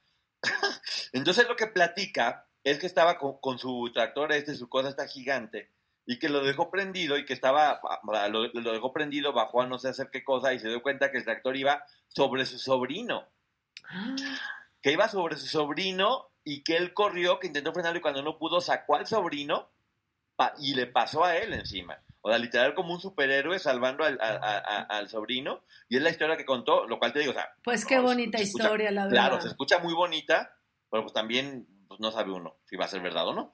Entonces 1.13 1.49
lo 1.49 1.57
que 1.57 1.67
platica 1.67 2.47
es 2.63 2.79
que 2.79 2.87
estaba 2.87 3.19
con, 3.19 3.39
con 3.41 3.59
su 3.59 3.91
tractor 3.93 4.33
este, 4.33 4.55
su 4.55 4.69
cosa 4.69 4.91
está 4.91 5.07
gigante, 5.07 5.71
y 6.11 6.19
que 6.19 6.31
lo 6.31 6.43
dejó 6.43 6.71
prendido 6.71 7.19
y 7.19 7.27
que 7.27 7.35
estaba, 7.35 7.83
lo, 8.31 8.47
lo 8.47 8.73
dejó 8.73 8.95
prendido, 8.95 9.35
bajó 9.35 9.61
a 9.61 9.67
no 9.67 9.79
sé 9.79 9.91
hacer 9.91 10.09
qué 10.11 10.25
cosa 10.25 10.55
y 10.55 10.59
se 10.59 10.69
dio 10.69 10.83
cuenta 10.83 11.11
que 11.11 11.19
el 11.19 11.25
tractor 11.25 11.55
iba 11.55 11.85
sobre 12.09 12.47
su 12.47 12.59
sobrino. 12.59 13.29
Que 14.81 14.93
iba 14.93 15.09
sobre 15.09 15.37
su 15.37 15.49
sobrino 15.49 16.31
y 16.45 16.63
que 16.63 16.77
él 16.77 16.95
corrió, 16.95 17.41
que 17.41 17.49
intentó 17.49 17.73
frenarlo 17.73 17.99
y 17.99 18.01
cuando 18.01 18.23
no 18.23 18.39
pudo 18.39 18.61
sacó 18.61 18.95
al 18.95 19.09
sobrino 19.09 19.69
y 20.61 20.75
le 20.75 20.87
pasó 20.87 21.25
a 21.25 21.37
él 21.37 21.53
encima. 21.53 22.01
O 22.29 22.31
sea, 22.31 22.39
literal 22.39 22.75
como 22.75 22.93
un 22.93 23.01
superhéroe 23.01 23.59
salvando 23.59 24.05
al, 24.05 24.19
a- 24.21 24.27
a- 24.37 24.59
a- 24.59 24.83
al 24.99 25.09
sobrino. 25.09 25.65
Y 25.89 25.97
es 25.97 26.03
la 26.03 26.11
historia 26.11 26.37
que 26.37 26.45
contó, 26.45 26.87
lo 26.87 26.99
cual 26.99 27.13
te 27.13 27.21
digo, 27.21 27.31
o 27.31 27.35
sea... 27.35 27.49
Pues 27.65 27.85
qué 27.87 27.97
no, 27.97 28.03
bonita 28.03 28.37
escucha- 28.39 28.65
historia, 28.65 28.91
la 28.91 29.05
verdad. 29.05 29.17
Claro, 29.29 29.41
se 29.41 29.49
escucha 29.49 29.79
muy 29.79 29.95
bonita, 29.95 30.55
pero 30.91 31.03
pues 31.05 31.15
también 31.15 31.67
pues, 31.89 31.99
no 32.01 32.11
sabe 32.11 32.33
uno 32.33 32.59
si 32.67 32.77
va 32.77 32.85
a 32.85 32.89
ser 32.89 33.01
verdad 33.01 33.27
o 33.29 33.33
no. 33.35 33.51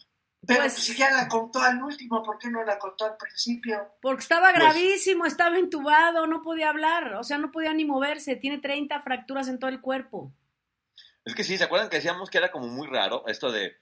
Pero 0.46 0.60
Pues- 0.60 0.72
si 0.74 0.94
ya 0.96 1.10
la 1.10 1.28
contó 1.28 1.60
al 1.60 1.82
último, 1.82 2.22
¿por 2.22 2.36
qué 2.38 2.50
no 2.50 2.64
la 2.64 2.78
contó 2.78 3.04
al 3.06 3.16
principio? 3.16 3.94
Porque 4.02 4.22
estaba 4.22 4.50
Pues- 4.50 4.60
gravísimo, 4.62 5.24
estaba 5.24 5.58
intubado, 5.58 6.26
no 6.26 6.42
podía 6.42 6.68
hablar, 6.70 7.14
o 7.14 7.22
sea, 7.22 7.38
no 7.38 7.52
podía 7.52 7.72
ni 7.72 7.84
moverse, 7.84 8.36
tiene 8.36 8.58
30 8.58 9.00
fracturas 9.02 9.46
en 9.48 9.58
todo 9.60 9.70
el 9.70 9.80
cuerpo. 9.80 10.32
Es 11.24 11.34
que 11.34 11.44
sí, 11.44 11.56
¿se 11.56 11.64
acuerdan 11.64 11.88
que 11.88 11.96
decíamos 11.96 12.28
que 12.28 12.38
era 12.38 12.50
como 12.50 12.66
muy 12.66 12.86
raro 12.88 13.24
esto 13.28 13.50
de... 13.52 13.76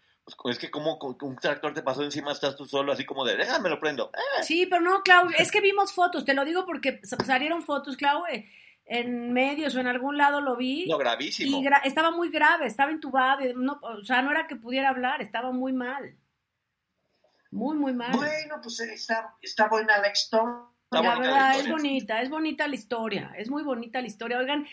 Es 0.44 0.58
que 0.58 0.70
como 0.70 0.98
con- 0.98 1.16
un 1.22 1.36
tractor 1.36 1.74
te 1.74 1.82
pasó 1.82 2.02
encima, 2.04 2.32
estás 2.32 2.56
tú 2.56 2.64
solo, 2.64 2.92
así 2.92 3.04
como 3.04 3.24
de, 3.24 3.36
déjame 3.36 3.68
lo 3.68 3.80
prendo. 3.80 4.10
Eh, 4.14 4.42
Sí, 4.44 4.66
pero 4.66 4.80
no, 4.80 5.02
Clau, 5.02 5.28
es 5.36 5.50
que 5.50 5.60
vimos 5.60 5.92
fotos, 5.92 6.24
te 6.24 6.34
lo 6.34 6.44
digo 6.44 6.64
porque 6.64 7.00
sa- 7.02 7.16
salieron 7.24 7.62
fotos, 7.62 7.96
Clau, 7.96 8.24
eh, 8.26 8.48
en 8.84 9.32
medios 9.32 9.74
o 9.74 9.80
en 9.80 9.88
algún 9.88 10.16
lado 10.18 10.40
lo 10.40 10.56
vi. 10.56 10.86
No, 10.86 10.96
gravísimo. 10.98 11.58
Y 11.58 11.64
gra- 11.64 11.80
estaba 11.84 12.10
muy 12.12 12.30
grave, 12.30 12.66
estaba 12.66 12.92
intubado, 12.92 13.44
y 13.44 13.52
no, 13.54 13.80
o 13.82 14.04
sea, 14.04 14.22
no 14.22 14.30
era 14.30 14.46
que 14.46 14.56
pudiera 14.56 14.90
hablar, 14.90 15.20
estaba 15.22 15.50
muy 15.50 15.72
mal. 15.72 16.16
Muy, 17.50 17.76
muy 17.76 17.92
mal. 17.92 18.16
Bueno, 18.16 18.60
pues 18.62 18.80
está, 18.80 19.34
está 19.42 19.68
buena 19.68 19.98
la 19.98 20.10
historia. 20.10 20.68
La 20.90 21.00
verdad, 21.18 21.58
es 21.58 21.70
bonita, 21.70 22.20
es 22.20 22.28
bonita 22.28 22.68
la 22.68 22.74
historia, 22.74 23.32
es 23.38 23.48
muy 23.48 23.62
bonita 23.62 24.00
la 24.02 24.06
historia. 24.06 24.38
Oigan, 24.38 24.66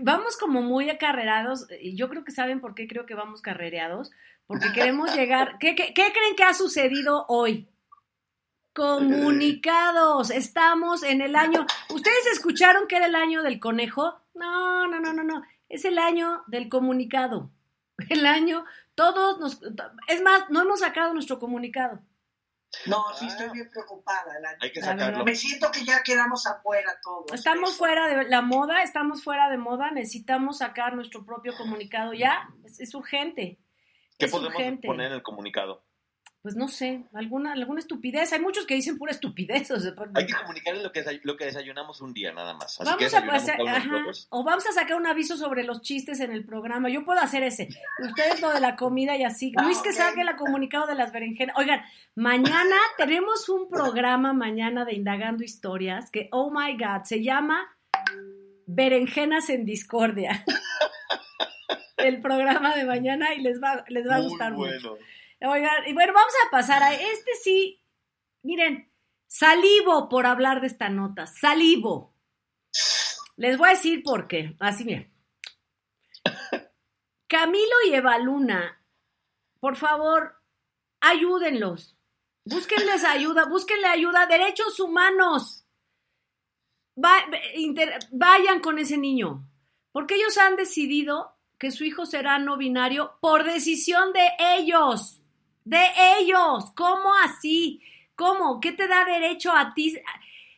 vamos 0.00 0.36
como 0.36 0.60
muy 0.60 0.90
acarreados, 0.90 1.66
y 1.80 1.96
yo 1.96 2.10
creo 2.10 2.24
que 2.24 2.32
saben 2.32 2.60
por 2.60 2.74
qué 2.74 2.86
creo 2.86 3.06
que 3.06 3.14
vamos 3.14 3.40
carrereados, 3.40 4.10
porque 4.46 4.72
queremos 4.72 5.14
llegar. 5.14 5.58
¿Qué, 5.58 5.74
qué, 5.74 5.92
qué 5.94 6.12
creen 6.12 6.36
que 6.36 6.44
ha 6.44 6.54
sucedido 6.54 7.24
hoy? 7.28 7.68
Comunicados, 8.74 10.30
estamos 10.30 11.02
en 11.02 11.22
el 11.22 11.34
año. 11.34 11.66
¿Ustedes 11.88 12.26
escucharon 12.32 12.86
que 12.86 12.96
era 12.96 13.06
el 13.06 13.14
año 13.14 13.42
del 13.42 13.58
conejo? 13.58 14.20
No, 14.34 14.86
no, 14.86 15.00
no, 15.00 15.12
no, 15.12 15.22
no. 15.22 15.42
Es 15.68 15.84
el 15.84 15.98
año 15.98 16.44
del 16.46 16.68
comunicado. 16.68 17.50
El 18.10 18.26
año, 18.26 18.66
todos 18.94 19.38
nos. 19.40 19.58
Es 20.06 20.22
más, 20.22 20.50
no 20.50 20.60
hemos 20.60 20.80
sacado 20.80 21.14
nuestro 21.14 21.38
comunicado. 21.38 22.02
No, 22.84 23.04
sí 23.18 23.26
estoy 23.26 23.48
bien 23.50 23.70
preocupada. 23.70 24.32
Hay 24.60 24.70
que 24.70 24.82
sacarlo. 24.82 25.24
Me 25.24 25.34
siento 25.34 25.70
que 25.70 25.84
ya 25.84 26.02
quedamos 26.02 26.46
afuera 26.46 26.98
todos. 27.02 27.32
Estamos 27.32 27.76
fuera 27.76 28.06
de 28.06 28.28
la 28.28 28.42
moda, 28.42 28.82
estamos 28.82 29.24
fuera 29.24 29.48
de 29.48 29.56
moda, 29.56 29.90
necesitamos 29.90 30.58
sacar 30.58 30.94
nuestro 30.94 31.24
propio 31.24 31.56
comunicado 31.56 32.12
ya, 32.12 32.48
es, 32.64 32.94
urgente. 32.94 33.58
¿Qué 34.18 34.28
podemos 34.28 34.54
poner 34.82 35.08
en 35.08 35.12
el 35.12 35.22
comunicado? 35.22 35.84
pues 36.46 36.54
no 36.54 36.68
sé, 36.68 37.02
alguna, 37.12 37.54
alguna 37.54 37.80
estupidez. 37.80 38.32
Hay 38.32 38.38
muchos 38.38 38.66
que 38.66 38.76
dicen 38.76 38.98
pura 38.98 39.10
estupidez. 39.10 39.68
Hay 40.14 40.26
que 40.26 40.32
comunicarles 40.32 40.84
lo 40.84 40.92
que, 40.92 41.20
lo 41.24 41.36
que 41.36 41.46
desayunamos 41.46 42.00
un 42.00 42.14
día, 42.14 42.32
nada 42.32 42.54
más. 42.54 42.78
vamos 42.84 43.12
a 43.12 43.56
o 44.28 44.44
vamos 44.44 44.64
a 44.64 44.70
sacar 44.70 44.96
un 44.96 45.08
aviso 45.08 45.36
sobre 45.36 45.64
los 45.64 45.82
chistes 45.82 46.20
en 46.20 46.30
el 46.30 46.44
programa. 46.44 46.88
Yo 46.88 47.04
puedo 47.04 47.18
hacer 47.18 47.42
ese. 47.42 47.66
Ustedes 47.98 48.40
lo 48.40 48.50
de 48.50 48.60
la 48.60 48.76
comida 48.76 49.16
y 49.16 49.24
así. 49.24 49.52
Ah, 49.56 49.64
Luis 49.64 49.78
que 49.78 49.92
saque 49.92 50.20
el 50.20 50.36
comunicado 50.36 50.86
de 50.86 50.94
las 50.94 51.10
berenjenas. 51.10 51.56
Oigan, 51.58 51.80
mañana 52.14 52.76
tenemos 52.96 53.48
un 53.48 53.68
programa 53.68 54.32
mañana 54.32 54.84
de 54.84 54.94
Indagando 54.94 55.42
Historias 55.42 56.12
que, 56.12 56.28
oh 56.30 56.52
my 56.52 56.74
God, 56.74 57.02
se 57.02 57.24
llama 57.24 57.76
Berenjenas 58.66 59.50
en 59.50 59.64
Discordia. 59.64 60.44
el 61.96 62.20
programa 62.20 62.74
de 62.74 62.84
mañana 62.84 63.34
y 63.34 63.40
les 63.40 63.60
va, 63.62 63.84
les 63.88 64.08
va 64.08 64.16
a 64.16 64.20
gustar 64.20 64.52
mucho. 64.52 64.98
Oigan, 65.40 65.86
y 65.86 65.92
bueno, 65.92 66.12
vamos 66.12 66.32
a 66.46 66.50
pasar 66.50 66.82
a 66.82 66.94
este 66.94 67.34
sí. 67.42 67.82
Miren, 68.42 68.90
salivo 69.26 70.08
por 70.08 70.26
hablar 70.26 70.60
de 70.60 70.66
esta 70.68 70.88
nota, 70.88 71.26
salivo. 71.26 72.14
Les 73.36 73.58
voy 73.58 73.68
a 73.68 73.72
decir 73.72 74.02
por 74.02 74.28
qué. 74.28 74.56
Así 74.60 74.84
miren. 74.84 75.12
Camilo 77.28 77.74
y 77.88 77.94
Eva 77.94 78.18
Luna, 78.18 78.80
por 79.58 79.76
favor, 79.76 80.40
ayúdenlos. 81.00 81.96
Búsquenles 82.44 83.04
ayuda, 83.04 83.46
búsquenle 83.46 83.88
ayuda, 83.88 84.26
derechos 84.26 84.78
humanos. 84.78 85.64
vayan 86.94 88.60
con 88.60 88.78
ese 88.78 88.96
niño, 88.96 89.44
porque 89.90 90.14
ellos 90.14 90.38
han 90.38 90.54
decidido 90.54 91.35
que 91.58 91.70
su 91.70 91.84
hijo 91.84 92.06
será 92.06 92.38
no 92.38 92.56
binario 92.56 93.12
por 93.20 93.44
decisión 93.44 94.12
de 94.12 94.28
ellos 94.58 95.20
de 95.66 95.84
ellos. 96.18 96.72
¿Cómo 96.74 97.12
así? 97.24 97.82
¿Cómo? 98.14 98.60
¿Qué 98.60 98.72
te 98.72 98.88
da 98.88 99.04
derecho 99.04 99.52
a 99.52 99.74
ti? 99.74 99.98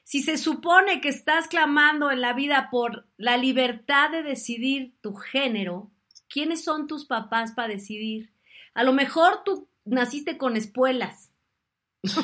Si 0.05 0.23
se 0.23 0.39
supone 0.39 1.01
que 1.01 1.09
estás 1.09 1.49
clamando 1.49 2.11
en 2.13 2.21
la 2.21 2.35
vida 2.35 2.69
por 2.71 3.09
la 3.17 3.37
libertad 3.37 4.11
de 4.11 4.23
decidir 4.23 4.95
tu 5.01 5.15
género, 5.15 5.91
¿quiénes 6.29 6.63
son 6.63 6.87
tus 6.87 7.05
papás 7.05 7.53
para 7.53 7.69
decidir? 7.69 8.31
A 8.75 8.85
lo 8.85 8.93
mejor 8.93 9.43
tú 9.45 9.69
naciste 9.85 10.39
con 10.39 10.57
espuelas. 10.57 11.33
O, 12.17 12.23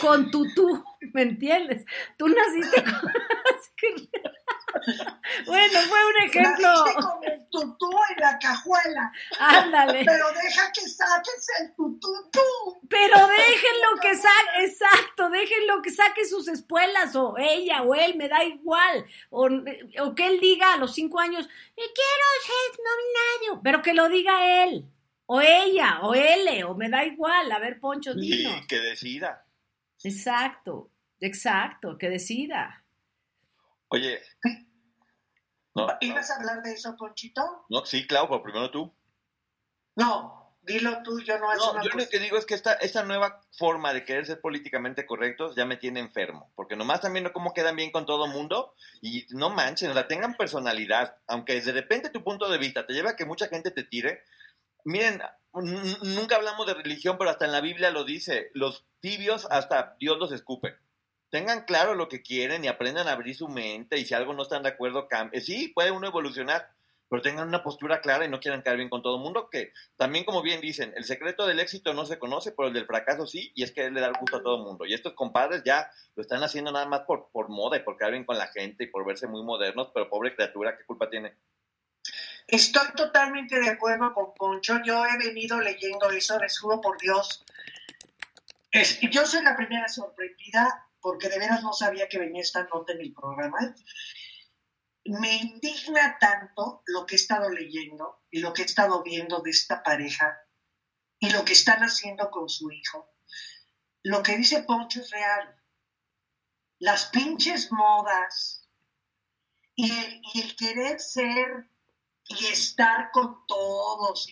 con 0.00 0.30
tutú, 0.30 0.84
¿me 1.12 1.22
entiendes? 1.22 1.84
Tú 2.16 2.28
naciste 2.28 2.82
con... 2.82 3.12
Bueno, 5.46 5.80
fue 5.88 5.98
un 6.06 6.16
ejemplo. 6.28 6.68
Naciste 6.68 6.94
con 6.94 7.24
el 7.24 7.46
tutú 7.50 7.90
en 8.10 8.20
la 8.20 8.38
cajuela. 8.38 9.12
Ándale. 9.38 10.04
Pero 10.04 10.26
deja 10.32 10.72
que 10.72 10.88
saques 10.88 11.46
el 11.60 11.74
tutú. 11.74 12.12
Pero 12.88 13.16
déjenlo 13.26 14.00
que 14.00 14.14
saque, 14.14 14.64
exacto, 14.64 15.30
déjenlo 15.30 15.82
que 15.82 15.90
saque 15.90 16.24
sus 16.24 16.48
espuelas, 16.48 17.14
o 17.16 17.36
ella, 17.38 17.82
o 17.82 17.94
él, 17.94 18.16
me 18.16 18.28
da 18.28 18.44
igual. 18.44 19.06
O, 19.30 19.48
que 20.14 20.26
él 20.26 20.40
diga 20.40 20.74
a 20.74 20.76
los 20.76 20.94
cinco 20.94 21.20
años, 21.20 21.48
quiero 21.74 22.26
ser 22.44 22.80
nominario. 22.84 23.62
Pero 23.62 23.82
que 23.82 23.94
lo 23.94 24.08
diga 24.08 24.64
él, 24.64 24.86
o 25.26 25.40
ella, 25.40 26.00
o 26.02 26.14
él, 26.14 26.64
o 26.64 26.74
me 26.74 26.88
da 26.88 27.04
igual. 27.04 27.50
A 27.52 27.58
ver, 27.58 27.80
Poncho, 27.80 28.14
dinos. 28.14 28.60
Y 28.62 28.66
que 28.66 28.80
decida. 28.80 29.43
Exacto, 30.04 30.90
exacto, 31.18 31.96
que 31.98 32.10
decida. 32.10 32.84
Oye. 33.88 34.20
No, 35.74 35.88
¿Ibas 36.00 36.30
a 36.30 36.36
hablar 36.36 36.62
de 36.62 36.72
eso, 36.72 36.94
Ponchito? 36.96 37.66
No, 37.68 37.84
sí, 37.84 38.06
claro, 38.06 38.28
pero 38.28 38.42
primero 38.42 38.70
tú. 38.70 38.94
No, 39.96 40.56
dilo 40.62 41.02
tú, 41.02 41.20
yo 41.20 41.38
no 41.38 41.52
No, 41.54 41.82
yo 41.82 41.90
lo 41.90 42.08
que 42.08 42.18
digo 42.18 42.36
es 42.36 42.46
que 42.46 42.54
esta, 42.54 42.74
esta 42.74 43.02
nueva 43.02 43.40
forma 43.56 43.92
de 43.92 44.04
querer 44.04 44.26
ser 44.26 44.40
políticamente 44.40 45.06
correctos 45.06 45.56
ya 45.56 45.64
me 45.64 45.76
tiene 45.76 46.00
enfermo. 46.00 46.52
Porque 46.54 46.76
nomás 46.76 47.00
también 47.00 47.28
cómo 47.32 47.52
quedan 47.52 47.76
bien 47.76 47.90
con 47.90 48.06
todo 48.06 48.26
mundo 48.26 48.74
y 49.00 49.26
no 49.30 49.50
manchen, 49.50 49.90
o 49.90 49.94
sea, 49.94 50.06
tengan 50.06 50.34
personalidad. 50.34 51.16
Aunque 51.26 51.60
de 51.60 51.72
repente 51.72 52.10
tu 52.10 52.22
punto 52.22 52.48
de 52.48 52.58
vista 52.58 52.86
te 52.86 52.92
lleva 52.92 53.10
a 53.10 53.16
que 53.16 53.24
mucha 53.24 53.48
gente 53.48 53.70
te 53.70 53.84
tire. 53.84 54.22
Miren, 54.84 55.22
nunca 55.54 56.36
hablamos 56.36 56.66
de 56.66 56.74
religión, 56.74 57.16
pero 57.18 57.30
hasta 57.30 57.44
en 57.44 57.52
la 57.52 57.60
Biblia 57.60 57.90
lo 57.90 58.04
dice. 58.04 58.50
Los 58.54 58.84
tibios 59.00 59.46
hasta 59.50 59.96
Dios 59.98 60.18
los 60.18 60.32
escupe 60.32 60.76
tengan 61.34 61.64
claro 61.64 61.96
lo 61.96 62.08
que 62.08 62.22
quieren 62.22 62.64
y 62.64 62.68
aprendan 62.68 63.08
a 63.08 63.10
abrir 63.10 63.34
su 63.34 63.48
mente 63.48 63.98
y 63.98 64.04
si 64.04 64.14
algo 64.14 64.34
no 64.34 64.42
están 64.44 64.62
de 64.62 64.68
acuerdo, 64.68 65.08
cambien. 65.08 65.42
Sí, 65.42 65.66
puede 65.74 65.90
uno 65.90 66.06
evolucionar, 66.06 66.68
pero 67.08 67.22
tengan 67.22 67.48
una 67.48 67.64
postura 67.64 68.00
clara 68.00 68.24
y 68.24 68.28
no 68.28 68.38
quieran 68.38 68.62
caer 68.62 68.76
bien 68.76 68.88
con 68.88 69.02
todo 69.02 69.16
el 69.16 69.22
mundo, 69.22 69.48
que 69.50 69.72
también 69.96 70.24
como 70.24 70.42
bien 70.42 70.60
dicen, 70.60 70.92
el 70.96 71.02
secreto 71.02 71.44
del 71.44 71.58
éxito 71.58 71.92
no 71.92 72.06
se 72.06 72.20
conoce, 72.20 72.52
pero 72.52 72.68
el 72.68 72.74
del 72.74 72.86
fracaso 72.86 73.26
sí, 73.26 73.50
y 73.56 73.64
es 73.64 73.72
que 73.72 73.90
le 73.90 74.00
da 74.00 74.12
gusto 74.16 74.36
a 74.36 74.42
todo 74.44 74.58
el 74.58 74.62
mundo. 74.62 74.86
Y 74.86 74.94
estos 74.94 75.14
compadres 75.14 75.64
ya 75.64 75.90
lo 76.14 76.22
están 76.22 76.40
haciendo 76.44 76.70
nada 76.70 76.86
más 76.86 77.00
por, 77.00 77.30
por 77.32 77.48
moda 77.48 77.78
y 77.78 77.80
por 77.80 77.96
caer 77.96 78.12
bien 78.12 78.24
con 78.24 78.38
la 78.38 78.46
gente 78.46 78.84
y 78.84 78.86
por 78.86 79.04
verse 79.04 79.26
muy 79.26 79.42
modernos, 79.42 79.90
pero 79.92 80.08
pobre 80.08 80.36
criatura, 80.36 80.78
¿qué 80.78 80.84
culpa 80.84 81.10
tiene? 81.10 81.34
Estoy 82.46 82.88
totalmente 82.96 83.58
de 83.58 83.70
acuerdo 83.70 84.12
con 84.12 84.34
Poncho. 84.34 84.80
Yo 84.84 85.04
he 85.06 85.16
venido 85.18 85.60
leyendo 85.60 86.10
eso, 86.10 86.38
les 86.38 86.58
juro 86.58 86.80
por 86.80 86.98
Dios. 86.98 87.44
Yo 89.10 89.26
soy 89.26 89.42
la 89.42 89.56
primera 89.56 89.88
sorprendida 89.88 90.88
porque 91.00 91.28
de 91.28 91.38
veras 91.38 91.62
no 91.62 91.72
sabía 91.72 92.08
que 92.08 92.18
venía 92.18 92.42
esta 92.42 92.64
nota 92.64 92.92
en 92.92 93.00
el 93.00 93.12
programa. 93.12 93.74
Me 95.04 95.36
indigna 95.36 96.18
tanto 96.18 96.82
lo 96.86 97.06
que 97.06 97.14
he 97.14 97.18
estado 97.18 97.50
leyendo 97.50 98.24
y 98.30 98.40
lo 98.40 98.52
que 98.52 98.62
he 98.62 98.64
estado 98.64 99.02
viendo 99.02 99.40
de 99.40 99.50
esta 99.50 99.82
pareja 99.82 100.38
y 101.18 101.30
lo 101.30 101.44
que 101.44 101.52
están 101.52 101.80
haciendo 101.80 102.30
con 102.30 102.48
su 102.48 102.70
hijo. 102.70 103.14
Lo 104.02 104.22
que 104.22 104.36
dice 104.36 104.62
Poncho 104.62 105.00
es 105.00 105.10
real. 105.10 105.62
Las 106.78 107.06
pinches 107.06 107.70
modas 107.72 108.68
y 109.74 109.90
el, 109.90 110.56
querer 110.56 111.00
ser 111.00 111.70
y 112.28 112.46
estar 112.46 113.10
con 113.12 113.46
todos. 113.46 114.26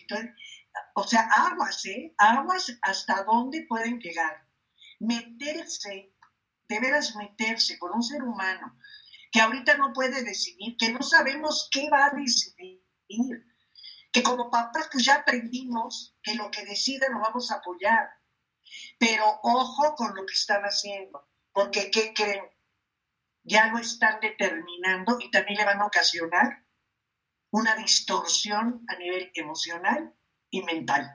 o 0.95 1.03
sea, 1.03 1.21
aguas, 1.31 1.85
¿eh? 1.85 2.13
Aguas 2.17 2.77
hasta 2.81 3.23
dónde 3.23 3.65
pueden 3.67 3.99
llegar. 3.99 4.47
Meterse 4.99 6.13
de 6.67 6.79
veras 6.79 7.15
meterse 7.15 7.77
con 7.77 7.91
un 7.93 8.03
ser 8.03 8.23
humano 8.23 8.77
que 9.31 9.41
ahorita 9.41 9.77
no 9.77 9.93
puede 9.93 10.23
decidir, 10.23 10.77
que 10.77 10.91
no 10.91 11.01
sabemos 11.01 11.67
qué 11.71 11.89
va 11.89 12.05
a 12.05 12.11
decidir, 12.11 12.83
que 14.11 14.23
como 14.23 14.51
papás 14.51 14.89
pues 14.91 15.05
ya 15.05 15.15
aprendimos 15.15 16.15
que 16.21 16.35
lo 16.35 16.51
que 16.51 16.63
decida 16.65 17.09
lo 17.09 17.19
vamos 17.19 17.51
a 17.51 17.55
apoyar, 17.55 18.09
pero 18.99 19.39
ojo 19.41 19.95
con 19.95 20.15
lo 20.15 20.25
que 20.25 20.33
están 20.33 20.61
haciendo, 20.63 21.27
porque 21.51 21.89
¿qué 21.89 22.13
creen? 22.13 22.45
Ya 23.43 23.67
lo 23.67 23.79
están 23.79 24.19
determinando 24.21 25.17
y 25.19 25.31
también 25.31 25.57
le 25.57 25.65
van 25.65 25.81
a 25.81 25.87
ocasionar 25.87 26.62
una 27.53 27.75
distorsión 27.75 28.83
a 28.87 28.95
nivel 28.95 29.31
emocional 29.35 30.11
y 30.49 30.63
mental, 30.63 31.07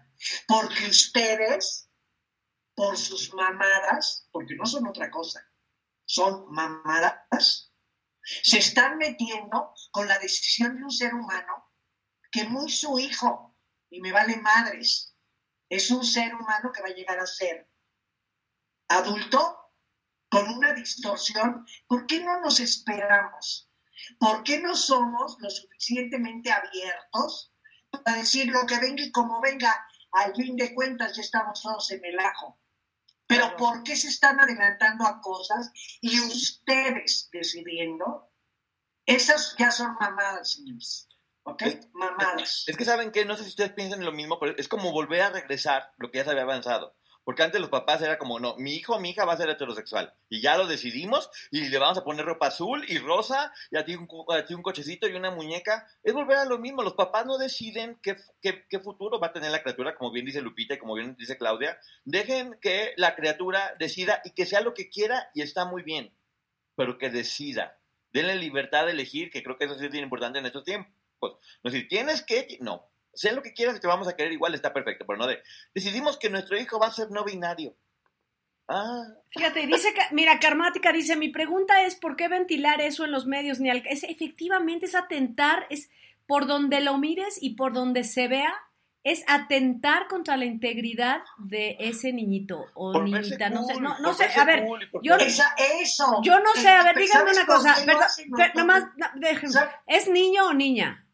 porque 0.46 0.86
ustedes 0.86 1.90
por 2.76 2.96
sus 2.96 3.34
mamadas, 3.34 4.28
porque 4.30 4.54
no 4.54 4.64
son 4.64 4.86
otra 4.86 5.10
cosa, 5.10 5.40
son 6.04 6.48
mamadas, 6.52 7.72
se 8.22 8.58
están 8.58 8.98
metiendo 8.98 9.74
con 9.90 10.06
la 10.06 10.16
decisión 10.20 10.76
de 10.76 10.84
un 10.84 10.92
ser 10.92 11.12
humano 11.12 11.72
que 12.30 12.44
muy 12.44 12.70
su 12.70 13.00
hijo, 13.00 13.56
y 13.90 14.00
me 14.00 14.12
vale 14.12 14.36
madres, 14.36 15.16
es 15.68 15.90
un 15.90 16.04
ser 16.04 16.32
humano 16.36 16.70
que 16.72 16.82
va 16.82 16.88
a 16.88 16.94
llegar 16.94 17.18
a 17.18 17.26
ser 17.26 17.68
adulto 18.88 19.72
con 20.30 20.48
una 20.50 20.72
distorsión. 20.72 21.66
¿Por 21.88 22.06
qué 22.06 22.22
no 22.22 22.40
nos 22.40 22.60
esperamos? 22.60 23.67
¿Por 24.18 24.42
qué 24.42 24.60
no 24.60 24.74
somos 24.76 25.36
lo 25.40 25.50
suficientemente 25.50 26.50
abiertos 26.50 27.52
para 27.90 28.18
decir 28.18 28.48
lo 28.48 28.66
que 28.66 28.78
venga 28.78 29.02
y 29.02 29.12
como 29.12 29.40
venga? 29.40 29.74
al 30.12 30.34
fin 30.34 30.56
de 30.56 30.74
cuentas 30.74 31.16
ya 31.16 31.22
estamos 31.22 31.62
todos 31.62 31.90
en 31.90 32.04
el 32.04 32.18
ajo. 32.18 32.58
Pero 33.26 33.56
¿por 33.56 33.82
qué 33.82 33.94
se 33.94 34.08
están 34.08 34.40
adelantando 34.40 35.06
a 35.06 35.20
cosas 35.20 35.70
y 36.00 36.18
ustedes 36.20 37.28
decidiendo? 37.30 38.32
Esas 39.04 39.54
ya 39.58 39.70
son 39.70 39.96
mamadas, 40.00 40.54
señores. 40.54 41.08
¿Ok? 41.42 41.62
Mamadas. 41.92 42.64
Es 42.66 42.76
que 42.76 42.84
saben 42.84 43.10
que, 43.10 43.24
no 43.24 43.36
sé 43.36 43.44
si 43.44 43.50
ustedes 43.50 43.72
piensan 43.72 44.00
en 44.00 44.06
lo 44.06 44.12
mismo, 44.12 44.38
pero 44.38 44.54
es 44.56 44.68
como 44.68 44.92
volver 44.92 45.22
a 45.22 45.30
regresar 45.30 45.92
lo 45.98 46.10
que 46.10 46.18
ya 46.18 46.24
se 46.24 46.30
había 46.30 46.42
avanzado. 46.42 46.96
Porque 47.28 47.42
antes 47.42 47.60
los 47.60 47.68
papás 47.68 48.00
era 48.00 48.16
como, 48.16 48.40
no, 48.40 48.56
mi 48.56 48.72
hijo 48.72 48.94
o 48.94 49.00
mi 49.00 49.10
hija 49.10 49.26
va 49.26 49.34
a 49.34 49.36
ser 49.36 49.50
heterosexual. 49.50 50.14
Y 50.30 50.40
ya 50.40 50.56
lo 50.56 50.66
decidimos 50.66 51.28
y 51.50 51.68
le 51.68 51.76
vamos 51.76 51.98
a 51.98 52.02
poner 52.02 52.24
ropa 52.24 52.46
azul 52.46 52.86
y 52.88 52.96
rosa 52.96 53.52
y 53.70 53.76
a 53.76 53.84
ti 53.84 53.96
un, 53.96 54.08
a 54.30 54.46
ti 54.46 54.54
un 54.54 54.62
cochecito 54.62 55.06
y 55.06 55.12
una 55.12 55.30
muñeca. 55.30 55.86
Es 56.02 56.14
volver 56.14 56.38
a 56.38 56.46
lo 56.46 56.56
mismo. 56.58 56.82
Los 56.82 56.94
papás 56.94 57.26
no 57.26 57.36
deciden 57.36 57.98
qué, 58.02 58.16
qué, 58.40 58.64
qué 58.66 58.80
futuro 58.80 59.20
va 59.20 59.26
a 59.26 59.32
tener 59.34 59.50
la 59.50 59.62
criatura, 59.62 59.94
como 59.94 60.10
bien 60.10 60.24
dice 60.24 60.40
Lupita 60.40 60.72
y 60.72 60.78
como 60.78 60.94
bien 60.94 61.16
dice 61.18 61.36
Claudia. 61.36 61.78
Dejen 62.06 62.56
que 62.62 62.94
la 62.96 63.14
criatura 63.14 63.74
decida 63.78 64.22
y 64.24 64.30
que 64.30 64.46
sea 64.46 64.62
lo 64.62 64.72
que 64.72 64.88
quiera 64.88 65.28
y 65.34 65.42
está 65.42 65.66
muy 65.66 65.82
bien. 65.82 66.16
Pero 66.76 66.96
que 66.96 67.10
decida. 67.10 67.78
Denle 68.10 68.36
libertad 68.36 68.86
de 68.86 68.92
elegir, 68.92 69.30
que 69.30 69.42
creo 69.42 69.58
que 69.58 69.66
eso 69.66 69.78
sí 69.78 69.84
es 69.84 69.92
bien 69.92 70.04
importante 70.04 70.38
en 70.38 70.46
estos 70.46 70.64
tiempos. 70.64 70.94
No 71.20 71.70
decir, 71.70 71.88
tienes 71.88 72.22
que... 72.22 72.56
No, 72.62 72.88
sé 73.18 73.32
lo 73.32 73.42
que 73.42 73.52
quieras 73.52 73.76
y 73.76 73.80
te 73.80 73.86
vamos 73.86 74.08
a 74.08 74.16
querer 74.16 74.32
igual, 74.32 74.54
está 74.54 74.72
perfecto, 74.72 75.04
pero 75.06 75.18
no 75.18 75.26
de, 75.26 75.42
decidimos 75.74 76.16
que 76.18 76.30
nuestro 76.30 76.58
hijo 76.58 76.78
va 76.78 76.86
a 76.86 76.92
ser 76.92 77.10
no 77.10 77.24
binario. 77.24 77.76
Ah, 78.68 79.02
Fíjate, 79.30 79.66
dice, 79.66 79.88
mira, 80.12 80.38
Karmática 80.38 80.92
dice, 80.92 81.16
mi 81.16 81.28
pregunta 81.30 81.82
es, 81.82 81.96
¿por 81.96 82.16
qué 82.16 82.28
ventilar 82.28 82.80
eso 82.80 83.04
en 83.04 83.12
los 83.12 83.26
medios? 83.26 83.60
Ni 83.60 83.70
al, 83.70 83.82
es, 83.86 84.04
efectivamente 84.04 84.86
es 84.86 84.94
atentar, 84.94 85.66
es 85.70 85.90
por 86.26 86.46
donde 86.46 86.80
lo 86.80 86.98
mires 86.98 87.38
y 87.40 87.54
por 87.54 87.72
donde 87.72 88.04
se 88.04 88.28
vea, 88.28 88.54
es 89.04 89.24
atentar 89.26 90.06
contra 90.08 90.36
la 90.36 90.44
integridad 90.44 91.22
de 91.38 91.76
ese 91.80 92.12
niñito 92.12 92.66
o 92.74 92.92
Por 92.92 93.04
niñita, 93.04 93.48
no 93.48 93.64
sé, 93.64 93.80
no, 93.80 93.98
no 94.00 94.12
sé, 94.12 94.24
a 94.36 94.44
ver, 94.44 94.64
cool 94.64 94.90
yo, 95.02 95.16
Esa- 95.16 95.54
eso. 95.80 96.20
yo 96.22 96.40
no 96.40 96.52
sé, 96.54 96.68
a 96.68 96.82
ver, 96.82 96.94
Pero 96.94 97.06
díganme 97.06 97.34
¿sabes 97.34 97.36
una 97.38 97.46
cosa, 97.46 97.80
no 97.80 97.86
perdón, 97.86 98.02
los 98.28 98.54
nomás, 98.54 98.84
no, 98.96 99.06
déjenme, 99.14 99.60
¿es 99.86 100.08
niño 100.08 100.48
o 100.48 100.52
niña? 100.52 101.06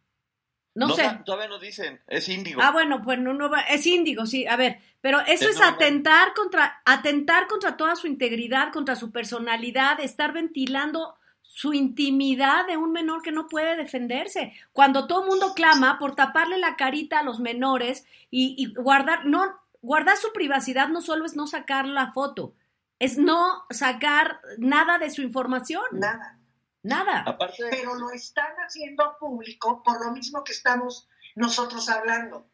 No, 0.74 0.88
sé. 0.96 1.20
Todavía 1.24 1.48
no 1.48 1.58
dicen, 1.58 2.00
es 2.08 2.28
índigo. 2.28 2.60
Ah, 2.62 2.72
bueno, 2.72 3.00
pues 3.02 3.18
no, 3.18 3.32
no 3.32 3.48
va- 3.48 3.60
es 3.60 3.86
índigo, 3.86 4.26
sí. 4.26 4.46
A 4.46 4.56
ver, 4.56 4.80
pero 5.00 5.20
eso 5.20 5.48
Es 5.48 5.60
atentar 5.60 6.34
contra, 6.34 6.82
atentar 6.84 7.46
contra 7.46 7.76
toda 7.76 7.94
su 7.94 8.06
integridad, 8.08 8.72
contra 8.72 8.96
su 8.96 9.12
personalidad, 9.12 10.00
estar 10.00 10.32
ventilando 10.32 11.14
su 11.42 11.72
intimidad 11.74 12.66
de 12.66 12.76
un 12.76 12.90
menor 12.90 13.22
que 13.22 13.30
no 13.30 13.46
puede 13.46 13.76
defenderse. 13.76 14.52
Cuando 14.72 15.06
todo 15.06 15.22
el 15.22 15.28
mundo 15.30 15.52
clama 15.54 15.98
por 16.00 16.16
taparle 16.16 16.58
la 16.58 16.74
carita 16.74 17.20
a 17.20 17.22
los 17.22 17.38
menores 17.38 18.04
y, 18.30 18.56
y 18.58 18.74
guardar, 18.74 19.26
no, 19.26 19.44
guardar 19.80 20.16
su 20.16 20.32
privacidad 20.32 20.88
no 20.88 21.00
solo 21.00 21.24
es 21.24 21.36
no 21.36 21.46
sacar 21.46 21.86
la 21.86 22.10
foto, 22.12 22.54
es 22.98 23.18
no 23.18 23.64
sacar 23.70 24.40
nada 24.58 24.98
de 24.98 25.10
su 25.10 25.22
información. 25.22 25.84
Nada. 25.92 26.38
Nada. 26.84 27.24
Pero 27.70 27.94
lo 27.94 28.10
están 28.10 28.54
haciendo 28.56 29.16
público 29.18 29.82
por 29.82 30.04
lo 30.04 30.12
mismo 30.12 30.44
que 30.44 30.52
estamos 30.52 31.08
nosotros 31.34 31.88
hablando. 31.88 32.50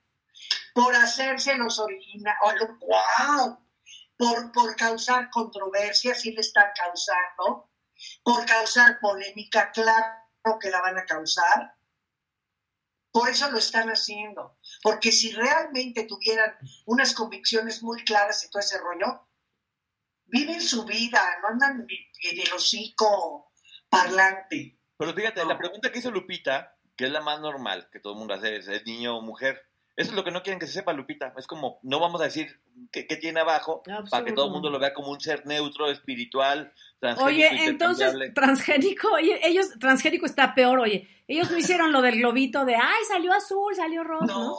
Por 0.73 0.95
hacerse 0.95 1.57
los 1.57 1.81
originales. 1.81 2.39
¡Wow! 2.79 3.59
Por, 4.17 4.53
por 4.53 4.77
causar 4.77 5.31
controversia, 5.31 6.15
sí 6.15 6.31
le 6.31 6.43
están 6.43 6.71
causando. 6.77 7.73
Por 8.23 8.47
causar 8.47 9.01
polémica, 9.01 9.73
claro 9.73 10.59
que 10.61 10.71
la 10.71 10.81
van 10.81 10.99
a 10.99 11.07
causar. 11.07 11.77
Por 13.11 13.29
eso 13.29 13.51
lo 13.51 13.59
están 13.59 13.89
haciendo. 13.89 14.61
Porque 14.81 15.11
si 15.11 15.33
realmente 15.33 16.05
tuvieran 16.05 16.57
unas 16.87 17.15
convicciones 17.15 17.83
muy 17.83 18.05
claras 18.05 18.45
y 18.45 18.51
todo 18.51 18.61
ese 18.61 18.79
rollo, 18.79 19.27
viven 20.27 20.63
su 20.63 20.85
vida, 20.85 21.21
no 21.43 21.49
andan 21.49 21.85
en 22.23 22.41
el 22.41 22.53
hocico 22.53 23.50
parlante. 23.91 24.79
Pero 24.97 25.13
fíjate, 25.13 25.45
la 25.45 25.59
pregunta 25.59 25.91
que 25.91 25.99
hizo 25.99 26.11
Lupita, 26.11 26.77
que 26.97 27.07
es 27.07 27.11
la 27.11 27.21
más 27.21 27.41
normal 27.41 27.89
que 27.93 28.01
todo 28.01 28.15
el 28.15 28.19
mundo 28.19 28.35
hace, 28.35 28.57
es, 28.57 28.69
¿es 28.69 28.87
niño 28.87 29.19
o 29.19 29.23
mujer? 29.23 29.63
Eso 29.97 30.11
es 30.11 30.17
lo 30.17 30.25
que 30.25 30.31
no 30.31 30.43
quieren 30.43 30.59
que 30.59 30.67
se 30.67 30.73
sepa, 30.73 30.95
Lupita. 30.95 31.35
Es 31.37 31.47
como, 31.47 31.79
no 31.83 32.01
vamos 32.01 32.21
a 32.23 32.25
decir 32.25 32.61
qué, 32.91 33.07
qué 33.07 33.17
tiene 33.17 33.41
abajo 33.41 33.83
para 34.11 34.25
que 34.25 34.33
todo 34.33 34.47
el 34.47 34.53
mundo 34.53 34.71
lo 34.71 34.79
vea 34.79 34.95
como 34.95 35.11
un 35.11 35.21
ser 35.21 35.45
neutro, 35.47 35.91
espiritual, 35.91 36.73
transgénico, 36.99 37.29
Oye, 37.29 37.65
entonces, 37.65 38.15
transgénico, 38.35 39.13
oye, 39.13 39.41
ellos, 39.47 39.79
transgénico 39.79 40.25
está 40.25 40.55
peor, 40.55 40.79
oye. 40.79 41.07
Ellos 41.29 41.51
no 41.51 41.59
hicieron 41.59 41.93
lo 41.93 42.03
del 42.03 42.17
globito 42.17 42.65
de, 42.65 42.77
ay, 42.77 43.05
salió 43.09 43.33
azul, 43.33 43.75
salió 43.75 44.03
rojo. 44.03 44.25
¿no? 44.25 44.57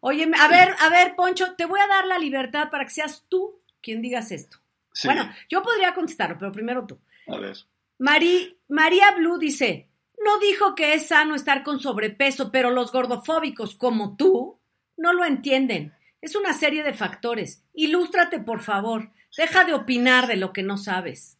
Oye, 0.00 0.30
a 0.38 0.48
ver, 0.48 0.74
a 0.78 0.88
ver, 0.90 1.16
Poncho, 1.16 1.54
te 1.56 1.64
voy 1.64 1.80
a 1.80 1.86
dar 1.86 2.06
la 2.06 2.18
libertad 2.18 2.68
para 2.70 2.84
que 2.84 2.90
seas 2.90 3.24
tú 3.28 3.62
quien 3.80 4.02
digas 4.02 4.30
esto. 4.30 4.58
Sí. 4.92 5.08
Bueno, 5.08 5.30
yo 5.48 5.62
podría 5.62 5.94
contestarlo, 5.94 6.36
pero 6.38 6.52
primero 6.52 6.86
tú. 6.86 6.98
A 7.28 7.38
ver. 7.38 7.56
María 7.98 9.12
Blue 9.16 9.38
dice, 9.38 9.90
no 10.24 10.38
dijo 10.38 10.74
que 10.74 10.94
es 10.94 11.08
sano 11.08 11.34
estar 11.34 11.62
con 11.62 11.78
sobrepeso, 11.78 12.50
pero 12.50 12.70
los 12.70 12.92
gordofóbicos 12.92 13.74
como 13.74 14.16
tú 14.16 14.60
no 14.96 15.12
lo 15.12 15.24
entienden. 15.24 15.94
Es 16.20 16.34
una 16.34 16.52
serie 16.52 16.82
de 16.82 16.94
factores. 16.94 17.64
Ilústrate, 17.74 18.40
por 18.40 18.60
favor. 18.60 19.12
Deja 19.36 19.64
de 19.64 19.74
opinar 19.74 20.26
de 20.26 20.36
lo 20.36 20.52
que 20.52 20.62
no 20.62 20.78
sabes. 20.78 21.38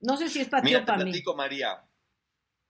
No 0.00 0.16
sé 0.16 0.28
si 0.28 0.40
es 0.40 0.48
para 0.48 0.62
ti 0.62 0.74
o 0.74 0.84
para 0.84 1.04
mí. 1.04 1.22
María. 1.36 1.84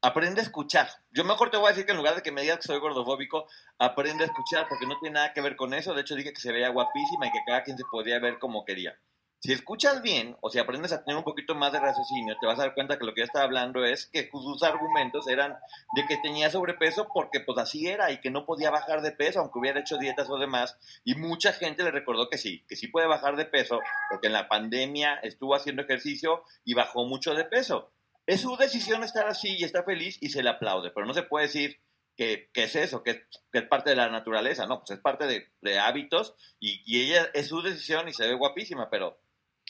Aprende 0.03 0.41
a 0.41 0.45
escuchar. 0.45 0.89
Yo 1.11 1.25
mejor 1.25 1.51
te 1.51 1.57
voy 1.57 1.67
a 1.67 1.71
decir 1.71 1.87
que 1.87 1.93
en 1.93 1.97
lugar 1.97 2.15
de 2.17 2.23
que 2.23 2.31
me 2.31 2.43
digas 2.43 2.59
que 2.59 2.65
soy 2.65 2.79
gordofóbico, 2.79 3.47
aprende 3.79 4.25
a 4.25 4.27
escuchar 4.27 4.69
porque 4.69 4.87
no 4.87 4.99
tiene 5.01 5.15
nada 5.15 5.33
que 5.33 5.41
ver 5.41 5.57
con 5.57 5.73
eso. 5.73 5.95
De 5.95 6.03
hecho, 6.03 6.15
dije 6.15 6.35
que 6.35 6.41
se 6.41 6.53
veía 6.53 6.69
guapísima 6.69 7.27
y 7.27 7.31
que 7.31 7.39
cada 7.47 7.63
quien 7.63 7.79
se 7.79 7.85
podía 7.91 8.19
ver 8.19 8.39
como 8.39 8.65
quería. 8.65 8.99
Si 9.45 9.53
escuchas 9.53 10.01
bien 10.01 10.39
o 10.41 10.49
si 10.49 10.59
aprendes 10.59 10.91
a 10.93 11.05
tener 11.05 11.19
un 11.19 11.23
poquito 11.23 11.55
más 11.55 11.71
de 11.71 11.79
raciocinio, 11.79 12.35
te 12.41 12.47
vas 12.47 12.59
a 12.59 12.63
dar 12.63 12.73
cuenta 12.73 12.99
que 12.99 13.05
lo 13.05 13.13
que 13.13 13.21
yo 13.21 13.25
estaba 13.27 13.45
hablando 13.45 13.85
es 13.85 14.07
que 14.07 14.31
sus 14.33 14.63
argumentos 14.63 15.29
eran 15.29 15.59
de 15.95 16.07
que 16.07 16.17
tenía 16.17 16.49
sobrepeso 16.49 17.09
porque 17.13 17.41
pues 17.41 17.59
así 17.59 17.87
era 17.87 18.11
y 18.11 18.23
que 18.23 18.31
no 18.31 18.47
podía 18.47 18.71
bajar 18.71 19.03
de 19.03 19.13
peso 19.13 19.41
aunque 19.41 19.59
hubiera 19.59 19.81
hecho 19.81 19.99
dietas 19.99 20.31
o 20.31 20.39
demás. 20.39 20.79
Y 21.05 21.17
mucha 21.17 21.53
gente 21.53 21.83
le 21.83 21.91
recordó 21.91 22.31
que 22.31 22.39
sí, 22.39 22.65
que 22.67 22.75
sí 22.75 22.89
puede 22.89 23.07
bajar 23.07 23.37
de 23.37 23.45
peso 23.45 23.81
porque 24.09 24.29
en 24.29 24.33
la 24.33 24.49
pandemia 24.49 25.17
estuvo 25.17 25.55
haciendo 25.55 25.83
ejercicio 25.83 26.43
y 26.65 26.73
bajó 26.73 27.05
mucho 27.05 27.35
de 27.35 27.45
peso. 27.45 27.93
Es 28.25 28.41
su 28.41 28.57
decisión 28.57 29.05
estar 29.05 29.29
así 29.29 29.59
y 29.59 29.65
está 29.65 29.83
feliz 29.83 30.17
y 30.23 30.31
se 30.31 30.43
le 30.43 30.49
aplaude, 30.49 30.91
pero 30.91 31.05
no 31.05 31.13
se 31.13 31.23
puede 31.23 31.49
decir 31.49 31.81
que, 32.17 32.49
que 32.55 32.63
es 32.63 32.77
eso, 32.77 33.03
que, 33.03 33.27
que 33.53 33.59
es 33.59 33.65
parte 33.65 33.91
de 33.91 33.97
la 33.97 34.09
naturaleza, 34.09 34.65
no, 34.67 34.79
pues 34.79 34.93
es 34.93 35.01
parte 35.01 35.27
de, 35.27 35.49
de 35.61 35.79
hábitos 35.79 36.35
y, 36.61 36.81
y 36.87 37.03
ella 37.03 37.29
es 37.35 37.49
su 37.49 37.61
decisión 37.61 38.09
y 38.09 38.15
se 38.15 38.27
ve 38.27 38.33
guapísima, 38.33 38.89
pero 38.89 39.19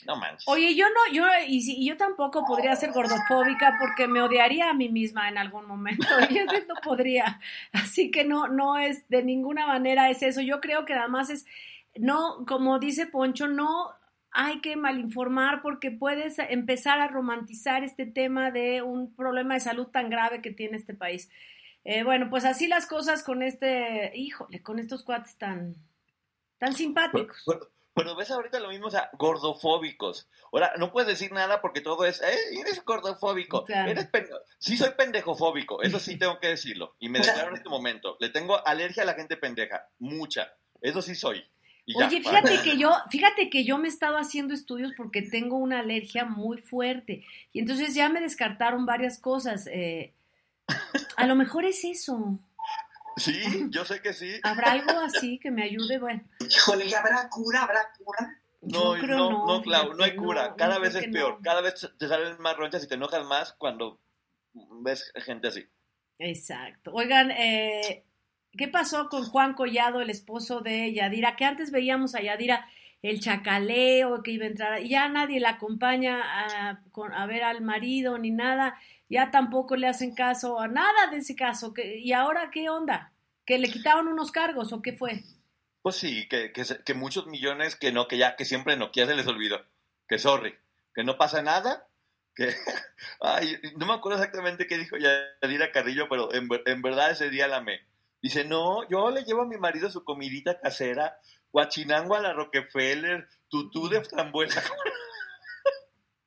no 0.05 0.15
manches. 0.15 0.47
Oye, 0.47 0.75
yo 0.75 0.85
no, 0.89 1.13
yo, 1.13 1.25
y, 1.47 1.61
si- 1.61 1.75
y 1.81 1.87
yo 1.87 1.97
tampoco 1.97 2.45
podría 2.45 2.75
ser 2.75 2.91
gordofóbica 2.91 3.77
porque 3.79 4.07
me 4.07 4.21
odiaría 4.21 4.69
a 4.69 4.73
mí 4.73 4.89
misma 4.89 5.29
en 5.29 5.37
algún 5.37 5.65
momento. 5.67 6.05
Yo 6.29 6.43
no 6.67 6.75
podría. 6.83 7.39
Así 7.71 8.11
que 8.11 8.23
no, 8.23 8.47
no 8.47 8.77
es, 8.77 9.07
de 9.09 9.23
ninguna 9.23 9.67
manera 9.67 10.09
es 10.09 10.21
eso. 10.23 10.41
Yo 10.41 10.61
creo 10.61 10.85
que 10.85 10.93
además 10.93 11.29
es, 11.29 11.45
no, 11.95 12.45
como 12.47 12.79
dice 12.79 13.05
Poncho, 13.07 13.47
no 13.47 13.89
hay 14.31 14.59
que 14.59 14.75
malinformar 14.75 15.61
porque 15.61 15.91
puedes 15.91 16.37
empezar 16.39 16.99
a 16.99 17.07
romantizar 17.07 17.83
este 17.83 18.05
tema 18.05 18.51
de 18.51 18.81
un 18.81 19.15
problema 19.15 19.53
de 19.53 19.61
salud 19.61 19.87
tan 19.87 20.09
grave 20.09 20.41
que 20.41 20.51
tiene 20.51 20.75
este 20.77 20.93
país. 20.93 21.29
Eh, 21.85 22.03
bueno, 22.03 22.29
pues 22.29 22.45
así 22.45 22.67
las 22.67 22.85
cosas 22.87 23.23
con 23.23 23.41
este, 23.43 24.11
híjole, 24.17 24.61
con 24.61 24.79
estos 24.79 25.03
cuates 25.03 25.37
tan, 25.37 25.75
tan 26.57 26.73
simpáticos. 26.73 27.43
Pero, 27.45 27.59
pero 27.59 27.71
ves 28.15 28.29
ahorita 28.29 28.59
lo 28.59 28.69
mismo, 28.69 28.87
o 28.87 28.91
sea, 28.91 29.09
gordofóbicos. 29.13 30.27
Ahora, 30.51 30.73
no 30.77 30.91
puedes 30.91 31.07
decir 31.07 31.31
nada 31.31 31.61
porque 31.61 31.81
todo 31.81 32.05
es, 32.05 32.21
eh, 32.21 32.59
eres 32.59 32.83
gordofóbico. 32.83 33.63
Claro. 33.65 33.91
Eres 33.91 34.09
sí 34.59 34.75
soy 34.77 34.91
pendejofóbico, 34.91 35.81
eso 35.81 35.99
sí 35.99 36.17
tengo 36.19 36.39
que 36.39 36.49
decirlo. 36.49 36.95
Y 36.99 37.09
me 37.09 37.19
declaro 37.19 37.49
en 37.49 37.55
este 37.55 37.69
momento. 37.69 38.17
Le 38.19 38.29
tengo 38.29 38.65
alergia 38.67 39.03
a 39.03 39.05
la 39.05 39.13
gente 39.13 39.37
pendeja, 39.37 39.87
mucha. 39.99 40.53
Eso 40.81 41.01
sí 41.01 41.15
soy. 41.15 41.43
Ya, 41.87 42.07
Oye, 42.07 42.21
para- 42.21 42.41
fíjate 42.41 42.63
que 42.69 42.77
yo, 42.79 42.91
fíjate 43.09 43.49
que 43.49 43.63
yo 43.63 43.77
me 43.77 43.87
he 43.87 43.91
estado 43.91 44.17
haciendo 44.17 44.53
estudios 44.53 44.91
porque 44.97 45.21
tengo 45.21 45.57
una 45.57 45.79
alergia 45.79 46.25
muy 46.25 46.57
fuerte 46.57 47.23
y 47.53 47.59
entonces 47.59 47.95
ya 47.95 48.09
me 48.09 48.21
descartaron 48.21 48.85
varias 48.85 49.19
cosas. 49.19 49.67
eh, 49.67 50.13
a 51.15 51.27
lo 51.27 51.35
mejor 51.35 51.65
es 51.65 51.83
eso. 51.85 52.39
Sí, 53.17 53.67
yo 53.69 53.85
sé 53.85 54.01
que 54.01 54.13
sí. 54.13 54.39
¿Habrá 54.43 54.71
algo 54.71 54.91
así 54.99 55.39
que 55.39 55.51
me 55.51 55.63
ayude? 55.63 55.99
Bueno, 55.99 56.21
Híjole, 56.39 56.85
¿y 56.85 56.93
¿habrá 56.93 57.29
cura? 57.29 57.63
¿Habrá 57.63 57.89
cura? 57.97 58.41
No, 58.61 58.95
yo 58.95 59.01
creo 59.03 59.17
no, 59.17 59.29
no, 59.29 59.45
no, 59.57 59.61
Clau, 59.63 59.93
no 59.93 60.03
hay 60.03 60.15
cura. 60.15 60.49
no, 60.49 60.55
Cada 60.57 60.79
vez 60.79 60.95
es 60.95 61.07
peor. 61.07 61.35
no. 61.35 61.41
Cada 61.41 61.61
vez 61.61 61.89
te 61.97 62.07
salen 62.07 62.35
más 62.39 62.57
ronchas 62.57 62.83
y 62.83 62.87
te 62.87 62.95
enojas 62.95 63.23
más 63.25 63.53
cuando 63.53 63.99
ves 64.81 65.11
gente 65.15 65.47
así. 65.47 65.65
exacto. 66.19 66.91
Oigan, 66.93 67.31
eh, 67.31 68.03
¿qué 68.57 68.67
pasó 68.67 69.07
con 69.09 69.23
Juan 69.23 69.53
Collado, 69.53 70.01
el 70.01 70.09
esposo 70.09 70.61
de 70.61 70.93
Yadira? 70.93 71.35
Que 71.35 71.45
antes 71.45 71.71
veíamos 71.71 72.15
a 72.15 72.21
Yadira 72.21 72.67
el 73.01 73.19
chacaleo 73.19 74.23
que 74.23 74.31
iba 74.31 74.45
a 74.45 74.47
entrar, 74.47 74.81
y 74.81 74.89
ya 74.89 75.07
nadie 75.09 75.39
la 75.39 75.51
acompaña 75.51 76.21
a, 76.71 76.81
con- 76.91 77.13
a 77.13 77.27
ver 77.27 77.43
al 77.43 77.61
marido 77.61 78.17
ni 78.17 78.31
nada, 78.31 78.79
ya 79.09 79.31
tampoco 79.31 79.75
le 79.75 79.87
hacen 79.87 80.15
caso 80.15 80.59
a 80.59 80.67
nada 80.67 81.07
de 81.11 81.17
ese 81.17 81.35
caso. 81.35 81.73
¿Y 81.77 82.11
ahora 82.13 82.49
qué 82.51 82.69
onda? 82.69 83.13
¿Que 83.45 83.57
le 83.59 83.69
quitaron 83.69 84.07
unos 84.07 84.31
cargos 84.31 84.73
o 84.73 84.81
qué 84.81 84.93
fue? 84.93 85.23
Pues 85.81 85.95
sí, 85.97 86.27
que, 86.27 86.51
que, 86.51 86.93
muchos 86.95 87.27
millones 87.27 87.75
que 87.75 87.91
no, 87.91 88.07
que 88.07 88.17
ya, 88.17 88.35
que 88.35 88.45
siempre 88.45 88.75
no, 88.75 88.91
que 88.91 89.01
ya 89.01 89.05
se 89.05 89.15
les 89.15 89.27
olvidó. 89.27 89.63
Que 90.07 90.17
sorry, 90.17 90.55
que 90.93 91.03
no 91.03 91.17
pasa 91.17 91.43
nada, 91.43 91.87
que... 92.33 92.55
Ay, 93.21 93.59
no 93.77 93.85
me 93.85 93.93
acuerdo 93.93 94.17
exactamente 94.17 94.65
qué 94.65 94.77
dijo 94.77 94.97
Yadira 94.97 95.71
Carrillo, 95.71 96.07
pero 96.09 96.33
en, 96.33 96.49
en 96.65 96.81
verdad 96.81 97.11
ese 97.11 97.29
día 97.29 97.47
la 97.47 97.61
me. 97.61 97.81
Dice, 98.19 98.45
no, 98.45 98.87
yo 98.89 99.11
le 99.11 99.23
llevo 99.23 99.43
a 99.43 99.47
mi 99.47 99.57
marido 99.57 99.91
su 99.91 100.03
comidita 100.03 100.59
casera, 100.59 101.19
guachinango 101.51 102.15
a 102.15 102.21
la 102.21 102.33
Rockefeller, 102.33 103.27
tutú 103.47 103.87
de 103.87 104.03
frambuesa. 104.03 104.63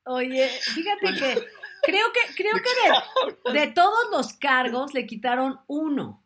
Oye, 0.05 0.49
fíjate 0.49 1.07
que 1.19 1.49
creo 1.83 2.07
que, 2.13 2.35
creo 2.35 2.53
que 2.55 3.53
de, 3.53 3.61
de 3.61 3.67
todos 3.73 4.11
los 4.11 4.33
cargos 4.35 4.95
le 4.95 5.07
quitaron 5.07 5.61
uno. 5.67 6.25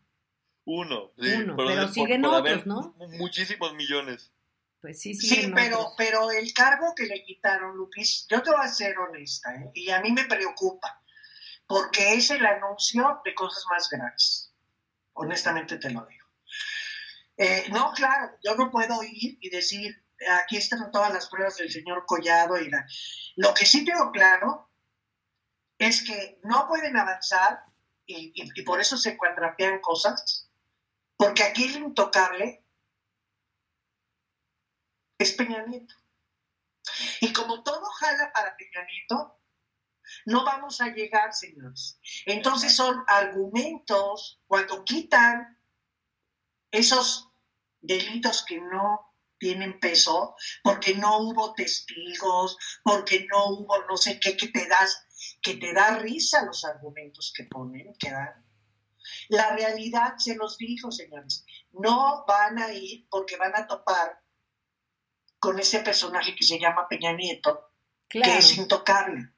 Uno, 0.65 1.11
sí, 1.21 1.33
Uno, 1.33 1.57
pero 1.57 1.87
de- 1.87 1.93
siguen 1.93 2.23
por 2.23 2.35
otros, 2.35 2.67
¿no? 2.67 2.95
mu- 2.97 3.09
Muchísimos 3.19 3.75
millones. 3.75 4.33
Pues 4.81 5.01
sí, 5.01 5.15
Sí, 5.15 5.29
siguen 5.29 5.55
pero, 5.55 5.79
otros. 5.81 5.95
pero 5.97 6.31
el 6.31 6.53
cargo 6.55 6.93
que 6.97 7.07
le 7.07 7.23
quitaron, 7.25 7.77
Lupis, 7.77 8.27
yo 8.29 8.43
te 8.43 8.51
voy 8.51 8.61
a 8.65 8.69
ser 8.69 8.99
honesta, 8.99 9.55
¿eh? 9.55 9.71
y 9.75 9.91
a 9.91 10.01
mí 10.01 10.11
me 10.13 10.25
preocupa, 10.25 11.01
porque 11.67 12.15
es 12.15 12.31
el 12.31 12.45
anuncio 12.45 13.21
de 13.25 13.35
cosas 13.35 13.65
más 13.71 13.89
graves. 13.89 14.53
Honestamente 15.15 15.79
te 15.79 15.91
lo 15.91 16.05
digo. 16.07 16.27
Eh, 17.37 17.67
no, 17.71 17.93
claro, 17.93 18.33
yo 18.45 18.55
no 18.57 18.71
puedo 18.71 19.03
ir 19.03 19.39
y 19.41 19.51
decir, 19.51 20.05
aquí 20.43 20.57
están 20.57 20.91
todas 20.91 21.13
las 21.13 21.29
pruebas 21.29 21.57
del 21.57 21.71
señor 21.71 22.05
Collado 22.07 22.59
y 22.59 22.69
la... 22.71 22.85
Lo 23.37 23.55
que 23.55 23.67
sí 23.67 23.85
tengo 23.85 24.11
claro 24.13 24.71
es 25.87 26.05
que 26.05 26.41
no 26.45 26.69
pueden 26.69 26.97
avanzar 26.97 27.65
y, 28.07 28.63
por 28.63 28.81
eso 28.81 28.97
se 28.97 29.17
cuadrapean 29.17 29.81
cosas, 29.81 30.51
porque 31.17 31.43
aquí 31.43 31.65
el 31.65 31.77
intocable 31.77 32.65
es 35.19 35.33
Peña 35.33 35.65
Nieto. 35.67 35.95
Y 37.21 37.33
como 37.33 37.63
todo 37.63 37.85
jala 37.85 38.33
para 38.33 38.57
Peña 38.57 38.85
Nieto, 38.85 39.41
no 40.27 40.45
vamos 40.45 40.81
a 40.81 40.89
llegar, 40.89 41.33
señores. 41.33 41.99
Entonces 42.27 42.75
son 42.75 43.05
argumentos 43.07 44.41
cuando 44.47 44.85
quitan 44.85 45.61
esos 46.71 47.31
delitos 47.81 48.45
que 48.45 48.61
no 48.61 49.13
tienen 49.39 49.81
peso, 49.81 50.37
porque 50.63 50.95
no 50.95 51.19
hubo 51.19 51.53
testigos, 51.55 52.57
porque 52.85 53.27
no 53.29 53.47
hubo 53.49 53.85
no 53.87 53.97
sé 53.97 54.21
qué, 54.21 54.37
que 54.37 54.49
te 54.49 54.69
das, 54.69 55.02
que 55.41 55.55
te 55.55 55.73
da 55.73 55.99
risa 55.99 56.45
los 56.45 56.65
argumentos 56.65 57.33
que 57.37 57.45
ponen, 57.45 57.95
que 57.99 58.11
dan. 58.11 58.45
La 59.29 59.55
realidad 59.57 60.15
se 60.19 60.37
los 60.37 60.57
dijo, 60.59 60.91
señores, 60.93 61.45
no 61.73 62.25
van 62.27 62.59
a 62.59 62.73
ir 62.73 63.07
porque 63.11 63.37
van 63.37 63.55
a 63.57 63.67
topar 63.67 64.21
con 65.39 65.59
ese 65.59 65.81
personaje 65.81 66.35
que 66.37 66.45
se 66.45 66.59
llama 66.59 66.87
Peña 66.89 67.13
Nieto, 67.13 67.71
Claro. 68.09 68.31
que 68.33 68.39
es 68.39 68.57
intocable. 68.59 69.29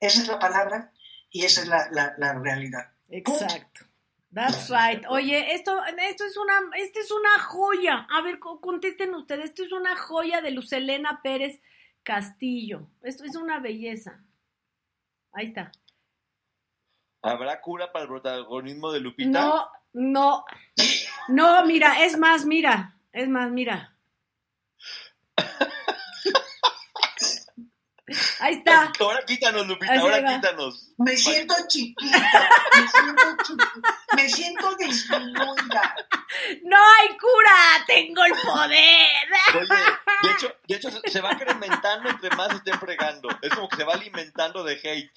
Esa 0.00 0.22
es 0.22 0.28
la 0.28 0.38
palabra 0.38 0.92
y 1.30 1.44
esa 1.44 1.60
es 1.62 1.68
la, 1.68 1.88
la- 1.92 2.14
la 2.18 2.32
realidad. 2.34 2.92
Exacto. 3.10 3.84
That's 4.32 4.70
right. 4.70 5.04
Oye, 5.08 5.54
esto, 5.54 5.82
esto 5.84 6.24
es 6.24 6.36
una, 6.36 6.60
esto 6.76 7.00
es 7.00 7.10
una 7.10 7.38
joya. 7.40 8.06
A 8.10 8.22
ver, 8.22 8.38
co- 8.38 8.60
contesten 8.60 9.14
ustedes. 9.14 9.46
Esto 9.50 9.64
es 9.64 9.72
una 9.72 9.96
joya 9.96 10.40
de 10.40 10.52
Luz 10.52 10.72
Elena 10.72 11.20
Pérez 11.22 11.60
Castillo. 12.04 12.88
Esto 13.02 13.24
es 13.24 13.34
una 13.36 13.58
belleza. 13.58 14.24
Ahí 15.32 15.46
está. 15.46 15.72
¿Habrá 17.22 17.60
cura 17.60 17.92
para 17.92 18.04
el 18.04 18.08
protagonismo 18.08 18.92
de 18.92 19.00
Lupita? 19.00 19.30
No, 19.30 19.68
no, 19.92 20.44
no, 21.28 21.66
mira, 21.66 22.04
es 22.04 22.16
más, 22.18 22.46
mira, 22.46 22.96
es 23.12 23.28
más, 23.28 23.50
mira. 23.50 23.94
Ahí 28.40 28.54
está. 28.54 28.92
Ahora 29.00 29.20
quítanos, 29.26 29.66
Lupita, 29.66 29.92
Así 29.92 30.00
ahora 30.02 30.20
va. 30.20 30.34
quítanos. 30.34 30.92
Me 30.98 31.16
siento 31.16 31.54
chiquita, 31.68 32.48
me 32.76 32.88
siento, 32.88 33.36
chiquita, 33.44 33.98
me 34.16 34.28
siento 34.28 34.74
disminuida. 34.76 35.96
No 36.64 36.76
hay 36.76 37.08
cura, 37.16 37.84
tengo 37.86 38.24
el 38.24 38.32
poder. 38.32 39.06
Oye, 39.54 39.68
de 40.22 40.30
hecho, 40.32 40.54
de 40.68 40.74
hecho 40.76 40.90
se- 40.90 41.10
se 41.10 41.20
va 41.20 41.32
incrementando 41.32 42.08
entre 42.10 42.30
más 42.36 42.52
estén 42.54 42.78
fregando. 42.78 43.28
Es 43.42 43.50
como 43.54 43.68
que 43.68 43.76
se 43.76 43.84
va 43.84 43.94
alimentando 43.94 44.62
de 44.64 44.74
hate. 44.82 45.12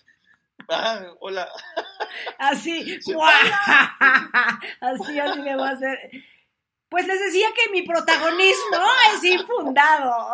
Ah, 0.69 0.99
hola. 1.19 1.49
Así, 2.37 3.01
Sí. 3.01 3.11
¡guau! 3.13 3.31
así, 4.81 5.19
así 5.19 5.39
le 5.41 5.55
voy 5.55 5.67
a 5.67 5.71
hacer. 5.71 5.97
Pues 6.89 7.07
les 7.07 7.19
decía 7.19 7.47
que 7.55 7.71
mi 7.71 7.81
protagonismo 7.81 8.77
es 9.13 9.23
infundado. 9.23 10.33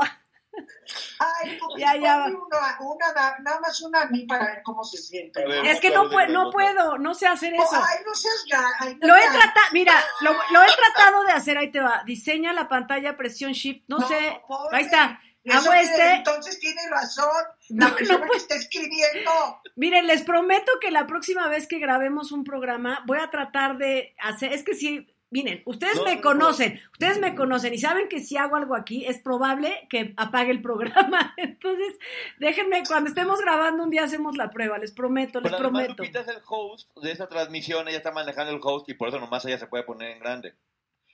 Ay, 1.19 1.59
Ya, 1.77 1.95
ya. 1.95 2.25
Una, 2.25 2.77
una, 2.81 3.37
nada 3.39 3.59
más 3.59 3.81
una 3.81 4.01
a 4.03 4.05
mí 4.07 4.25
para 4.25 4.45
ver 4.45 4.61
cómo 4.63 4.83
se 4.83 4.97
siente. 4.97 5.43
Es 5.69 5.79
que 5.79 5.89
no, 5.91 6.09
pue- 6.09 6.29
no 6.29 6.51
puedo, 6.51 6.97
no 6.97 7.13
sé 7.13 7.27
hacer 7.27 7.53
Oh, 7.57 7.63
eso. 7.63 7.75
ay, 7.75 7.97
no 8.05 8.13
seas 8.15 8.45
ga- 8.51 8.73
ay, 8.79 8.97
no 9.01 9.07
Lo 9.07 9.15
he 9.15 9.21
tratado, 9.29 9.67
mira, 9.73 9.93
lo, 10.21 10.31
lo 10.33 10.63
he 10.63 10.67
tratado 10.75 11.23
de 11.23 11.31
hacer, 11.33 11.57
ahí 11.57 11.71
te 11.71 11.79
va. 11.79 12.03
Diseña 12.05 12.53
la 12.53 12.67
pantalla, 12.67 13.17
presión 13.17 13.51
shift, 13.53 13.83
no, 13.87 13.97
No, 13.99 14.07
sé. 14.07 14.41
pobre. 14.47 14.77
Ahí 14.77 14.83
está. 14.85 15.19
Hago 15.51 15.73
este. 15.73 16.11
Entonces 16.15 16.59
tiene 16.59 16.81
razón 16.91 17.25
No, 17.69 17.85
la 17.85 17.89
no 17.91 17.95
persona 17.95 18.19
puedo. 18.19 18.31
que 18.33 18.37
está 18.37 18.55
escribiendo. 18.55 19.61
Miren, 19.75 20.05
les 20.05 20.21
prometo 20.21 20.71
que 20.79 20.91
la 20.91 21.07
próxima 21.07 21.47
vez 21.47 21.65
que 21.67 21.79
grabemos 21.79 22.31
un 22.31 22.43
programa 22.43 23.03
voy 23.07 23.19
a 23.19 23.29
tratar 23.29 23.77
de 23.77 24.13
hacer, 24.19 24.51
es 24.53 24.63
que 24.63 24.75
si, 24.75 25.07
miren, 25.31 25.61
ustedes 25.65 25.97
No, 25.97 26.03
me 26.05 26.15
no, 26.15 26.21
conocen, 26.21 26.81
ustedes 26.91 27.19
me 27.19 27.35
conocen 27.35 27.73
y 27.73 27.77
saben 27.77 28.09
que 28.09 28.19
si 28.19 28.37
hago 28.37 28.55
algo 28.55 28.75
aquí 28.75 29.05
es 29.05 29.19
probable 29.19 29.87
que 29.89 30.13
apague 30.17 30.51
el 30.51 30.61
programa. 30.61 31.33
Entonces, 31.37 31.97
déjenme, 32.39 32.83
cuando 32.87 33.09
estemos 33.09 33.39
grabando 33.41 33.83
un 33.83 33.89
día 33.89 34.03
hacemos 34.03 34.37
la 34.37 34.49
prueba, 34.49 34.77
les 34.77 34.91
prometo, 34.91 35.39
les 35.39 35.51
Pero 35.51 35.63
prometo. 35.63 35.93
Lupita 35.97 36.21
es 36.21 36.27
el 36.27 36.41
host 36.47 36.95
de 36.97 37.11
esa 37.11 37.27
transmisión, 37.27 37.87
ella 37.87 37.97
está 37.97 38.11
manejando 38.11 38.51
el 38.53 38.59
host 38.61 38.89
y 38.89 38.93
por 38.93 39.09
eso 39.09 39.19
nomás 39.19 39.45
ella 39.45 39.59
se 39.59 39.67
puede 39.67 39.83
poner 39.83 40.11
en 40.11 40.19
grande. 40.19 40.55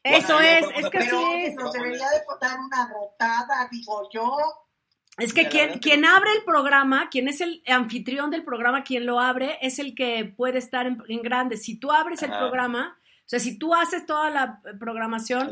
Eso 0.04 0.40
es, 0.40 0.66
es 0.76 0.90
que 0.90 1.00
Pero 1.00 1.20
es. 1.36 1.56
nos 1.56 1.74
debería 1.74 2.08
de 2.10 2.22
una 2.60 2.94
rotada, 2.94 3.68
digo 3.72 4.08
yo. 4.14 4.38
Es 5.18 5.34
que 5.34 5.48
quien, 5.48 5.80
quien 5.80 6.06
abre 6.06 6.30
el 6.34 6.44
programa, 6.44 7.10
quien 7.10 7.28
es 7.28 7.42
el 7.42 7.64
anfitrión 7.68 8.30
del 8.30 8.44
programa, 8.44 8.84
quien 8.84 9.06
lo 9.06 9.20
abre, 9.20 9.58
es 9.62 9.80
el 9.80 9.96
que 9.96 10.26
puede 10.26 10.60
estar 10.60 10.86
en, 10.86 11.02
en 11.08 11.22
grande. 11.22 11.58
Si 11.58 11.80
tú 11.80 11.92
abres 11.92 12.22
el 12.22 12.30
programa, 12.30 13.00
o 13.26 13.28
sea, 13.28 13.40
si 13.40 13.58
tú 13.58 13.74
haces 13.74 14.06
toda 14.06 14.30
la 14.30 14.62
eh, 14.66 14.74
La 14.74 14.78
programación, 14.80 15.52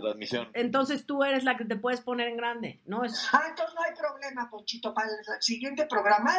entonces 0.53 1.05
tú 1.07 1.23
eres 1.23 1.43
la 1.43 1.57
que 1.57 1.65
te 1.65 1.75
puedes 1.75 2.01
poner 2.01 2.27
en 2.27 2.37
grande, 2.37 2.81
¿no? 2.85 3.03
Es, 3.03 3.27
Ah, 3.33 3.45
entonces 3.49 3.73
no 3.75 3.81
hay 3.81 3.95
problema, 3.95 4.49
Ponchito. 4.49 4.93
Para 4.93 5.07
el 5.09 5.41
siguiente 5.41 5.85
programa, 5.87 6.33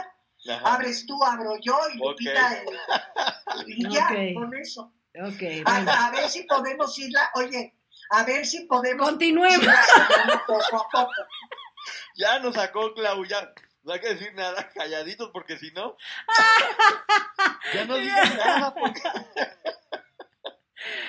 Ajá. 0.49 0.75
abres 0.75 1.05
tú, 1.07 1.23
abro 1.25 1.57
yo 1.61 1.77
y 1.95 1.99
Ok. 2.01 2.11
Lupita 2.21 2.63
el- 2.63 3.69
y 3.69 3.93
ya, 3.93 4.09
con 4.35 4.55
eso. 4.57 4.93
ok, 5.15 5.43
A, 5.67 5.73
bueno. 5.75 5.93
a 5.93 6.11
ver 6.13 6.29
si 6.29 6.43
podemos 6.45 6.99
irla, 6.99 7.31
oye, 7.35 7.75
a 8.11 8.23
ver 8.25 8.47
si 8.47 8.65
podemos 8.67 9.05
Continuemos. 9.09 9.67
Ya 12.17 12.39
nos 12.39 12.55
sacó 12.55 12.95
Clau, 12.95 13.25
ya. 13.25 13.53
No 13.83 13.93
hay 13.93 14.01
que 14.01 14.15
decir 14.15 14.33
nada, 14.35 14.71
calladitos, 14.75 15.31
porque 15.33 15.59
si 15.59 15.71
no. 15.73 15.97
ya 17.75 17.85
no 17.85 17.97
digan 17.97 18.37
nada, 18.39 18.75
porque. 18.75 19.03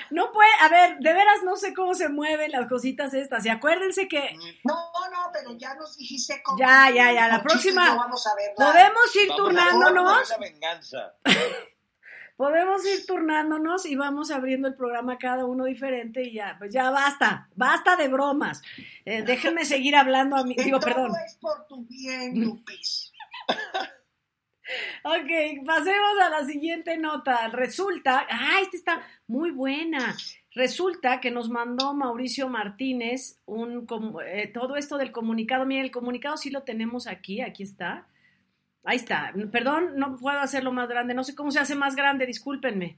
No 0.09 0.31
puede, 0.31 0.49
a 0.61 0.69
ver, 0.69 0.97
de 0.99 1.13
veras 1.13 1.43
no 1.43 1.55
sé 1.55 1.73
cómo 1.73 1.93
se 1.95 2.09
mueven 2.09 2.51
las 2.51 2.67
cositas 2.67 3.13
estas. 3.13 3.45
Y 3.45 3.49
acuérdense 3.49 4.07
que 4.07 4.38
No, 4.63 4.73
no, 5.11 5.29
pero 5.33 5.51
ya 5.57 5.73
nos 5.75 5.97
dijiste 5.97 6.41
cómo. 6.43 6.57
Ya, 6.59 6.89
ya, 6.93 7.11
ya, 7.11 7.27
la 7.27 7.41
próxima- 7.43 7.95
vamos 7.95 8.25
a 8.27 8.31
podemos 8.55 9.15
ir 9.15 9.29
Vamos 9.29 9.43
turnándonos. 9.43 10.31
a 10.31 10.38
venganza. 10.38 11.15
Podemos 12.38 12.85
ir 12.85 13.05
turnándonos 13.05 13.85
y 13.85 13.95
vamos 13.95 14.29
abriendo 14.29 14.67
el 14.67 14.75
programa 14.75 15.17
cada 15.17 15.45
uno 15.45 15.63
diferente 15.63 16.21
y 16.23 16.33
ya, 16.33 16.57
pues 16.59 16.73
ya 16.73 16.89
basta, 16.89 17.47
basta 17.55 17.95
de 17.95 18.09
bromas. 18.09 18.61
Eh, 19.05 19.21
déjenme 19.21 19.63
seguir 19.63 19.95
hablando 19.95 20.35
a 20.35 20.43
mí, 20.43 20.53
digo, 20.57 20.81
todo 20.81 20.89
perdón. 20.93 21.11
es 21.25 21.35
por 21.35 21.65
tu 21.67 21.85
bien, 21.85 22.33
Lupis. 22.43 23.13
Ok, 25.04 25.65
pasemos 25.65 26.19
a 26.23 26.30
la 26.30 26.45
siguiente 26.45 26.97
nota. 26.97 27.47
Resulta, 27.49 28.25
ah, 28.30 28.60
esta 28.62 28.78
está 28.78 29.08
muy 29.28 29.51
buena. 29.51 30.16
Resulta 30.51 31.20
que 31.20 31.32
nos 31.32 31.49
mandó 31.49 31.93
Mauricio 31.93 32.49
Martínez 32.49 33.39
un 33.45 33.88
eh, 34.26 34.47
todo 34.47 34.76
esto 34.76 34.97
del 34.97 35.11
comunicado. 35.11 35.66
Miren, 35.66 35.86
el 35.86 35.91
comunicado 35.91 36.38
sí 36.38 36.49
lo 36.49 36.63
tenemos 36.63 37.07
aquí, 37.07 37.41
aquí 37.41 37.63
está. 37.63 38.07
Ahí 38.86 38.97
está. 38.97 39.34
Perdón, 39.51 39.97
no 39.97 40.18
puedo 40.18 40.39
hacerlo 40.39 40.72
más 40.72 40.89
grande. 40.89 41.13
No 41.13 41.24
sé 41.24 41.36
cómo 41.36 41.51
se 41.51 41.59
hace 41.59 41.76
más 41.76 41.95
grande, 41.95 42.26
discúlpenme. 42.26 42.97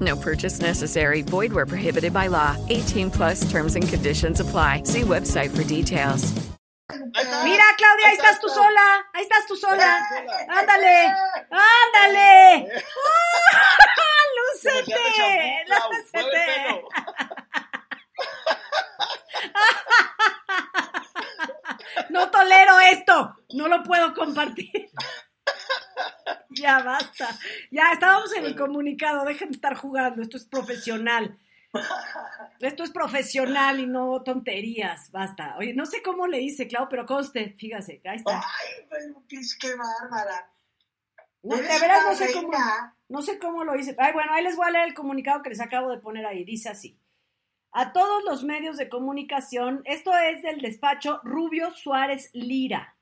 No 0.00 0.16
purchase 0.16 0.60
necessary. 0.60 1.22
Void 1.22 1.52
where 1.52 1.66
prohibited 1.66 2.12
by 2.12 2.26
law. 2.26 2.56
18 2.68 3.10
plus 3.10 3.50
terms 3.50 3.76
and 3.76 3.88
conditions 3.88 4.40
apply. 4.40 4.82
See 4.84 5.02
website 5.02 5.56
for 5.56 5.62
details. 5.64 6.32
Mira, 6.92 7.64
Claudia, 7.78 8.06
ahí 8.08 8.16
estás 8.16 8.40
tú 8.40 8.48
sola. 8.48 9.04
Ahí 9.14 9.22
estás 9.22 9.46
tú 9.48 9.56
sola. 9.56 10.00
Ándale. 10.48 11.12
Ándale. 11.50 12.72
¡Ah! 13.54 14.24
¡Lúcete! 14.36 15.64
¡Lúcete! 15.68 16.82
No 22.10 22.30
tolero 22.30 22.78
esto. 22.80 23.36
No 23.54 23.68
lo 23.68 23.82
puedo 23.82 24.14
compartir. 24.14 24.70
Ya 26.50 26.78
basta. 26.82 27.28
Ya 27.70 27.92
estábamos 27.92 28.34
en 28.34 28.46
el 28.46 28.56
comunicado. 28.56 29.24
Dejen 29.26 29.50
de 29.50 29.56
estar 29.56 29.76
jugando. 29.76 30.22
Esto 30.22 30.38
es 30.38 30.46
profesional. 30.46 31.38
Esto 32.60 32.84
es 32.84 32.90
profesional 32.90 33.80
y 33.80 33.86
no 33.86 34.22
tonterías. 34.22 35.10
Basta. 35.10 35.56
Oye, 35.58 35.74
no 35.74 35.86
sé 35.86 36.02
cómo 36.02 36.26
le 36.26 36.40
hice, 36.40 36.66
Clau, 36.66 36.88
pero 36.88 37.04
conste. 37.04 37.54
Fíjase, 37.58 38.00
ahí 38.04 38.16
está. 38.16 38.38
Ay, 38.38 38.86
pero 38.88 39.22
qué 39.28 39.74
bárbara. 39.74 40.50
No, 41.42 41.56
de 41.56 41.62
veras 41.62 42.04
no 42.04 42.14
sé 42.14 42.32
cómo, 42.32 42.50
no 43.08 43.22
sé 43.22 43.38
cómo 43.38 43.64
lo 43.64 43.76
hice. 43.76 43.94
Ay, 43.98 44.12
bueno, 44.12 44.32
ahí 44.32 44.42
les 44.42 44.56
voy 44.56 44.66
a 44.66 44.70
leer 44.70 44.88
el 44.88 44.94
comunicado 44.94 45.42
que 45.42 45.50
les 45.50 45.60
acabo 45.60 45.90
de 45.90 45.98
poner 45.98 46.26
ahí. 46.26 46.44
Dice 46.44 46.70
así. 46.70 46.98
A 47.70 47.92
todos 47.92 48.24
los 48.24 48.42
medios 48.42 48.78
de 48.78 48.88
comunicación, 48.88 49.82
esto 49.84 50.10
es 50.16 50.42
del 50.42 50.60
despacho 50.60 51.20
Rubio 51.22 51.70
Suárez 51.72 52.30
Lira. 52.32 52.95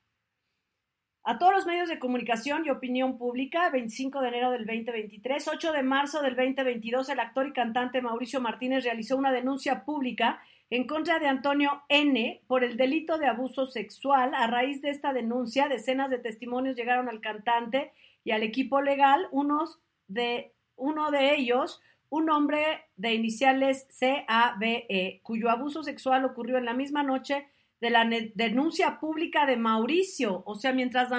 A 1.27 1.39
todos 1.39 1.55
los 1.55 1.65
medios 1.65 1.89
de 1.89 1.99
comunicación 1.99 2.67
y 2.67 2.71
opinión 2.71 3.17
pública, 3.17 3.71
25 3.71 4.21
de 4.21 4.29
enero 4.29 4.51
del 4.51 4.67
2023, 4.67 5.49
8 5.49 5.73
de 5.73 5.83
marzo 5.83 6.21
del 6.21 6.37
2022, 6.37 7.09
el 7.09 7.19
actor 7.19 7.49
y 7.49 7.55
cantante 7.55 8.03
Mauricio 8.03 8.43
Martínez 8.43 8.85
realizó 8.85 9.17
una 9.17 9.33
denuncia 9.33 9.87
pública 9.87 10.43
en 10.69 10.87
contra 10.87 11.19
de 11.19 11.27
Antonio 11.27 11.83
N. 11.89 12.43
por 12.47 12.63
el 12.63 12.77
delito 12.77 13.17
de 13.17 13.27
abuso 13.27 13.65
sexual. 13.65 14.35
A 14.35 14.49
raíz 14.49 14.83
de 14.83 14.91
esta 14.91 15.15
denuncia, 15.15 15.67
decenas 15.67 16.11
de 16.11 16.19
testimonios 16.19 16.77
llegaron 16.77 17.09
al 17.09 17.23
cantante 17.23 17.93
y 18.23 18.33
al 18.33 18.43
equipo 18.43 18.83
legal, 18.83 19.27
unos 19.31 19.81
de, 20.09 20.53
uno 20.77 21.11
de 21.11 21.37
ellos, 21.37 21.81
un 22.11 22.29
hombre 22.29 22.85
de 22.97 23.15
iniciales 23.15 23.89
CABE, 23.99 25.21
cuyo 25.23 25.49
abuso 25.49 25.83
sexual 25.83 26.27
ocurrió 26.27 26.59
en 26.59 26.67
la 26.67 26.75
misma 26.75 27.03
noche 27.03 27.49
de 27.85 27.91
la 27.91 28.09
denuncia 28.35 28.99
pública 28.99 29.45
de 29.45 29.59
Mauricio. 29.59 30.43
O 30.47 30.55
sea, 30.55 30.73
mientras 30.73 31.11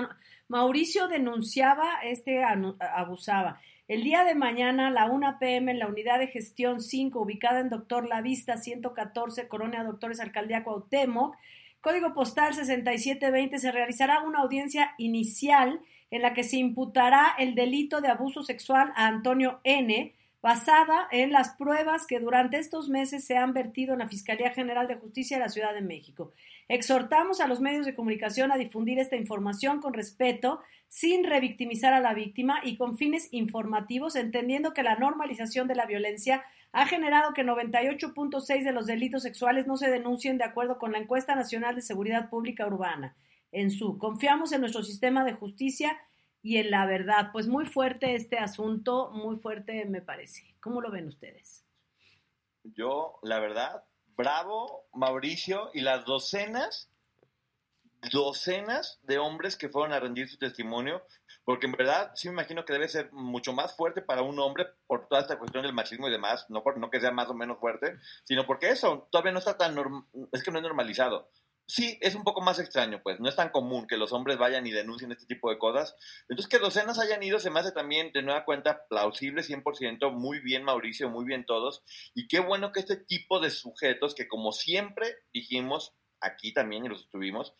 Mauricio 0.48 1.08
denunciaba, 1.08 2.00
este 2.04 2.44
abusaba. 2.44 3.62
El 3.88 4.02
día 4.02 4.24
de 4.24 4.34
mañana, 4.34 4.88
a 4.88 4.90
la 4.90 5.06
1 5.06 5.38
pm, 5.40 5.72
en 5.72 5.78
la 5.78 5.86
unidad 5.86 6.18
de 6.18 6.26
gestión 6.26 6.82
5, 6.82 7.22
ubicada 7.22 7.60
en 7.60 7.70
Doctor 7.70 8.08
La 8.10 8.22
Vista, 8.24 8.58
114, 8.58 9.48
Colonia 9.48 9.84
Doctores 9.84 10.20
Alcaldía 10.20 10.64
Cuauhtémoc, 10.64 11.36
código 11.82 12.16
postal 12.16 12.56
6720, 12.56 13.60
se 13.60 13.72
realizará 13.72 14.24
una 14.24 14.40
audiencia 14.40 14.96
inicial 14.98 15.82
en 16.10 16.24
la 16.24 16.34
que 16.34 16.44
se 16.44 16.58
imputará 16.58 17.36
el 17.38 17.54
delito 17.54 18.02
de 18.02 18.08
abuso 18.08 18.42
sexual 18.42 18.92
a 18.96 19.06
Antonio 19.06 19.60
N., 19.64 20.16
basada 20.46 21.08
en 21.10 21.32
las 21.32 21.56
pruebas 21.56 22.06
que 22.06 22.20
durante 22.20 22.60
estos 22.60 22.88
meses 22.88 23.26
se 23.26 23.36
han 23.36 23.52
vertido 23.52 23.94
en 23.94 24.00
la 24.00 24.08
Fiscalía 24.08 24.52
General 24.52 24.88
de 24.88 24.94
Justicia 24.94 25.38
de 25.38 25.44
la 25.44 25.50
Ciudad 25.50 25.74
de 25.74 25.82
México. 25.82 26.34
Exhortamos 26.68 27.42
a 27.42 27.48
los 27.48 27.62
medios 27.62 27.88
de 27.88 27.96
comunicación 27.96 28.52
a 28.52 28.58
difundir 28.58 29.00
esta 29.00 29.16
información 29.16 29.82
con 29.82 29.96
respeto, 29.96 30.60
sin 30.88 31.24
revictimizar 31.24 31.94
a 31.94 32.00
la 32.00 32.14
víctima 32.14 32.60
y 32.64 32.78
con 32.78 32.96
fines 32.96 33.28
informativos, 33.32 34.16
entendiendo 34.16 34.76
que 34.76 34.84
la 34.84 34.98
normalización 34.98 35.68
de 35.68 35.74
la 35.74 35.88
violencia 35.88 36.44
ha 36.74 36.86
generado 36.86 37.34
que 37.34 37.44
98.6 37.44 38.64
de 38.64 38.72
los 38.72 38.86
delitos 38.86 39.24
sexuales 39.24 39.66
no 39.66 39.78
se 39.78 39.90
denuncien 39.90 40.38
de 40.38 40.44
acuerdo 40.44 40.78
con 40.78 40.92
la 40.92 41.00
encuesta 41.00 41.34
nacional 41.34 41.74
de 41.74 41.82
seguridad 41.82 42.30
pública 42.30 42.68
urbana. 42.68 43.16
En 43.52 43.72
su 43.72 43.98
confiamos 43.98 44.52
en 44.52 44.62
nuestro 44.62 44.84
sistema 44.84 45.26
de 45.26 45.34
justicia 45.34 45.98
y 46.46 46.58
en 46.60 46.70
la 46.70 46.86
verdad. 46.86 47.32
Pues 47.34 47.48
muy 47.48 47.66
fuerte 47.66 48.14
este 48.14 48.38
asunto, 48.38 49.10
muy 49.12 49.36
fuerte 49.38 49.84
me 49.86 50.02
parece. 50.02 50.56
¿Cómo 50.62 50.80
lo 50.80 50.92
ven 50.92 51.08
ustedes? 51.08 51.66
Yo, 52.64 53.18
la 53.24 53.40
verdad, 53.40 53.84
bravo, 54.16 54.86
Mauricio, 54.94 55.72
y 55.74 55.82
las 55.82 56.06
docenas, 56.06 56.92
docenas 58.12 59.00
de 59.04 59.18
hombres 59.18 59.58
que 59.58 59.70
fueron 59.70 59.92
a 59.92 60.00
rendir 60.00 60.30
su 60.30 60.38
testimonio, 60.38 61.04
porque 61.46 61.66
en 61.66 61.72
verdad 61.72 62.12
sí 62.14 62.28
me 62.28 62.34
imagino 62.34 62.64
que 62.64 62.74
debe 62.74 62.88
ser 62.90 63.12
mucho 63.12 63.52
más 63.52 63.76
fuerte 63.76 64.04
para 64.04 64.22
un 64.22 64.40
hombre 64.40 64.68
por 64.86 65.08
toda 65.08 65.22
esta 65.22 65.40
cuestión 65.40 65.64
del 65.64 65.74
machismo 65.74 66.08
y 66.08 66.12
demás, 66.12 66.46
no, 66.50 66.62
por, 66.62 66.78
no 66.78 66.92
que 66.92 67.00
sea 67.00 67.12
más 67.12 67.28
o 67.30 67.34
menos 67.34 67.60
fuerte, 67.60 67.98
sino 68.24 68.46
porque 68.46 68.70
eso 68.70 69.08
todavía 69.12 69.32
no 69.32 69.40
está 69.40 69.58
tan, 69.58 69.76
norm- 69.76 70.06
es 70.32 70.44
que 70.44 70.52
no 70.52 70.60
es 70.60 70.64
normalizado. 70.64 71.32
Sí, 71.68 71.98
es 72.02 72.14
un 72.14 72.24
poco 72.24 72.42
más 72.42 72.60
extraño, 72.60 73.02
pues, 73.02 73.20
no 73.20 73.28
es 73.28 73.36
tan 73.36 73.50
común 73.50 73.88
que 73.88 73.98
los 73.98 74.14
hombres 74.14 74.38
vayan 74.38 74.68
y 74.68 74.72
denuncien 74.72 75.12
este 75.12 75.26
tipo 75.26 75.50
de 75.50 75.58
cosas. 75.58 75.96
Entonces, 76.30 76.48
que 76.48 76.60
docenas 76.60 77.00
hayan 77.00 77.24
ido 77.24 77.40
se 77.40 77.50
me 77.50 77.60
hace 77.60 77.72
también, 77.72 78.12
de 78.14 78.22
nueva 78.22 78.46
cuenta, 78.46 78.86
plausible 78.88 79.42
100%, 79.42 80.12
muy 80.12 80.40
bien 80.40 80.64
Mauricio, 80.64 81.10
muy 81.10 81.26
bien 81.26 81.46
todos, 81.46 81.84
y 82.14 82.28
qué 82.28 82.40
bueno 82.40 82.72
que 82.72 82.82
este 82.82 82.98
tipo 82.98 83.40
de 83.40 83.50
sujetos, 83.50 84.14
que 84.14 84.28
como 84.28 84.52
siempre 84.52 85.16
dijimos 85.34 85.96
aquí 86.22 86.54
también 86.54 86.86
y 86.86 86.90
los 86.90 87.02
estuvimos, 87.02 87.56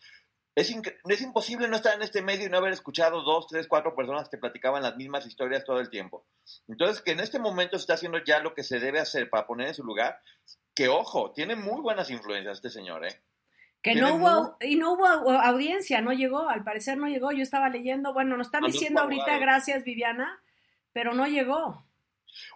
es, 0.54 0.74
es 1.08 1.20
imposible 1.20 1.68
no 1.68 1.76
estar 1.76 1.94
en 1.94 2.02
este 2.02 2.22
medio 2.22 2.46
y 2.46 2.48
no 2.48 2.58
haber 2.58 2.72
escuchado 2.72 3.22
dos, 3.22 3.48
tres, 3.48 3.66
cuatro 3.66 3.94
personas 3.96 4.28
que 4.28 4.38
platicaban 4.38 4.82
las 4.82 4.96
mismas 4.96 5.26
historias 5.26 5.64
todo 5.64 5.80
el 5.80 5.90
tiempo. 5.90 6.26
Entonces, 6.68 7.02
que 7.02 7.10
en 7.10 7.20
este 7.20 7.38
momento 7.40 7.76
se 7.76 7.82
está 7.82 7.94
haciendo 7.94 8.22
ya 8.24 8.38
lo 8.38 8.54
que 8.54 8.62
se 8.62 8.78
debe 8.78 9.00
hacer 9.00 9.28
para 9.28 9.46
poner 9.46 9.68
en 9.68 9.74
su 9.74 9.84
lugar, 9.84 10.20
que 10.74 10.88
ojo, 10.88 11.32
tiene 11.32 11.56
muy 11.56 11.80
buenas 11.82 12.08
influencias 12.10 12.58
este 12.58 12.70
señor, 12.70 13.04
¿eh? 13.04 13.20
Que 13.94 14.00
no 14.00 14.14
hubo, 14.16 14.56
y 14.60 14.76
no 14.76 14.92
hubo 14.92 15.06
au- 15.06 15.40
audiencia, 15.44 16.00
no 16.00 16.12
llegó, 16.12 16.48
al 16.48 16.64
parecer 16.64 16.98
no 16.98 17.06
llegó. 17.08 17.32
Yo 17.32 17.42
estaba 17.42 17.68
leyendo, 17.68 18.12
bueno, 18.12 18.36
nos 18.36 18.48
están 18.48 18.62
diciendo 18.72 19.00
ahorita, 19.02 19.24
gracias 19.40 19.84
Viviana, 19.84 20.40
pero 20.92 21.14
no 21.14 21.26
llegó. 21.26 21.84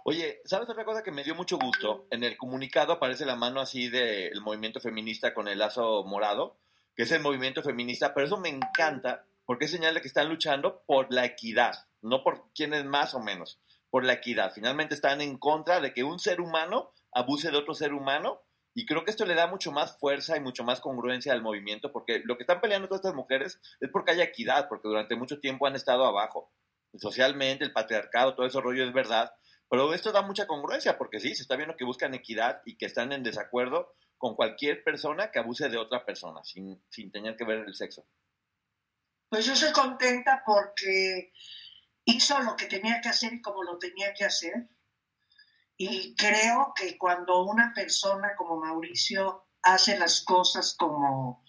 Oye, 0.04 0.40
¿sabes 0.44 0.68
otra 0.68 0.84
cosa 0.84 1.02
que 1.02 1.10
me 1.10 1.24
dio 1.24 1.34
mucho 1.34 1.58
gusto? 1.58 2.06
En 2.10 2.22
el 2.24 2.36
comunicado 2.36 2.92
aparece 2.94 3.24
la 3.24 3.36
mano 3.36 3.60
así 3.60 3.88
del 3.88 4.40
movimiento 4.42 4.80
feminista 4.80 5.32
con 5.32 5.48
el 5.48 5.58
lazo 5.58 6.04
morado, 6.04 6.58
que 6.94 7.04
es 7.04 7.12
el 7.12 7.22
movimiento 7.22 7.62
feminista, 7.62 8.12
pero 8.12 8.26
eso 8.26 8.36
me 8.36 8.48
encanta 8.50 9.24
porque 9.46 9.64
es 9.64 9.70
señal 9.70 9.94
de 9.94 10.00
que 10.00 10.08
están 10.08 10.28
luchando 10.28 10.82
por 10.86 11.12
la 11.12 11.24
equidad, 11.24 11.86
no 12.02 12.22
por 12.22 12.44
quién 12.54 12.74
es 12.74 12.84
más 12.84 13.14
o 13.14 13.20
menos, 13.20 13.58
por 13.90 14.04
la 14.04 14.12
equidad. 14.14 14.52
Finalmente 14.54 14.94
están 14.94 15.20
en 15.20 15.38
contra 15.38 15.80
de 15.80 15.92
que 15.94 16.04
un 16.04 16.18
ser 16.18 16.40
humano 16.40 16.92
abuse 17.12 17.50
de 17.50 17.56
otro 17.56 17.74
ser 17.74 17.92
humano 17.94 18.40
y 18.74 18.86
creo 18.86 19.04
que 19.04 19.10
esto 19.10 19.26
le 19.26 19.34
da 19.34 19.46
mucho 19.46 19.72
más 19.72 19.98
fuerza 19.98 20.36
y 20.36 20.40
mucho 20.40 20.64
más 20.64 20.80
congruencia 20.80 21.32
al 21.32 21.42
movimiento 21.42 21.92
porque 21.92 22.22
lo 22.24 22.36
que 22.36 22.44
están 22.44 22.60
peleando 22.60 22.88
todas 22.88 23.00
estas 23.00 23.14
mujeres 23.14 23.60
es 23.80 23.90
porque 23.90 24.12
haya 24.12 24.24
equidad, 24.24 24.68
porque 24.68 24.88
durante 24.88 25.16
mucho 25.16 25.40
tiempo 25.40 25.66
han 25.66 25.76
estado 25.76 26.04
abajo. 26.04 26.52
Socialmente, 26.94 27.64
el 27.64 27.72
patriarcado, 27.72 28.34
todo 28.34 28.46
ese 28.46 28.60
rollo 28.60 28.84
es 28.84 28.92
verdad, 28.92 29.32
pero 29.68 29.94
esto 29.94 30.12
da 30.12 30.22
mucha 30.22 30.46
congruencia 30.46 30.98
porque 30.98 31.20
sí, 31.20 31.34
se 31.34 31.42
está 31.42 31.56
viendo 31.56 31.76
que 31.76 31.84
buscan 31.84 32.14
equidad 32.14 32.62
y 32.64 32.76
que 32.76 32.86
están 32.86 33.12
en 33.12 33.22
desacuerdo 33.22 33.94
con 34.18 34.34
cualquier 34.34 34.84
persona 34.84 35.30
que 35.30 35.38
abuse 35.38 35.68
de 35.68 35.78
otra 35.78 36.04
persona, 36.04 36.44
sin, 36.44 36.82
sin 36.90 37.10
tener 37.10 37.36
que 37.36 37.44
ver 37.44 37.60
el 37.60 37.74
sexo. 37.74 38.06
Pues 39.30 39.46
yo 39.46 39.54
soy 39.54 39.72
contenta 39.72 40.42
porque 40.44 41.32
hizo 42.04 42.38
lo 42.40 42.56
que 42.56 42.66
tenía 42.66 43.00
que 43.00 43.08
hacer 43.08 43.32
y 43.32 43.40
como 43.40 43.62
lo 43.62 43.78
tenía 43.78 44.12
que 44.12 44.24
hacer. 44.24 44.68
Y 45.82 46.14
creo 46.14 46.74
que 46.76 46.98
cuando 46.98 47.42
una 47.42 47.72
persona 47.74 48.36
como 48.36 48.60
Mauricio 48.60 49.48
hace 49.62 49.98
las 49.98 50.20
cosas 50.20 50.74
como, 50.78 51.42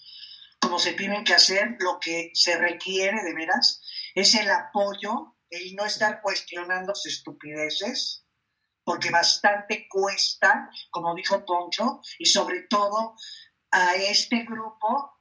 como 0.57 0.79
se 0.79 0.93
tienen 0.93 1.25
que 1.25 1.33
hacer, 1.33 1.75
lo 1.79 1.99
que 1.99 2.31
se 2.33 2.57
requiere 2.57 3.23
de 3.23 3.33
veras 3.33 3.81
es 4.15 4.33
el 4.35 4.49
apoyo, 4.49 5.35
el 5.49 5.75
no 5.75 5.83
estar 5.83 6.21
cuestionando 6.21 6.95
sus 6.95 7.11
estupideces, 7.11 8.25
porque 8.85 9.09
bastante 9.09 9.89
cuesta, 9.89 10.69
como 10.91 11.13
dijo 11.13 11.43
Poncho, 11.43 11.99
y 12.17 12.25
sobre 12.25 12.61
todo 12.69 13.17
a 13.71 13.95
este 13.95 14.45
grupo, 14.45 15.11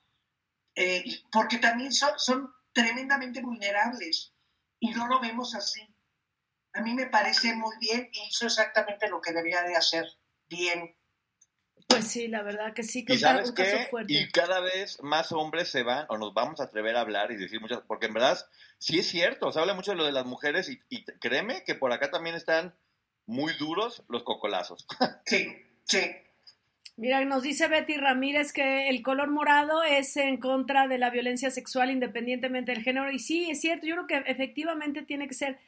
eh, 0.76 1.02
porque 1.32 1.58
también 1.58 1.92
son, 1.92 2.12
son 2.16 2.48
tremendamente 2.72 3.42
vulnerables 3.42 4.36
y 4.78 4.90
no 4.90 5.08
lo 5.08 5.18
vemos 5.18 5.56
así. 5.56 5.89
A 6.72 6.82
mí 6.82 6.94
me 6.94 7.06
parece 7.06 7.54
muy 7.54 7.74
bien 7.80 8.08
y 8.12 8.28
hizo 8.28 8.46
exactamente 8.46 9.08
lo 9.08 9.20
que 9.20 9.32
debía 9.32 9.62
de 9.62 9.76
hacer 9.76 10.06
bien. 10.48 10.94
Pues 11.88 12.06
sí, 12.06 12.28
la 12.28 12.42
verdad 12.42 12.72
que 12.72 12.84
sí, 12.84 13.04
que 13.04 13.14
¿Y 13.14 13.16
un 13.16 13.20
sabes 13.20 13.52
caso 13.52 13.76
qué? 13.78 13.86
fuerte. 13.90 14.12
Y 14.12 14.30
cada 14.30 14.60
vez 14.60 15.02
más 15.02 15.32
hombres 15.32 15.68
se 15.68 15.82
van 15.82 16.06
o 16.08 16.18
nos 16.18 16.32
vamos 16.32 16.60
a 16.60 16.64
atrever 16.64 16.96
a 16.96 17.00
hablar 17.00 17.32
y 17.32 17.36
decir 17.36 17.60
muchas, 17.60 17.80
porque 17.88 18.06
en 18.06 18.14
verdad 18.14 18.38
sí 18.78 19.00
es 19.00 19.08
cierto, 19.08 19.50
se 19.50 19.58
habla 19.58 19.74
mucho 19.74 19.90
de 19.90 19.96
lo 19.96 20.04
de 20.06 20.12
las 20.12 20.26
mujeres 20.26 20.68
y, 20.68 20.78
y 20.88 21.04
créeme 21.04 21.64
que 21.64 21.74
por 21.74 21.92
acá 21.92 22.10
también 22.10 22.36
están 22.36 22.74
muy 23.26 23.52
duros 23.54 24.04
los 24.08 24.22
cocolazos. 24.22 24.86
Sí, 25.24 25.46
sí. 25.84 26.00
Mira, 26.96 27.24
nos 27.24 27.42
dice 27.42 27.66
Betty 27.68 27.96
Ramírez 27.96 28.52
que 28.52 28.88
el 28.90 29.02
color 29.02 29.30
morado 29.30 29.82
es 29.82 30.16
en 30.18 30.36
contra 30.38 30.86
de 30.86 30.98
la 30.98 31.08
violencia 31.08 31.50
sexual 31.50 31.90
independientemente 31.90 32.72
del 32.72 32.82
género. 32.82 33.10
Y 33.10 33.18
sí, 33.18 33.50
es 33.50 33.60
cierto, 33.60 33.86
yo 33.86 33.94
creo 33.94 34.06
que 34.06 34.30
efectivamente 34.30 35.02
tiene 35.02 35.26
que 35.26 35.34
ser 35.34 35.58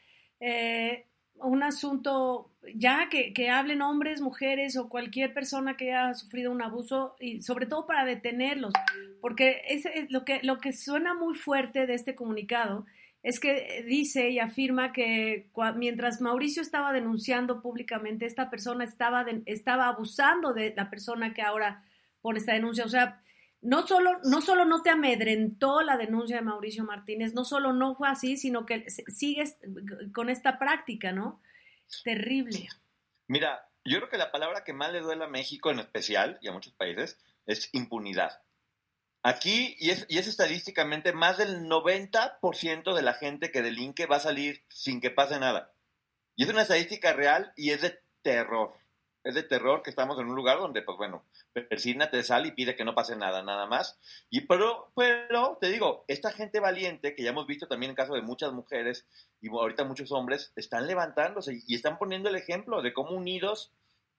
eh, 0.45 1.07
un 1.37 1.63
asunto 1.63 2.51
ya 2.75 3.09
que, 3.09 3.33
que, 3.33 3.49
hablen 3.49 3.81
hombres, 3.81 4.21
mujeres 4.21 4.77
o 4.77 4.89
cualquier 4.89 5.33
persona 5.33 5.77
que 5.77 5.93
haya 5.93 6.15
sufrido 6.15 6.51
un 6.51 6.63
abuso 6.63 7.15
y 7.21 7.43
sobre 7.43 7.67
todo 7.67 7.87
para 7.87 8.05
detenerlos, 8.05 8.73
porque 9.21 9.63
es, 9.69 9.87
es 9.87 10.11
lo, 10.11 10.25
que, 10.25 10.41
lo 10.43 10.59
que 10.59 10.73
suena 10.73 11.15
muy 11.15 11.35
fuerte 11.35 11.87
de 11.87 11.95
este 11.95 12.17
comunicado 12.17 12.87
es 13.23 13.39
que 13.39 13.85
dice 13.87 14.31
y 14.31 14.41
afirma 14.41 14.93
que 14.93 15.49
mientras 15.77 16.21
Mauricio 16.21 16.61
estaba 16.61 16.93
denunciando 16.93 17.63
públicamente, 17.63 18.27
esta 18.27 18.51
persona 18.51 18.83
estaba, 18.83 19.25
estaba 19.47 19.87
abusando 19.87 20.53
de 20.53 20.75
la 20.77 20.91
persona 20.91 21.33
que 21.33 21.43
ahora 21.43 21.85
pone 22.21 22.41
esta 22.41 22.53
denuncia. 22.55 22.85
O 22.85 22.89
sea, 22.89 23.23
no 23.63 23.87
solo, 23.87 24.19
no 24.25 24.43
solo 24.43 24.65
no 24.65 24.83
te 24.83 24.91
amedrentó 24.91 25.83
la 25.83 25.97
denuncia 25.97 26.37
de 26.37 26.43
Mauricio 26.43 26.85
Martínez, 26.85 27.33
no 27.33 27.45
solo 27.45 27.73
no 27.73 27.95
fue 27.95 28.09
así, 28.09 28.37
sino 28.37 28.67
que 28.67 28.91
sigues 28.91 29.57
con 30.13 30.29
esta 30.29 30.59
práctica, 30.59 31.13
¿no? 31.13 31.41
Terrible. 32.03 32.69
Mira, 33.29 33.69
yo 33.85 33.99
creo 33.99 34.09
que 34.11 34.19
la 34.19 34.33
palabra 34.33 34.65
que 34.65 34.73
más 34.73 34.93
le 34.93 35.01
duele 35.01 35.25
a 35.25 35.29
México 35.29 35.71
en 35.71 35.79
especial 35.79 36.39
y 36.41 36.49
a 36.49 36.53
muchos 36.53 36.75
países 36.75 37.19
es 37.47 37.71
impunidad. 37.73 38.43
Aquí, 39.23 39.77
y 39.79 39.91
es, 39.91 40.07
y 40.09 40.19
es 40.19 40.27
estadísticamente, 40.27 41.13
más 41.13 41.39
del 41.39 41.69
90% 41.69 42.95
de 42.95 43.03
la 43.03 43.15
gente 43.15 43.53
que 43.53 43.63
delinque 43.63 44.07
va 44.07 44.17
a 44.17 44.21
salir 44.21 44.65
sin 44.69 45.01
que 45.01 45.11
pase 45.11 45.39
nada. 45.39 45.73
Y 46.35 46.43
es 46.45 46.51
una 46.51 46.63
estadística 46.63 47.13
real 47.13 47.53
y 47.55 47.71
es 47.71 47.83
de 47.83 48.01
terror. 48.23 48.75
Es 49.25 49.35
de 49.35 49.43
terror 49.43 49.83
que 49.83 49.91
estamos 49.91 50.19
en 50.19 50.27
un 50.27 50.35
lugar 50.35 50.59
donde, 50.59 50.83
pues 50.83 50.99
bueno, 50.99 51.25
persígnate, 51.53 52.23
sal 52.23 52.47
y 52.47 52.53
pide 52.53 52.75
que 52.75 52.85
no 52.85 52.95
pase 52.95 53.17
nada, 53.17 53.43
nada 53.43 53.67
más. 53.67 53.99
Y 54.31 54.43
pero, 54.43 54.91
pero, 54.97 55.59
te 55.61 55.69
digo, 55.71 56.05
esta 56.09 56.33
gente 56.33 56.61
valiente, 56.61 57.15
que 57.15 57.23
ya 57.23 57.31
hemos 57.31 57.47
visto 57.47 57.69
también 57.69 57.91
en 57.91 57.97
caso 57.97 58.15
de 58.15 58.23
muchas 58.23 58.53
mujeres 58.53 59.07
y 59.41 59.49
ahorita 59.49 59.85
muchos 59.85 60.11
hombres, 60.13 60.53
están 60.57 60.87
levantándose 60.87 61.63
y 61.67 61.75
están 61.75 61.99
poniendo 61.99 62.29
el 62.29 62.37
ejemplo 62.37 62.83
de 62.83 62.93
cómo 62.93 63.11
unidos 63.17 63.73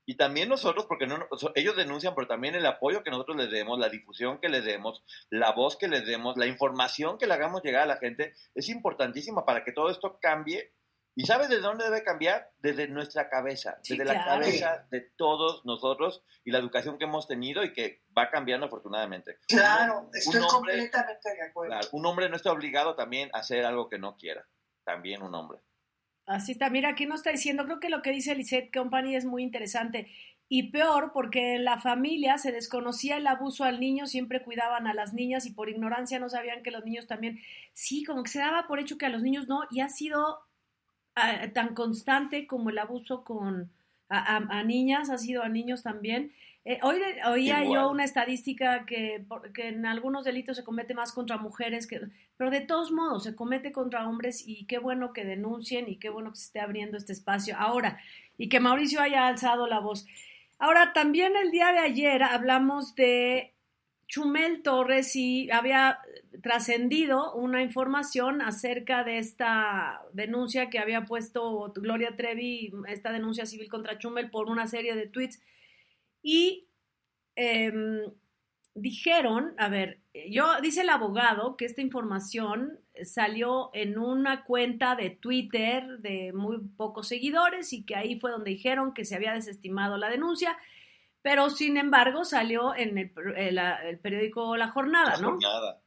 y 0.06 0.16
también 0.16 0.50
nosotros, 0.50 0.86
porque 0.86 1.08
ellos 1.56 1.78
denuncian, 1.78 2.14
pero 2.14 2.28
también 2.28 2.56
el 2.56 2.66
apoyo 2.66 3.04
que 3.04 3.12
nosotros 3.12 3.38
les 3.38 3.50
demos, 3.50 3.80
la 3.80 3.90
difusión 3.90 4.40
que 4.40 4.50
les 4.50 4.66
demos, 4.66 5.02
la 5.30 5.52
voz 5.52 5.78
que 5.78 5.88
les 5.88 6.06
demos, 6.06 6.36
la 6.36 6.46
información 6.46 7.18
que 7.18 7.26
le 7.26 7.34
hagamos 7.34 7.64
llegar 7.64 7.84
a 7.84 7.88
la 7.88 7.98
gente, 7.98 8.34
es 8.54 8.68
importantísima 8.68 9.46
para 9.46 9.64
que 9.64 9.72
todo 9.72 9.90
esto 9.90 10.20
cambie. 10.22 10.72
¿Y 11.16 11.26
sabes 11.26 11.50
de 11.50 11.60
dónde 11.60 11.84
debe 11.86 12.04
cambiar? 12.04 12.50
Desde 12.60 12.88
nuestra 12.88 13.30
cabeza, 13.30 13.78
Sí, 13.84 13.98
desde 13.98 14.14
la 14.14 14.26
cabeza 14.26 14.88
de 14.90 15.02
todos 15.02 15.64
nosotros 15.66 16.24
y 16.44 16.52
la 16.52 16.58
educación 16.58 16.98
que 16.98 17.04
hemos 17.06 17.28
tenido 17.28 17.64
y 17.64 17.72
que 17.72 18.02
va 18.18 18.30
cambiando 18.32 18.66
afortunadamente. 18.66 19.38
Claro, 19.48 20.00
Un- 20.10 20.10
estoy 20.18 20.38
un 20.38 20.44
hombre- 20.44 20.74
completamente 20.74 21.30
de 21.36 21.42
acuerdo. 21.44 21.72
Claro, 21.72 21.88
un 21.92 22.06
hombre 22.06 22.30
no 22.30 22.36
está 22.36 22.52
obligado 22.52 22.96
también 22.96 23.30
a 23.34 23.40
hacer 23.40 23.64
algo 23.66 23.90
que 23.90 24.00
no 24.00 24.18
quiera. 24.18 24.48
También 24.84 25.22
un 25.22 25.36
hombre. 25.36 25.60
Así 26.26 26.54
está, 26.54 26.70
mira, 26.70 26.90
aquí 26.90 27.06
nos 27.06 27.20
está 27.20 27.32
diciendo, 27.32 27.66
creo 27.66 27.80
que 27.80 27.90
lo 27.90 28.02
que 28.02 28.12
dice 28.12 28.34
Lisette 28.34 28.74
Company 28.74 29.16
es 29.16 29.26
muy 29.26 29.44
interesante. 29.44 30.10
Y 30.50 30.72
peor, 30.72 31.12
porque 31.14 31.56
en 31.56 31.64
la 31.66 31.80
familia 31.80 32.38
se 32.38 32.52
desconocía 32.52 33.18
el 33.18 33.28
abuso 33.28 33.64
al 33.66 33.80
niño, 33.80 34.08
siempre 34.08 34.44
cuidaban 34.44 34.88
a 34.88 34.94
las 34.94 35.14
niñas 35.14 35.46
y 35.46 35.52
por 35.54 35.70
ignorancia 35.70 36.20
no 36.20 36.30
sabían 36.30 36.64
que 36.64 36.72
los 36.72 36.84
niños 36.86 37.08
también, 37.08 37.40
sí, 37.74 38.04
como 38.04 38.24
que 38.24 38.30
se 38.32 38.40
daba 38.40 38.68
por 38.68 38.80
hecho 38.80 38.98
que 38.98 39.06
a 39.06 39.10
los 39.10 39.22
niños 39.22 39.48
no, 39.48 39.62
y 39.72 39.82
ha 39.82 39.90
sido 39.90 40.40
ah, 41.16 41.48
tan 41.54 41.74
constante 41.74 42.48
como 42.48 42.70
el 42.70 42.78
abuso 42.78 43.24
con 43.24 43.72
a, 44.10 44.64
niñas, 44.64 45.10
ha 45.10 45.18
sido 45.18 45.42
a 45.44 45.50
niños 45.50 45.82
también. 45.82 46.32
Eh, 46.66 46.80
hoy 46.84 46.98
oía 47.28 47.64
Igual. 47.64 47.82
yo 47.82 47.90
una 47.90 48.04
estadística 48.04 48.86
que, 48.86 49.26
que 49.54 49.70
en 49.70 49.86
algunos 49.86 50.24
delitos 50.24 50.56
se 50.56 50.64
comete 50.64 50.94
más 50.94 51.12
contra 51.12 51.38
mujeres, 51.38 51.88
que, 51.88 52.00
pero 52.38 52.52
de 52.52 52.62
todos 52.62 52.92
modos 52.92 53.24
se 53.24 53.36
comete 53.36 53.72
contra 53.72 54.08
hombres 54.08 54.44
y 54.46 54.66
qué 54.66 54.78
bueno 54.78 55.14
que 55.14 55.26
denuncien 55.26 55.90
y 55.90 55.98
qué 55.98 56.10
bueno 56.10 56.32
que 56.32 56.38
se 56.38 56.46
esté 56.46 56.60
abriendo 56.60 56.98
este 56.98 57.12
espacio 57.12 57.56
ahora 57.58 58.00
y 58.38 58.50
que 58.50 58.60
Mauricio 58.60 59.02
haya 59.02 59.28
alzado 59.28 59.68
la 59.68 59.80
voz. 59.80 60.06
Ahora, 60.60 60.94
también 60.94 61.34
el 61.36 61.52
día 61.52 61.72
de 61.74 61.80
ayer 61.80 62.24
hablamos 62.24 62.96
de 62.96 63.53
Chumel 64.14 64.62
Torres 64.62 65.16
y 65.16 65.50
había 65.50 65.98
trascendido 66.44 67.34
una 67.34 67.64
información 67.64 68.44
acerca 68.44 69.04
de 69.04 69.18
esta 69.18 70.04
denuncia 70.14 70.70
que 70.70 70.78
había 70.78 71.06
puesto 71.06 71.74
Gloria 71.76 72.16
Trevi, 72.16 72.72
esta 72.88 73.12
denuncia 73.12 73.48
civil 73.48 73.70
contra 73.70 73.98
Chumel 73.98 74.30
por 74.30 74.50
una 74.50 74.68
serie 74.68 74.94
de 74.94 75.08
tweets. 75.08 75.42
Y 76.22 76.68
em, 77.36 78.04
dijeron, 78.76 79.56
a 79.58 79.68
ver, 79.68 80.00
yo 80.30 80.62
dice 80.62 80.82
el 80.82 80.90
abogado 80.90 81.58
que 81.58 81.66
esta 81.66 81.82
información 81.82 82.82
salió 83.04 83.72
en 83.74 83.98
una 83.98 84.44
cuenta 84.44 84.96
de 84.96 85.10
Twitter 85.10 85.88
de 86.02 86.34
muy 86.34 86.60
pocos 86.78 87.08
seguidores 87.08 87.74
y 87.74 87.84
que 87.84 87.96
ahí 87.96 88.20
fue 88.20 88.30
donde 88.30 88.52
dijeron 88.52 88.94
que 88.94 89.06
se 89.06 89.16
había 89.16 89.34
desestimado 89.34 89.98
la 89.98 90.12
denuncia, 90.12 90.56
pero 91.24 91.50
sin 91.50 91.78
embargo 91.78 92.24
salió 92.26 92.76
en 92.76 92.98
el, 93.00 93.12
el- 93.36 93.58
el 93.58 94.00
periódico 94.00 94.56
La 94.56 94.68
Jornada, 94.68 95.12
La 95.16 95.18
¿no? 95.18 95.30
jornada. 95.32 95.80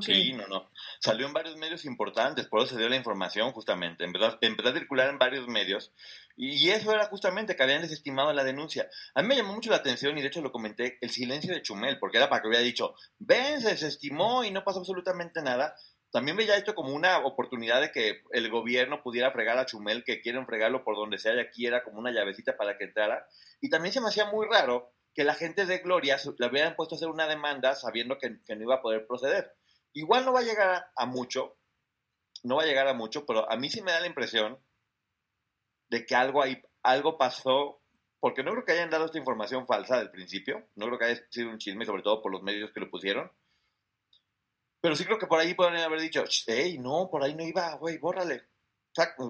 Sí, 0.00 0.32
no, 0.32 0.48
no. 0.48 0.68
Salió 0.98 1.28
en 1.28 1.32
varios 1.32 1.56
medios 1.56 1.84
importantes, 1.84 2.48
por 2.48 2.60
eso 2.60 2.74
se 2.74 2.78
dio 2.80 2.88
la 2.88 2.96
información 2.96 3.52
justamente. 3.52 4.02
Empezó, 4.02 4.36
empezó 4.40 4.70
a 4.70 4.72
circular 4.72 5.08
en 5.10 5.18
varios 5.18 5.46
medios 5.46 5.92
y, 6.36 6.56
y 6.56 6.70
eso 6.70 6.92
era 6.92 7.06
justamente 7.06 7.54
que 7.54 7.62
habían 7.62 7.82
desestimado 7.82 8.32
la 8.32 8.42
denuncia. 8.42 8.88
A 9.14 9.22
mí 9.22 9.28
me 9.28 9.36
llamó 9.36 9.52
mucho 9.54 9.70
la 9.70 9.76
atención 9.76 10.18
y 10.18 10.22
de 10.22 10.26
hecho 10.26 10.42
lo 10.42 10.50
comenté, 10.50 10.98
el 11.02 11.10
silencio 11.10 11.54
de 11.54 11.62
Chumel, 11.62 12.00
porque 12.00 12.16
era 12.16 12.28
para 12.28 12.42
que 12.42 12.48
hubiera 12.48 12.64
dicho, 12.64 12.96
ven, 13.20 13.60
se 13.60 13.68
desestimó 13.68 14.42
y 14.42 14.50
no 14.50 14.64
pasó 14.64 14.80
absolutamente 14.80 15.40
nada. 15.40 15.76
También 16.10 16.36
veía 16.36 16.56
esto 16.56 16.74
como 16.74 16.94
una 16.94 17.18
oportunidad 17.18 17.80
de 17.80 17.90
que 17.90 18.22
el 18.30 18.48
gobierno 18.50 19.02
pudiera 19.02 19.32
fregar 19.32 19.58
a 19.58 19.66
Chumel, 19.66 20.04
que 20.04 20.20
quieren 20.20 20.46
fregarlo 20.46 20.84
por 20.84 20.96
donde 20.96 21.18
sea 21.18 21.34
y 21.34 21.40
aquí 21.40 21.66
era 21.66 21.82
como 21.82 21.98
una 21.98 22.12
llavecita 22.12 22.56
para 22.56 22.78
que 22.78 22.84
entrara. 22.84 23.26
Y 23.60 23.68
también 23.68 23.92
se 23.92 24.00
me 24.00 24.08
hacía 24.08 24.26
muy 24.26 24.46
raro 24.46 24.92
que 25.14 25.24
la 25.24 25.34
gente 25.34 25.66
de 25.66 25.78
Gloria 25.78 26.16
le 26.38 26.46
hubieran 26.46 26.76
puesto 26.76 26.94
a 26.94 26.96
hacer 26.96 27.08
una 27.08 27.26
demanda 27.26 27.74
sabiendo 27.74 28.18
que, 28.18 28.40
que 28.46 28.54
no 28.54 28.62
iba 28.62 28.76
a 28.76 28.82
poder 28.82 29.06
proceder. 29.06 29.52
Igual 29.92 30.24
no 30.24 30.32
va 30.32 30.40
a 30.40 30.44
llegar 30.44 30.68
a, 30.68 30.92
a 30.94 31.06
mucho, 31.06 31.56
no 32.42 32.56
va 32.56 32.62
a 32.62 32.66
llegar 32.66 32.86
a 32.86 32.94
mucho, 32.94 33.24
pero 33.26 33.50
a 33.50 33.56
mí 33.56 33.70
sí 33.70 33.82
me 33.82 33.92
da 33.92 34.00
la 34.00 34.06
impresión 34.06 34.58
de 35.88 36.04
que 36.04 36.14
algo 36.14 36.42
ahí, 36.42 36.60
algo 36.82 37.16
pasó, 37.16 37.80
porque 38.20 38.42
no 38.42 38.52
creo 38.52 38.64
que 38.64 38.72
hayan 38.72 38.90
dado 38.90 39.06
esta 39.06 39.18
información 39.18 39.66
falsa 39.66 39.98
del 39.98 40.10
principio, 40.10 40.68
no 40.74 40.86
creo 40.86 40.98
que 40.98 41.04
haya 41.06 41.26
sido 41.30 41.50
un 41.50 41.58
chisme, 41.58 41.86
sobre 41.86 42.02
todo 42.02 42.22
por 42.22 42.32
los 42.32 42.42
medios 42.42 42.70
que 42.72 42.80
lo 42.80 42.90
pusieron, 42.90 43.30
pero 44.80 44.96
sí 44.96 45.04
creo 45.04 45.18
que 45.18 45.26
por 45.26 45.40
ahí 45.40 45.54
pueden 45.54 45.76
haber 45.76 46.00
dicho, 46.00 46.24
hey, 46.46 46.78
no, 46.78 47.08
por 47.10 47.22
ahí 47.22 47.34
no 47.34 47.44
iba, 47.44 47.74
güey, 47.76 47.98
bórrale. 47.98 48.44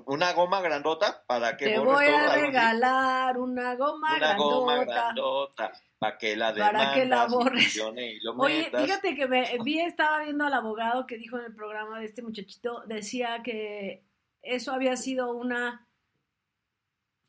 Una 0.06 0.32
goma 0.32 0.60
grandota 0.60 1.24
para 1.26 1.56
que 1.56 1.64
Te 1.66 1.78
borres 1.78 1.94
voy 1.94 2.06
a 2.06 2.34
regalar 2.34 3.36
una 3.36 3.74
goma 3.74 4.16
una 4.16 4.36
goma 4.36 4.84
grandota. 4.84 5.02
grandota 5.02 5.72
para 5.98 6.18
que 6.18 6.36
la 6.36 6.54
Para 6.54 6.94
que 6.94 7.04
la 7.04 7.24
demandas 7.24 7.32
borres. 7.32 7.64
funcione 7.64 8.12
y 8.12 8.20
lo 8.20 8.36
Oye, 8.36 8.70
fíjate 8.72 9.16
que 9.16 9.26
me, 9.26 9.58
vi, 9.64 9.80
estaba 9.80 10.20
viendo 10.22 10.44
al 10.44 10.54
abogado 10.54 11.04
que 11.06 11.16
dijo 11.16 11.38
en 11.38 11.46
el 11.46 11.54
programa 11.54 11.98
de 11.98 12.06
este 12.06 12.22
muchachito, 12.22 12.84
decía 12.86 13.42
que 13.42 14.04
eso 14.42 14.72
había 14.72 14.96
sido 14.96 15.32
una 15.32 15.88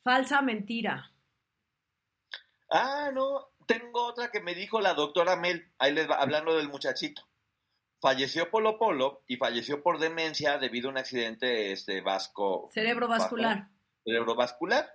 falsa 0.04 0.42
mentira. 0.44 1.12
Ah, 2.70 3.10
no, 3.14 3.50
tengo 3.66 4.06
otra 4.06 4.30
que 4.30 4.42
me 4.42 4.54
dijo 4.54 4.80
la 4.80 4.94
doctora 4.94 5.36
Mel, 5.38 5.72
ahí 5.80 5.94
les 5.94 6.08
va, 6.10 6.16
hablando 6.16 6.56
del 6.56 6.70
muchachito. 6.70 7.24
Falleció 8.00 8.52
Polo 8.52 8.78
Polo 8.78 9.24
y 9.28 9.38
falleció 9.38 9.82
por 9.82 10.00
demencia 10.00 10.58
debido 10.60 10.88
a 10.90 10.92
un 10.92 10.98
accidente 10.98 11.72
este, 11.72 12.02
vasco. 12.02 12.70
Cerebrovascular. 12.74 13.70
cerebrovascular. 14.04 14.94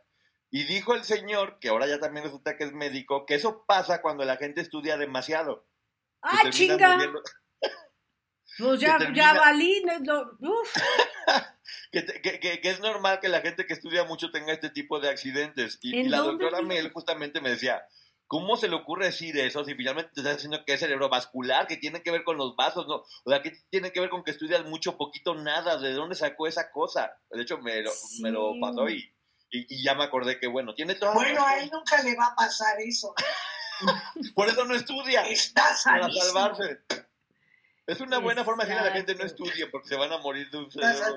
Y 0.51 0.65
dijo 0.65 0.95
el 0.95 1.03
señor, 1.03 1.59
que 1.61 1.71
ahora 1.71 1.87
ya 1.87 1.99
también 1.99 2.25
resulta 2.27 2.57
que 2.57 2.65
es 2.65 2.73
médico, 2.73 3.25
que 3.27 3.35
eso 3.35 3.65
pasa 3.67 4.03
cuando 4.03 4.25
la 4.25 4.37
gente 4.37 4.61
estudia 4.61 4.97
demasiado. 4.99 5.67
¡Ah, 6.23 6.51
chinga! 6.51 6.97
muriendo- 6.97 7.23
Pues 8.59 8.81
ya, 8.81 8.99
ya 9.15 9.33
valí. 9.33 9.83
no- 10.03 10.31
uf. 10.41 10.77
que, 11.93 12.05
que, 12.05 12.39
que, 12.39 12.61
que 12.61 12.71
es 12.71 12.81
normal 12.81 13.19
que 13.21 13.29
la 13.31 13.41
gente 13.41 13.65
que 13.67 13.73
estudia 13.73 14.05
mucho 14.05 14.31
tenga 14.31 14.53
este 14.53 14.69
tipo 14.69 15.01
de 15.01 15.09
accidentes. 15.09 15.79
Y, 15.81 15.97
y 16.01 16.09
la 16.09 16.19
doctora? 16.19 16.61
Mel 16.61 16.93
justamente 16.93 17.41
me 17.41 17.49
decía, 17.49 17.83
¿cómo 18.27 18.57
se 18.57 18.69
le 18.69 18.77
ocurre 18.77 19.07
decir 19.07 19.37
eso 19.39 19.65
si 19.65 19.75
finalmente 19.75 20.11
te 20.15 20.21
estás 20.21 20.37
diciendo 20.37 20.65
que 20.67 20.75
es 20.75 20.81
cerebrovascular, 20.81 21.67
que 21.67 21.77
tiene 21.77 22.03
que 22.03 22.11
ver 22.11 22.25
con 22.25 22.37
los 22.37 22.57
vasos, 22.57 22.87
no? 22.87 22.97
O 23.25 23.31
sea, 23.31 23.43
que 23.43 23.53
tiene 23.71 23.93
que 23.93 24.01
ver 24.01 24.09
con 24.11 24.25
que 24.25 24.31
estudias 24.31 24.65
mucho, 24.65 24.97
poquito, 24.97 25.35
nada, 25.35 25.77
¿de 25.79 25.93
dónde 25.93 26.15
sacó 26.15 26.47
esa 26.47 26.71
cosa? 26.71 27.13
De 27.31 27.43
hecho, 27.43 27.59
me 27.59 27.83
lo, 27.83 27.91
me 28.21 28.31
lo 28.31 28.53
Sí. 28.55 28.61
pasó 28.61 28.89
y, 28.89 28.97
y, 29.51 29.67
y 29.77 29.85
ya 29.85 29.95
me 29.95 30.05
acordé 30.05 30.39
que, 30.41 30.47
bueno, 30.47 30.75
tiene 30.75 30.95
toda 30.95 31.13
Bueno, 31.15 31.45
a 31.47 31.59
él 31.59 31.71
nunca 31.73 32.03
le 32.03 32.17
va 32.17 32.27
a 32.27 32.35
pasar 32.35 32.77
eso. 32.81 33.15
Por 34.35 34.49
eso 34.49 34.65
no 34.65 34.75
estudia. 34.75 35.23
Está 35.29 35.63
Para 35.63 35.77
sanísimo. 35.77 36.25
salvarse. 36.25 36.79
Es 37.85 38.01
una 38.01 38.19
buena 38.19 38.45
forma 38.45 38.63
de 38.65 38.71
decirle 38.71 38.89
a 38.89 38.91
la 38.91 38.97
gente 38.97 39.15
no 39.17 39.25
estudie 39.25 39.67
porque 39.67 39.89
se 39.89 39.97
van 39.97 40.13
a 40.13 40.19
morir 40.19 40.49
de 40.51 40.59
un 40.59 40.71
cerebro 40.71 41.17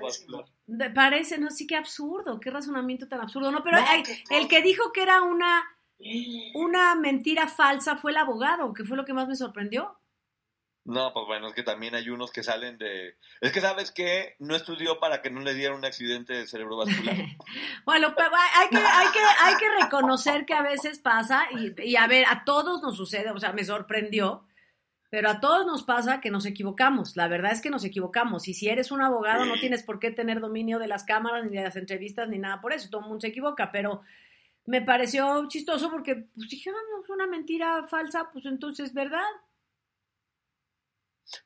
parece, 0.95 1.37
no, 1.37 1.51
sí, 1.51 1.67
qué 1.67 1.75
absurdo, 1.75 2.39
qué 2.39 2.49
razonamiento 2.49 3.07
tan 3.07 3.21
absurdo. 3.21 3.51
No, 3.51 3.63
pero 3.63 3.77
No, 3.79 3.85
el 4.31 4.47
que 4.47 4.61
dijo 4.63 4.91
que 4.91 5.03
era 5.03 5.21
una, 5.21 5.63
una 6.53 6.95
mentira 6.95 7.47
falsa 7.47 7.95
fue 7.95 8.11
el 8.11 8.17
abogado, 8.17 8.73
que 8.73 8.83
fue 8.83 8.97
lo 8.97 9.05
que 9.05 9.13
más 9.13 9.27
me 9.27 9.35
sorprendió. 9.35 9.97
No, 10.85 11.11
pues 11.13 11.25
bueno, 11.25 11.47
es 11.47 11.53
que 11.53 11.63
también 11.63 11.95
hay 11.95 12.09
unos 12.09 12.31
que 12.31 12.43
salen 12.43 12.77
de... 12.77 13.17
Es 13.41 13.51
que 13.51 13.59
sabes 13.59 13.91
que 13.91 14.35
no 14.37 14.55
estudió 14.55 14.99
para 14.99 15.23
que 15.23 15.31
no 15.31 15.41
le 15.41 15.55
diera 15.55 15.73
un 15.73 15.83
accidente 15.83 16.45
cerebrovascular. 16.45 17.15
Bueno, 17.85 18.13
pero 18.15 18.29
hay 18.35 18.69
que, 18.69 18.77
hay 18.77 19.07
que, 19.07 19.19
hay 19.41 19.55
que 19.55 19.83
reconocer 19.83 20.45
que 20.45 20.53
a 20.53 20.61
veces 20.61 20.99
pasa, 20.99 21.45
y, 21.51 21.81
y 21.81 21.95
a 21.95 22.07
ver, 22.07 22.25
a 22.27 22.43
todos 22.45 22.81
nos 22.81 22.97
sucede, 22.97 23.31
o 23.31 23.39
sea, 23.39 23.51
me 23.51 23.63
sorprendió, 23.63 24.45
pero 25.09 25.29
a 25.29 25.39
todos 25.39 25.65
nos 25.65 25.83
pasa 25.83 26.19
que 26.19 26.29
nos 26.29 26.45
equivocamos. 26.45 27.15
La 27.15 27.27
verdad 27.27 27.51
es 27.51 27.61
que 27.61 27.69
nos 27.69 27.85
equivocamos. 27.85 28.47
Y 28.47 28.53
si 28.53 28.69
eres 28.69 28.91
un 28.91 29.01
abogado, 29.01 29.45
no 29.45 29.53
tienes 29.53 29.81
por 29.81 29.99
qué 29.99 30.11
tener 30.11 30.39
dominio 30.39 30.77
de 30.77 30.87
las 30.87 31.03
cámaras, 31.03 31.45
ni 31.45 31.55
de 31.55 31.63
las 31.63 31.75
entrevistas, 31.77 32.27
ni 32.27 32.37
nada 32.37 32.59
por 32.59 32.73
eso. 32.73 32.89
Todo 32.89 33.01
el 33.01 33.07
mundo 33.07 33.21
se 33.21 33.27
equivoca, 33.27 33.71
pero 33.71 34.01
me 34.65 34.81
pareció 34.81 35.47
chistoso 35.47 35.89
porque 35.91 36.15
pues 36.35 36.49
dije, 36.49 36.69
ah, 36.69 36.81
no, 36.91 37.03
es 37.03 37.09
una 37.09 37.27
mentira 37.27 37.87
falsa, 37.87 38.29
pues 38.31 38.45
entonces, 38.45 38.93
¿verdad? 38.93 39.23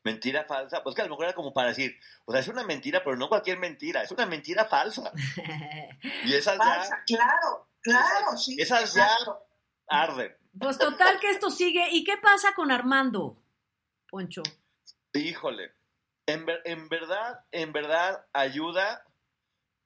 mentira 0.03 0.43
falsa. 0.45 0.83
Pues 0.83 0.93
que 0.95 1.01
a 1.01 1.05
lo 1.05 1.11
mejor 1.11 1.25
era 1.25 1.33
como 1.33 1.53
para 1.53 1.69
decir, 1.69 1.97
o 2.25 2.31
sea, 2.31 2.41
es 2.41 2.47
una 2.47 2.63
mentira, 2.63 3.01
pero 3.03 3.15
no 3.15 3.29
cualquier 3.29 3.57
mentira, 3.59 4.03
es 4.03 4.11
una 4.11 4.25
mentira 4.25 4.65
falsa. 4.65 5.11
Y 6.25 6.33
esas 6.33 6.57
ya 6.57 6.63
Falsa, 6.63 7.03
claro, 7.07 7.67
claro, 7.81 8.37
sí. 8.37 8.55
esas 8.59 8.93
ya- 8.93 9.09
arden. 9.87 10.35
Pues 10.59 10.77
total 10.77 11.19
que 11.19 11.29
esto 11.29 11.49
sigue. 11.49 11.89
¿Y 11.91 12.03
qué 12.03 12.17
pasa 12.17 12.53
con 12.53 12.71
Armando, 12.71 13.41
Poncho? 14.09 14.43
Híjole, 15.13 15.71
en, 16.25 16.45
ver- 16.45 16.61
en 16.65 16.87
verdad, 16.89 17.45
en 17.51 17.71
verdad 17.73 18.25
ayuda. 18.33 19.05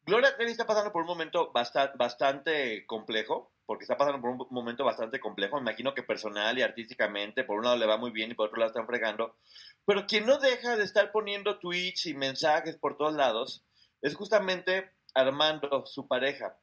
Gloria 0.05 0.35
Trevi 0.35 0.51
está 0.51 0.65
pasando 0.65 0.91
por 0.91 1.01
un 1.03 1.07
momento 1.07 1.51
bastante, 1.53 1.97
bastante 1.97 2.85
complejo, 2.85 3.53
porque 3.65 3.85
está 3.85 3.95
pasando 3.97 4.19
por 4.19 4.31
un 4.31 4.47
momento 4.49 4.83
bastante 4.83 5.19
complejo. 5.19 5.55
Me 5.55 5.61
imagino 5.61 5.93
que 5.93 6.03
personal 6.03 6.57
y 6.57 6.61
artísticamente, 6.61 7.43
por 7.45 7.57
un 7.57 7.63
lado 7.63 7.77
le 7.77 7.85
va 7.85 7.97
muy 7.97 8.11
bien 8.11 8.31
y 8.31 8.33
por 8.33 8.47
otro 8.47 8.59
lado 8.59 8.71
están 8.71 8.85
fregando. 8.87 9.37
Pero 9.85 10.05
quien 10.05 10.25
no 10.25 10.37
deja 10.39 10.75
de 10.75 10.83
estar 10.83 11.11
poniendo 11.11 11.57
tweets 11.59 12.05
y 12.07 12.13
mensajes 12.15 12.75
por 12.77 12.97
todos 12.97 13.13
lados 13.13 13.63
es 14.01 14.15
justamente 14.15 14.91
Armando, 15.15 15.85
su 15.85 16.07
pareja. 16.07 16.57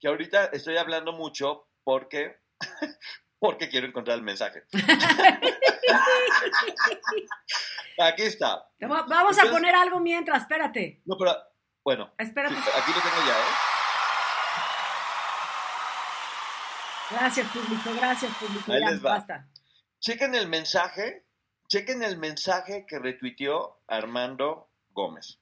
Que 0.00 0.08
ahorita 0.08 0.46
estoy 0.46 0.76
hablando 0.78 1.12
mucho 1.12 1.68
porque, 1.84 2.36
porque 3.38 3.68
quiero 3.68 3.86
encontrar 3.86 4.16
el 4.16 4.22
mensaje. 4.24 4.62
Aquí 7.98 8.22
está. 8.22 8.68
Va- 8.82 9.02
Vamos 9.08 9.10
a 9.38 9.42
Entonces- 9.42 9.50
poner 9.50 9.74
algo 9.74 10.00
mientras, 10.00 10.42
espérate. 10.42 11.00
No, 11.06 11.16
pero 11.18 11.34
bueno, 11.86 12.12
Espérate. 12.18 12.56
aquí 12.56 12.92
lo 12.92 13.00
tengo 13.00 13.26
ya, 13.28 13.38
¿eh? 13.38 13.54
Gracias, 17.12 17.48
público, 17.52 17.90
gracias, 17.94 18.36
público. 18.38 18.72
Ahí 18.72 18.80
ya, 18.80 18.90
les 18.90 19.06
va. 19.06 19.10
basta. 19.10 19.48
Chequen 20.00 20.34
el 20.34 20.48
mensaje, 20.48 21.24
chequen 21.68 22.02
el 22.02 22.18
mensaje 22.18 22.86
que 22.88 22.98
retuiteó 22.98 23.84
Armando 23.86 24.68
Gómez. 24.90 25.38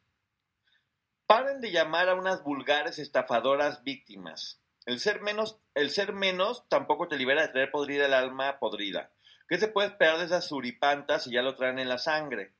Paren 1.27 1.63
de 1.63 1.71
llamar 1.71 2.11
a 2.11 2.15
unas 2.15 2.45
vulgares 2.45 2.99
estafadoras 2.99 3.83
víctimas. 3.83 4.61
El 4.85 5.01
ser 5.01 5.23
menos, 5.23 5.59
el 5.73 5.89
ser 5.89 6.13
menos 6.13 6.69
tampoco 6.69 7.09
te 7.09 7.17
libera 7.17 7.41
de 7.41 7.49
tener 7.55 7.71
podrida 7.71 8.05
el 8.05 8.13
alma 8.13 8.59
podrida. 8.59 9.11
¿Qué 9.49 9.57
se 9.57 9.69
puede 9.69 9.89
esperar 9.89 10.19
de 10.19 10.27
esas 10.27 10.47
suripantas 10.47 11.25
si 11.25 11.31
ya 11.33 11.41
lo 11.41 11.57
traen 11.57 11.79
en 11.79 11.89
la 11.89 11.97
sangre? 11.97 12.53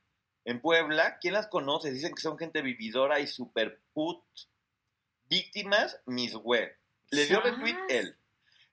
En 0.45 0.61
Puebla, 0.61 1.17
¿quién 1.19 1.33
las 1.33 1.47
conoce? 1.47 1.91
Dicen 1.91 2.13
que 2.13 2.21
son 2.21 2.37
gente 2.37 2.61
vividora 2.61 3.19
y 3.19 3.25
super 3.25 3.81
put. 3.93 4.23
Víctimas, 5.27 5.99
mis 6.05 6.35
güey. 6.35 6.69
Le 7.09 7.25
dio 7.25 7.41
retweet 7.41 7.77
él. 7.89 8.15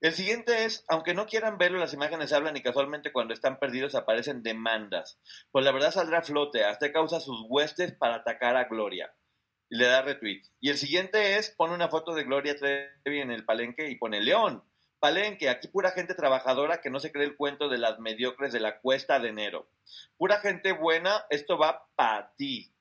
El 0.02 0.12
siguiente 0.12 0.64
es, 0.64 0.84
aunque 0.88 1.14
no 1.14 1.26
quieran 1.26 1.56
verlo, 1.56 1.78
las 1.78 1.94
imágenes 1.94 2.32
hablan 2.32 2.56
y 2.56 2.62
casualmente 2.62 3.12
cuando 3.12 3.32
están 3.32 3.58
perdidos 3.58 3.94
aparecen 3.94 4.42
demandas. 4.42 5.18
Pues 5.50 5.64
la 5.64 5.72
verdad 5.72 5.92
saldrá 5.92 6.18
a 6.18 6.22
flote, 6.22 6.64
hasta 6.64 6.92
causa 6.92 7.20
sus 7.20 7.40
huestes 7.48 7.92
para 7.92 8.16
atacar 8.16 8.56
a 8.56 8.64
Gloria. 8.64 9.14
Y 9.70 9.76
le 9.76 9.86
da 9.86 10.02
retweet. 10.02 10.42
Y 10.60 10.68
el 10.68 10.76
siguiente 10.76 11.38
es, 11.38 11.50
pone 11.50 11.72
una 11.72 11.88
foto 11.88 12.14
de 12.14 12.24
Gloria 12.24 12.56
Trevi 12.56 13.20
en 13.20 13.30
el 13.30 13.46
palenque 13.46 13.88
y 13.88 13.94
pone 13.94 14.20
León. 14.20 14.62
Palenque, 15.06 15.48
aquí 15.50 15.66
pura 15.66 15.90
gente 15.90 16.14
trabajadora 16.14 16.80
que 16.80 16.88
no 16.88 17.00
se 17.00 17.10
cree 17.10 17.24
el 17.26 17.36
cuento 17.36 17.68
de 17.68 17.76
las 17.76 17.98
mediocres 17.98 18.52
de 18.52 18.60
la 18.60 18.78
cuesta 18.78 19.18
de 19.18 19.30
enero. 19.30 19.68
Pura 20.16 20.38
gente 20.38 20.70
buena, 20.70 21.24
esto 21.28 21.58
va 21.58 21.88
para 21.96 22.32
ti. 22.36 22.72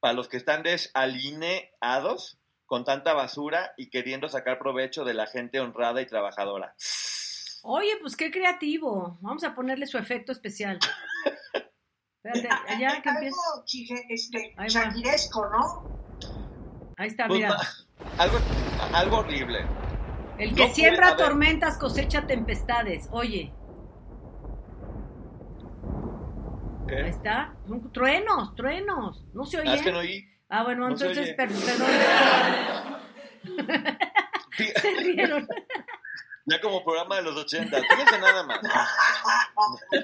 Para 0.00 0.14
los 0.14 0.26
que 0.28 0.36
están 0.36 0.64
desalineados 0.64 2.40
con 2.66 2.84
tanta 2.84 3.12
basura 3.14 3.72
y 3.76 3.88
queriendo 3.88 4.28
sacar 4.28 4.58
provecho 4.58 5.04
de 5.04 5.14
la 5.14 5.28
gente 5.28 5.60
honrada 5.60 6.00
y 6.02 6.06
trabajadora. 6.06 6.74
Oye, 7.62 7.98
pues 8.00 8.16
qué 8.16 8.32
creativo. 8.32 9.16
Vamos 9.20 9.44
a 9.44 9.54
ponerle 9.54 9.86
su 9.86 9.96
efecto 9.96 10.32
especial. 10.32 10.80
Espérate, 12.24 12.80
ya 12.80 13.00
que 13.00 13.08
empieza. 13.10 13.36
Algo 13.54 13.64
este, 14.08 14.54
Ahí 14.56 14.68
va. 14.74 15.50
¿no? 15.50 16.94
Ahí 16.96 17.06
está, 17.06 17.28
Pues, 17.28 17.38
mira. 17.38 17.50
ma- 17.56 18.18
algo, 18.18 18.38
algo 18.92 19.16
horrible. 19.18 19.83
El 20.38 20.54
que 20.54 20.66
no 20.68 20.74
siembra 20.74 21.16
tormentas 21.16 21.78
cosecha 21.78 22.26
tempestades. 22.26 23.08
Oye, 23.12 23.52
¿Qué? 26.88 26.96
ahí 26.96 27.08
está. 27.10 27.54
Son 27.66 27.92
truenos, 27.92 28.54
truenos. 28.54 29.24
No 29.32 29.44
se 29.44 29.60
oye. 29.60 29.70
Ah, 29.70 29.74
es 29.74 29.82
que 29.82 29.92
no 29.92 29.98
oí. 29.98 30.24
Ah, 30.48 30.62
bueno, 30.64 30.88
no 30.88 30.96
se 30.96 31.06
entonces, 31.06 31.34
perdón. 31.34 31.60
Sí, 34.56 34.64
Se 34.80 34.90
rieron. 35.00 35.48
Ya 36.46 36.60
como 36.60 36.84
programa 36.84 37.16
de 37.16 37.22
los 37.22 37.36
80. 37.36 37.76
Fíjense 37.80 38.18
nada 38.20 38.42
más. 38.42 38.60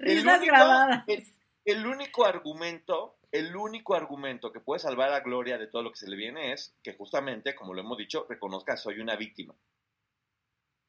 El 0.00 0.16
Risas 0.16 0.38
único- 0.38 0.52
grabadas. 0.54 1.04
El, 1.06 1.24
el 1.66 1.86
único 1.86 2.24
argumento, 2.26 3.16
el 3.34 3.56
único 3.56 3.96
argumento 3.96 4.52
que 4.52 4.60
puede 4.60 4.78
salvar 4.78 5.12
a 5.12 5.18
Gloria 5.18 5.58
de 5.58 5.66
todo 5.66 5.82
lo 5.82 5.90
que 5.90 5.98
se 5.98 6.08
le 6.08 6.14
viene 6.14 6.52
es 6.52 6.72
que 6.84 6.94
justamente, 6.94 7.52
como 7.56 7.74
lo 7.74 7.80
hemos 7.80 7.98
dicho, 7.98 8.24
reconozca 8.28 8.76
soy 8.76 9.00
una 9.00 9.16
víctima. 9.16 9.56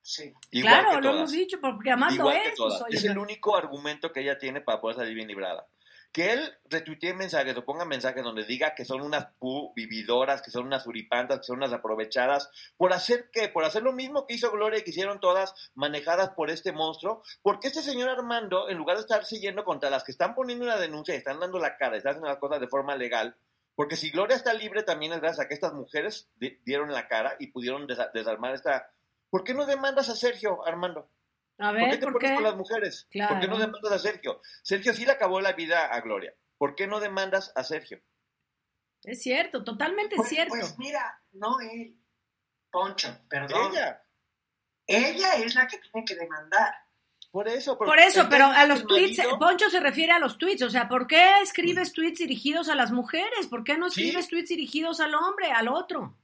Sí. 0.03 0.31
Igual 0.51 0.81
claro, 0.81 0.99
que 0.99 1.07
lo 1.07 1.15
hemos 1.15 1.31
dicho, 1.31 1.59
porque 1.59 1.89
además 1.89 2.13
lo 2.15 2.21
Igual 2.21 2.41
que 2.43 2.49
es. 2.49 2.55
todas. 2.55 2.83
pues, 2.83 2.93
es 2.93 3.05
el 3.05 3.17
único 3.17 3.57
argumento 3.57 4.11
que 4.11 4.19
ella 4.19 4.37
tiene 4.37 4.61
para 4.61 4.79
poder 4.79 4.97
salir 4.97 5.15
bien 5.15 5.27
librada. 5.27 5.67
Que 6.15 6.31
él 6.31 6.57
retuitee 6.69 7.13
mensajes 7.13 7.57
o 7.57 7.65
ponga 7.65 7.83
mensajes 7.83 8.23
donde 8.23 8.45
diga 8.45 8.73
que 8.73 8.85
son 8.85 9.01
unas 9.01 9.25
pu 9.37 9.73
vividoras, 9.75 10.41
que 10.41 10.49
son 10.49 10.65
unas 10.65 10.87
uripantas, 10.87 11.39
que 11.39 11.43
son 11.43 11.57
unas 11.57 11.73
aprovechadas, 11.73 12.49
por 12.77 12.93
hacer 12.93 13.29
qué? 13.33 13.49
Por 13.49 13.65
hacer 13.65 13.83
lo 13.83 13.91
mismo 13.91 14.25
que 14.25 14.35
hizo 14.35 14.49
Gloria 14.49 14.79
y 14.79 14.83
que 14.83 14.91
hicieron 14.91 15.19
todas 15.19 15.53
manejadas 15.73 16.29
por 16.29 16.49
este 16.49 16.71
monstruo. 16.71 17.21
Porque 17.41 17.67
este 17.67 17.81
señor 17.81 18.07
Armando, 18.07 18.69
en 18.69 18.77
lugar 18.77 18.95
de 18.95 19.01
estar 19.01 19.25
siguiendo 19.25 19.65
contra 19.65 19.89
las 19.89 20.05
que 20.05 20.13
están 20.13 20.35
poniendo 20.35 20.63
una 20.63 20.77
denuncia 20.77 21.13
y 21.13 21.17
están 21.17 21.41
dando 21.41 21.59
la 21.59 21.75
cara, 21.75 21.97
están 21.97 22.11
haciendo 22.11 22.29
las 22.29 22.39
cosas 22.39 22.61
de 22.61 22.69
forma 22.69 22.95
legal, 22.95 23.35
porque 23.75 23.97
si 23.97 24.09
Gloria 24.09 24.37
está 24.37 24.53
libre 24.53 24.83
también 24.83 25.11
es 25.11 25.19
gracias 25.19 25.45
a 25.45 25.49
que 25.49 25.53
estas 25.53 25.73
mujeres 25.73 26.29
di- 26.35 26.57
dieron 26.63 26.93
la 26.93 27.09
cara 27.09 27.35
y 27.39 27.47
pudieron 27.47 27.87
desa- 27.89 28.09
desarmar 28.13 28.55
esta... 28.55 28.89
¿Por 29.29 29.43
qué 29.43 29.53
no 29.53 29.65
demandas 29.65 30.07
a 30.07 30.15
Sergio, 30.15 30.65
Armando? 30.65 31.09
A 31.57 31.71
¿Por 31.71 31.89
qué 31.89 31.97
te 31.97 32.03
¿por 32.03 32.13
pones 32.13 32.29
qué? 32.29 32.35
con 32.35 32.43
las 32.43 32.55
mujeres? 32.55 33.07
Claro. 33.09 33.33
¿Por 33.35 33.41
qué 33.41 33.47
no 33.47 33.57
demandas 33.57 33.91
a 33.91 33.99
Sergio? 33.99 34.41
Sergio 34.63 34.93
sí 34.93 35.05
le 35.05 35.11
acabó 35.13 35.39
la 35.41 35.53
vida 35.53 35.85
a 35.85 36.01
Gloria. 36.01 36.33
¿Por 36.57 36.75
qué 36.75 36.85
no 36.87 36.99
demandas 36.99 37.51
a 37.55 37.63
Sergio? 37.63 38.01
Es 39.03 39.21
cierto, 39.21 39.63
totalmente 39.63 40.15
Pues, 40.15 40.29
cierto. 40.29 40.49
pues 40.57 40.77
mira, 40.77 41.21
no 41.33 41.59
él. 41.61 41.97
Poncho, 42.71 43.17
perdón. 43.29 43.71
Ella. 43.71 44.01
Ella 44.87 45.33
es 45.35 45.55
la 45.55 45.67
que 45.67 45.77
tiene 45.77 46.05
que 46.05 46.15
demandar. 46.15 46.73
Por 47.31 47.47
eso. 47.47 47.77
Por 47.77 47.99
eso, 47.99 48.27
pero 48.29 48.45
a 48.45 48.65
los 48.65 48.85
tweets, 48.87 49.17
marido- 49.17 49.39
Poncho 49.39 49.69
se 49.69 49.79
refiere 49.79 50.11
a 50.13 50.19
los 50.19 50.37
tweets, 50.37 50.61
o 50.61 50.69
sea, 50.69 50.87
¿por 50.87 51.05
qué 51.07 51.41
escribes 51.41 51.91
tweets 51.93 52.19
dirigidos 52.19 52.69
a 52.69 52.75
las 52.75 52.91
mujeres? 52.91 53.47
¿Por 53.47 53.63
qué 53.63 53.77
no 53.77 53.89
Sí. 53.89 54.01
escribes 54.03 54.27
tweets 54.29 54.49
dirigidos 54.49 54.99
al 55.01 55.13
hombre, 55.15 55.51
al 55.51 55.67
otro? 55.67 56.15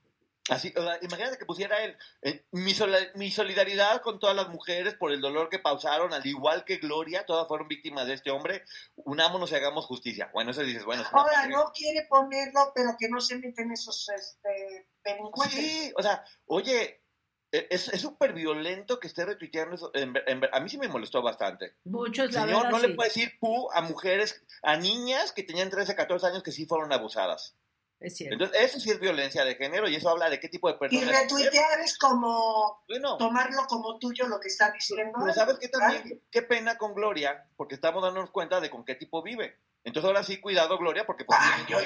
Así, 0.50 0.74
o 0.76 0.82
sea, 0.82 0.98
imagínate 1.04 1.38
que 1.38 1.46
pusiera 1.46 1.84
él 1.84 1.96
eh, 2.24 2.46
mi, 2.52 2.74
sola- 2.74 3.12
mi 3.16 3.30
solidaridad 3.30 4.02
con 4.02 4.20
todas 4.20 4.36
las 4.36 4.50
mujeres 4.50 4.96
por 4.96 5.12
el 5.12 5.22
dolor 5.22 5.50
que 5.50 5.60
pausaron, 5.60 6.14
al 6.14 6.26
igual 6.26 6.66
que 6.66 6.78
Gloria, 6.78 7.26
todas 7.28 7.48
fueron 7.48 7.68
víctimas 7.68 8.08
de 8.08 8.14
este 8.16 8.32
hombre. 8.32 8.64
Unámonos 8.96 9.52
y 9.52 9.56
hagamos 9.56 9.86
justicia. 9.86 10.32
Bueno, 10.34 10.50
eso 10.52 10.62
dices, 10.62 10.84
bueno, 10.84 11.04
Ahora, 11.12 11.46
no 11.48 11.72
quiere 11.74 12.08
ponerlo, 12.10 12.72
pero 12.74 12.90
que 13.00 13.08
no 13.08 13.22
se 13.22 13.38
meten 13.38 13.72
esos 13.72 14.10
este, 14.10 14.88
delincuentes. 15.04 15.58
Sí, 15.60 15.94
o 15.96 16.02
sea, 16.02 16.26
oye, 16.46 17.04
e- 17.52 17.68
es 17.70 17.90
es 17.90 18.02
súper 18.02 18.34
violento 18.34 19.00
que 19.00 19.08
esté 19.08 19.26
retuiteando 19.26 19.76
eso. 19.76 19.92
En 19.94 20.14
en 20.26 20.42
a 20.52 20.60
mí 20.60 20.70
sí 20.70 20.80
me 20.80 20.88
molestó 20.88 21.22
bastante. 21.22 21.76
Muchos, 21.84 22.32
la 22.34 22.42
Señor, 22.42 22.64
verdad, 22.64 22.72
no 22.72 22.80
sí. 22.80 22.88
le 22.88 22.96
puede 22.96 23.10
decir 23.10 23.38
pu 23.40 23.70
a 23.74 23.82
mujeres, 23.82 24.44
a 24.64 24.76
niñas 24.76 25.34
que 25.34 25.44
tenían 25.44 25.70
13, 25.70 25.96
14 25.96 26.26
años 26.28 26.42
que 26.44 26.52
sí 26.52 26.66
fueron 26.66 26.92
abusadas. 26.92 27.56
Es 28.02 28.18
cierto. 28.18 28.34
Entonces, 28.34 28.58
eso 28.64 28.80
sí 28.80 28.90
es 28.90 29.00
violencia 29.00 29.46
de 29.46 29.56
género 29.56 29.88
y 29.88 29.96
eso 29.96 30.10
habla 30.10 30.28
de 30.30 30.40
qué 30.40 30.50
tipo 30.50 30.68
de 30.68 30.74
Y 30.76 30.80
personas. 30.80 31.22
retuitear 31.22 31.80
es 31.82 31.98
como 32.00 32.84
Bueno. 32.90 33.16
tomarlo 33.18 33.62
como 33.68 34.00
tuyo 34.00 34.28
lo 34.28 34.40
que 34.40 34.48
está 34.48 34.72
diciendo. 34.72 35.20
Pero 35.22 35.34
¿sabes 35.34 35.60
qué 35.60 35.70
también? 35.70 36.22
Qué 36.32 36.42
pena 36.42 36.78
con 36.80 36.96
Gloria, 36.96 37.48
porque 37.56 37.76
estamos 37.76 38.02
dándonos 38.02 38.32
cuenta 38.32 38.60
de 38.60 38.72
con 38.72 38.84
qué 38.84 38.96
tipo 38.96 39.22
vive. 39.22 39.56
Entonces 39.84 40.08
ahora 40.08 40.24
sí, 40.24 40.40
cuidado, 40.42 40.78
Gloria, 40.80 41.06
porque... 41.06 41.26
pues, 41.26 41.40
yo, 41.70 41.78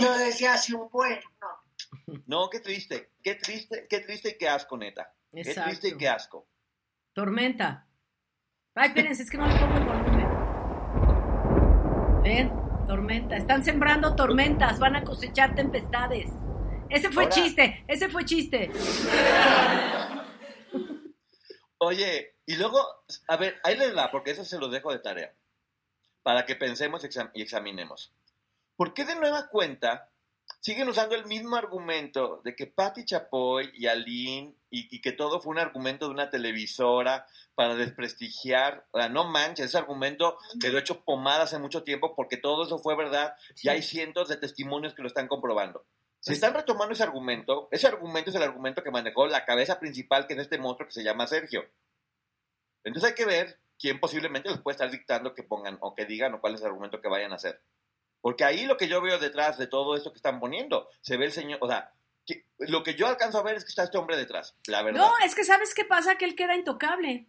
yo 0.00 0.18
decía 0.18 0.54
así 0.54 0.72
un 0.74 0.88
buen, 0.90 1.20
no. 1.40 1.48
No, 2.26 2.48
qué 2.50 2.60
triste, 2.60 3.10
qué 3.22 3.34
triste, 3.34 3.86
qué 3.88 4.00
triste 4.00 4.30
y 4.30 4.38
qué 4.38 4.48
asco, 4.48 4.76
neta. 4.78 5.14
Qué 5.32 5.40
Exacto. 5.40 5.64
triste 5.70 5.88
y 5.88 5.96
qué 5.98 6.08
asco. 6.08 6.46
Tormenta. 7.12 7.86
Ay, 8.74 8.88
espérense, 8.88 9.22
es 9.22 9.30
que 9.30 9.36
no 9.36 9.46
le 9.46 9.58
pongo 9.58 9.76
el 9.76 9.84
volumen. 9.84 10.28
Ven, 12.22 12.52
tormenta. 12.86 13.36
Están 13.36 13.64
sembrando 13.64 14.14
tormentas, 14.16 14.78
van 14.78 14.96
a 14.96 15.04
cosechar 15.04 15.54
tempestades. 15.54 16.30
Ese 16.88 17.10
fue 17.10 17.24
Ahora- 17.24 17.34
chiste, 17.34 17.84
ese 17.88 18.08
fue 18.08 18.24
chiste. 18.24 18.70
Oye, 21.78 22.36
y 22.46 22.56
luego, 22.56 22.78
a 23.28 23.36
ver, 23.36 23.58
ahí 23.64 23.76
les 23.76 23.96
va, 23.96 24.10
porque 24.10 24.30
eso 24.30 24.44
se 24.44 24.58
lo 24.58 24.68
dejo 24.68 24.92
de 24.92 25.00
tarea, 25.00 25.34
para 26.22 26.44
que 26.46 26.54
pensemos 26.54 27.04
y 27.34 27.42
examinemos. 27.42 28.12
¿Por 28.76 28.94
qué 28.94 29.04
de 29.04 29.16
nueva 29.16 29.48
cuenta 29.48 30.11
siguen 30.62 30.88
usando 30.88 31.16
el 31.16 31.26
mismo 31.26 31.56
argumento 31.56 32.40
de 32.44 32.54
que 32.54 32.68
Patti 32.68 33.04
Chapoy 33.04 33.72
y 33.74 33.88
Aline 33.88 34.54
y, 34.70 34.96
y 34.96 35.00
que 35.00 35.10
todo 35.10 35.40
fue 35.40 35.50
un 35.50 35.58
argumento 35.58 36.06
de 36.06 36.12
una 36.12 36.30
televisora 36.30 37.26
para 37.56 37.74
desprestigiar? 37.74 38.86
O 38.92 38.98
sea, 38.98 39.08
no 39.08 39.24
manches, 39.24 39.66
ese 39.66 39.78
argumento 39.78 40.38
quedó 40.60 40.78
hecho 40.78 41.04
pomada 41.04 41.42
hace 41.42 41.58
mucho 41.58 41.82
tiempo 41.82 42.14
porque 42.14 42.36
todo 42.36 42.64
eso 42.64 42.78
fue 42.78 42.96
verdad 42.96 43.34
y 43.60 43.68
hay 43.68 43.82
cientos 43.82 44.28
de 44.28 44.36
testimonios 44.36 44.94
que 44.94 45.02
lo 45.02 45.08
están 45.08 45.26
comprobando. 45.26 45.84
Si 46.20 46.32
están 46.32 46.54
retomando 46.54 46.94
ese 46.94 47.02
argumento, 47.02 47.66
ese 47.72 47.88
argumento 47.88 48.30
es 48.30 48.36
el 48.36 48.44
argumento 48.44 48.84
que 48.84 48.92
manejó 48.92 49.26
la 49.26 49.44
cabeza 49.44 49.80
principal, 49.80 50.28
que 50.28 50.34
es 50.34 50.40
este 50.40 50.58
monstruo 50.58 50.86
que 50.86 50.94
se 50.94 51.02
llama 51.02 51.26
Sergio. 51.26 51.68
Entonces 52.84 53.10
hay 53.10 53.16
que 53.16 53.26
ver 53.26 53.58
quién 53.76 53.98
posiblemente 53.98 54.48
les 54.48 54.60
puede 54.60 54.74
estar 54.74 54.88
dictando 54.88 55.34
que 55.34 55.42
pongan 55.42 55.78
o 55.80 55.96
que 55.96 56.06
digan 56.06 56.34
o 56.34 56.40
cuál 56.40 56.54
es 56.54 56.60
el 56.60 56.68
argumento 56.68 57.00
que 57.00 57.08
vayan 57.08 57.32
a 57.32 57.34
hacer. 57.34 57.60
Porque 58.22 58.44
ahí 58.44 58.64
lo 58.64 58.78
que 58.78 58.88
yo 58.88 59.02
veo 59.02 59.18
detrás 59.18 59.58
de 59.58 59.66
todo 59.66 59.94
esto 59.96 60.12
que 60.12 60.16
están 60.16 60.40
poniendo, 60.40 60.88
se 61.02 61.18
ve 61.18 61.26
el 61.26 61.32
señor, 61.32 61.58
o 61.60 61.68
sea, 61.68 61.92
que- 62.24 62.46
lo 62.60 62.82
que 62.84 62.94
yo 62.94 63.06
alcanzo 63.08 63.38
a 63.38 63.42
ver 63.42 63.56
es 63.56 63.64
que 63.64 63.70
está 63.70 63.82
este 63.82 63.98
hombre 63.98 64.16
detrás, 64.16 64.56
la 64.68 64.82
verdad. 64.82 65.00
No, 65.00 65.12
es 65.26 65.34
que 65.34 65.44
¿sabes 65.44 65.74
qué 65.74 65.84
pasa? 65.84 66.16
Que 66.16 66.24
él 66.24 66.34
queda 66.36 66.54
intocable. 66.56 67.26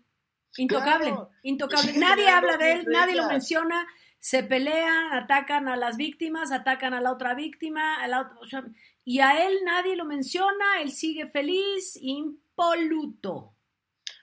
Intocable, 0.55 1.07
Claro. 1.07 1.29
intocable. 1.41 1.93
Nadie 1.93 2.29
habla 2.29 2.57
de 2.57 2.71
él, 2.73 2.85
nadie 2.87 3.15
lo 3.15 3.27
menciona. 3.27 3.87
Se 4.19 4.43
pelean, 4.43 5.11
atacan 5.13 5.67
a 5.67 5.75
las 5.75 5.97
víctimas, 5.97 6.51
atacan 6.51 6.93
a 6.93 7.01
la 7.01 7.11
otra 7.11 7.33
víctima, 7.33 8.01
a 8.01 8.07
la 8.07 8.21
otra- 8.21 8.37
o 8.39 8.45
sea, 8.45 8.63
y 9.03 9.19
a 9.19 9.45
él 9.47 9.57
nadie 9.65 9.95
lo 9.95 10.05
menciona, 10.05 10.79
él 10.79 10.91
sigue 10.91 11.25
feliz, 11.27 11.97
impoluto. 11.99 13.55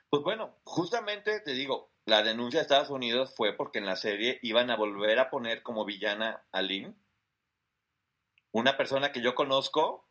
Pues 0.08 0.22
bueno, 0.22 0.60
justamente 0.64 1.40
te 1.40 1.52
digo, 1.52 1.89
la 2.10 2.24
denuncia 2.24 2.58
de 2.58 2.62
Estados 2.62 2.90
Unidos 2.90 3.32
fue 3.36 3.56
porque 3.56 3.78
en 3.78 3.86
la 3.86 3.94
serie 3.94 4.40
iban 4.42 4.68
a 4.70 4.76
volver 4.76 5.20
a 5.20 5.30
poner 5.30 5.62
como 5.62 5.84
villana 5.84 6.44
a 6.50 6.60
Lynn. 6.60 7.00
Una 8.50 8.76
persona 8.76 9.12
que 9.12 9.22
yo 9.22 9.36
conozco 9.36 10.04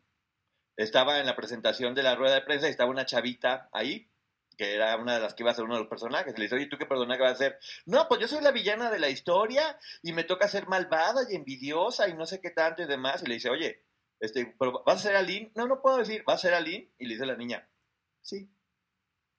estaba 0.77 1.19
en 1.19 1.25
la 1.25 1.35
presentación 1.35 1.93
de 1.93 2.03
la 2.03 2.15
rueda 2.15 2.35
de 2.35 2.41
prensa 2.41 2.67
y 2.67 2.71
estaba 2.71 2.89
una 2.89 3.05
chavita 3.05 3.69
ahí, 3.73 4.09
que 4.57 4.75
era 4.75 4.95
una 4.95 5.15
de 5.15 5.19
las 5.19 5.33
que 5.33 5.43
iba 5.43 5.51
a 5.51 5.53
ser 5.53 5.65
uno 5.65 5.73
de 5.73 5.81
los 5.81 5.89
personajes. 5.89 6.37
Le 6.37 6.45
dice, 6.45 6.55
oye, 6.55 6.67
¿tú 6.67 6.77
qué 6.77 6.85
personaje 6.85 7.21
vas 7.21 7.33
a 7.33 7.35
ser? 7.35 7.59
No, 7.85 8.07
pues 8.07 8.21
yo 8.21 8.29
soy 8.29 8.41
la 8.41 8.51
villana 8.51 8.89
de 8.89 8.99
la 8.99 9.09
historia 9.09 9.77
y 10.01 10.13
me 10.13 10.23
toca 10.23 10.47
ser 10.47 10.67
malvada 10.67 11.23
y 11.29 11.35
envidiosa 11.35 12.07
y 12.07 12.13
no 12.13 12.25
sé 12.25 12.39
qué 12.39 12.51
tanto 12.51 12.81
y 12.81 12.87
demás. 12.87 13.23
Y 13.23 13.27
le 13.27 13.33
dice, 13.33 13.49
oye, 13.49 13.83
este, 14.21 14.55
¿pero 14.57 14.83
¿vas 14.85 14.99
a 14.99 15.09
ser 15.09 15.17
a 15.17 15.21
Lynn? 15.21 15.51
No, 15.53 15.67
no 15.67 15.81
puedo 15.81 15.97
decir, 15.97 16.23
¿vas 16.25 16.35
a 16.37 16.47
ser 16.47 16.53
a 16.53 16.61
Lynn? 16.61 16.89
Y 16.97 17.07
le 17.07 17.15
dice 17.15 17.25
la 17.25 17.35
niña, 17.35 17.69
sí. 18.21 18.49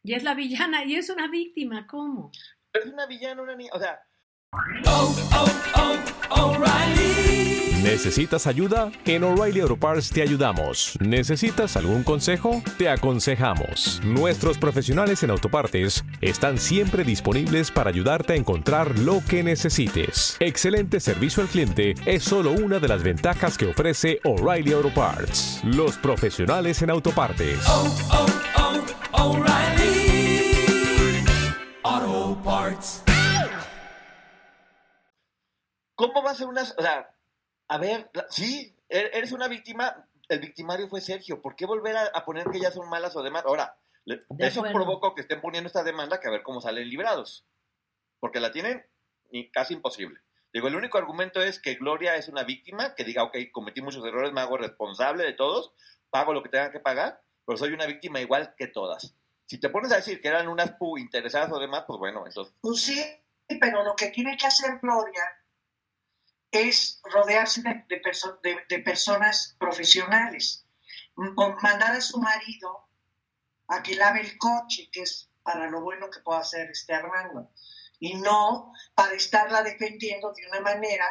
Y 0.03 0.15
es 0.15 0.23
la 0.23 0.35
villana, 0.35 0.85
y 0.85 0.97
es 0.97 1.11
una 1.11 1.29
víctima, 1.29 1.87
¿cómo? 1.87 2.31
Es 2.73 2.87
una 2.87 3.07
villana, 3.07 3.43
una 3.43 3.55
niña, 3.55 3.71
o 3.75 3.79
sea... 3.79 4.01
¿Necesitas 7.83 8.47
ayuda? 8.47 8.91
En 9.05 9.25
O'Reilly 9.25 9.61
Auto 9.61 9.77
Parts 9.77 10.11
te 10.11 10.23
ayudamos. 10.23 10.97
¿Necesitas 11.01 11.77
algún 11.77 12.03
consejo? 12.03 12.63
Te 12.79 12.89
aconsejamos. 12.89 14.01
Nuestros 14.05 14.59
profesionales 14.59 15.23
en 15.23 15.31
autopartes 15.31 16.05
están 16.21 16.59
siempre 16.59 17.05
disponibles 17.05 17.71
para 17.71 17.91
ayudarte 17.91 18.35
a 18.35 18.37
encontrar 18.37 18.99
lo 18.99 19.23
que 19.29 19.43
necesites. 19.43 20.37
Excelente 20.41 21.01
servicio 21.01 21.43
al 21.43 21.49
cliente 21.49 21.95
es 22.07 22.23
solo 22.23 22.53
una 22.53 22.79
de 22.79 22.89
las 22.89 23.03
ventajas 23.03 23.57
que 23.57 23.69
ofrece 23.69 24.21
O'Reilly 24.25 24.73
Auto 24.73 24.93
Parts. 24.95 25.61
Los 25.65 25.97
profesionales 25.97 26.83
en 26.83 26.91
autopartes. 26.91 27.59
¿Cómo 36.01 36.23
va 36.23 36.31
a 36.31 36.35
ser 36.35 36.47
una... 36.47 36.63
O 36.63 36.83
sea, 36.83 37.15
a 37.69 37.79
ver, 37.79 38.11
sí, 38.31 38.75
er- 38.89 39.11
eres 39.13 39.33
una 39.33 39.49
víctima, 39.49 40.09
el 40.29 40.41
victimario 40.41 40.89
fue 40.89 41.01
Sergio, 41.03 41.43
¿por 41.43 41.55
qué 41.57 41.67
volver 41.67 41.97
a, 41.97 42.05
a 42.07 42.25
poner 42.25 42.49
que 42.51 42.57
ellas 42.59 42.73
son 42.75 42.89
malas 42.89 43.15
o 43.17 43.23
demás? 43.23 43.45
Ahora, 43.45 43.77
De 44.07 44.25
eso 44.41 44.63
provocó 44.63 45.15
que 45.15 45.21
estén 45.21 45.41
poniendo 45.43 45.67
esta 45.67 45.83
demanda 45.85 46.19
que 46.21 46.29
a 46.29 46.31
ver 46.31 46.43
cómo 46.43 46.61
salen 46.63 46.89
librados, 46.89 47.45
porque 48.19 48.41
la 48.41 48.51
tienen 48.51 48.87
casi 49.53 49.75
imposible. 49.75 50.21
Digo, 50.53 50.69
el 50.69 50.75
único 50.75 50.99
argumento 50.99 51.41
es 51.43 51.61
que 51.61 51.75
Gloria 51.75 52.17
es 52.17 52.29
una 52.29 52.43
víctima, 52.43 52.95
que 52.95 53.05
diga, 53.05 53.23
ok, 53.23 53.37
cometí 53.53 53.83
muchos 53.83 54.05
errores, 54.05 54.33
me 54.33 54.41
hago 54.41 54.57
responsable 54.57 55.25
de 55.25 55.35
todos, 55.35 55.73
pago 56.09 56.33
lo 56.33 56.43
que 56.43 56.49
tenga 56.49 56.73
que 56.73 56.81
pagar, 56.81 57.23
pero 57.47 57.57
soy 57.59 57.73
una 57.73 57.87
víctima 57.87 58.21
igual 58.21 58.55
que 58.57 58.67
todas. 58.67 59.15
Si 59.47 59.59
te 59.59 59.69
pones 59.69 59.93
a 59.93 59.97
decir 59.97 60.21
que 60.21 60.29
eran 60.29 60.49
unas 60.49 60.73
pu 60.73 60.97
interesadas 60.99 61.53
o 61.53 61.59
demás, 61.61 61.85
pues 61.87 61.99
bueno, 61.99 62.25
entonces... 62.27 62.55
Pues 62.61 62.81
sí, 62.83 63.05
pero 63.61 63.85
lo 63.85 63.95
que 63.95 64.09
tiene 64.09 64.37
que 64.37 64.47
hacer 64.47 64.79
Gloria 64.81 65.23
es 66.51 67.01
rodearse 67.05 67.63
de, 67.63 67.85
de 67.89 68.03
perso- 68.03 68.41
de- 68.43 68.65
de 68.69 68.79
personas 68.81 69.57
profesionales. 69.59 70.65
Mandar 71.17 71.93
a 71.93 72.01
su 72.01 72.19
marido 72.19 72.89
a 73.69 73.83
que 73.83 73.95
lave 73.95 74.21
el 74.21 74.39
coche, 74.39 74.89
que 74.91 75.03
es 75.03 75.29
para 75.43 75.69
lo 75.69 75.81
bueno 75.81 76.09
que 76.11 76.21
pueda 76.21 76.41
hacer 76.41 76.71
este 76.71 76.95
Armando. 76.95 77.51
Y 77.99 78.15
no 78.15 78.73
para 78.95 79.15
estarla 79.15 79.63
defendiendo 79.63 80.33
de 80.33 80.47
una 80.49 80.61
manera 80.61 81.05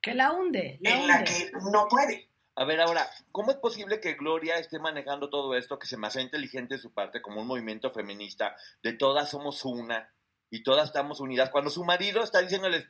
Que 0.00 0.14
la 0.14 0.30
hunde, 0.32 0.78
la 0.80 0.90
en 0.90 1.06
la 1.08 1.24
que 1.24 1.50
no 1.72 1.88
puede. 1.88 2.28
A 2.54 2.64
ver, 2.64 2.80
ahora, 2.80 3.08
¿cómo 3.32 3.50
es 3.50 3.56
posible 3.56 4.00
que 4.00 4.14
Gloria 4.14 4.56
esté 4.56 4.78
manejando 4.78 5.30
todo 5.30 5.54
esto, 5.56 5.78
que 5.78 5.86
se 5.86 5.96
me 5.96 6.06
hace 6.06 6.20
inteligente 6.20 6.74
de 6.76 6.80
su 6.80 6.92
parte, 6.92 7.20
como 7.22 7.40
un 7.40 7.46
movimiento 7.46 7.90
feminista, 7.90 8.54
de 8.82 8.92
todas 8.92 9.30
somos 9.30 9.64
una 9.64 10.12
y 10.50 10.62
todas 10.62 10.86
estamos 10.86 11.20
unidas, 11.20 11.50
cuando 11.50 11.70
su 11.70 11.84
marido 11.84 12.22
está 12.22 12.40
diciéndoles 12.40 12.86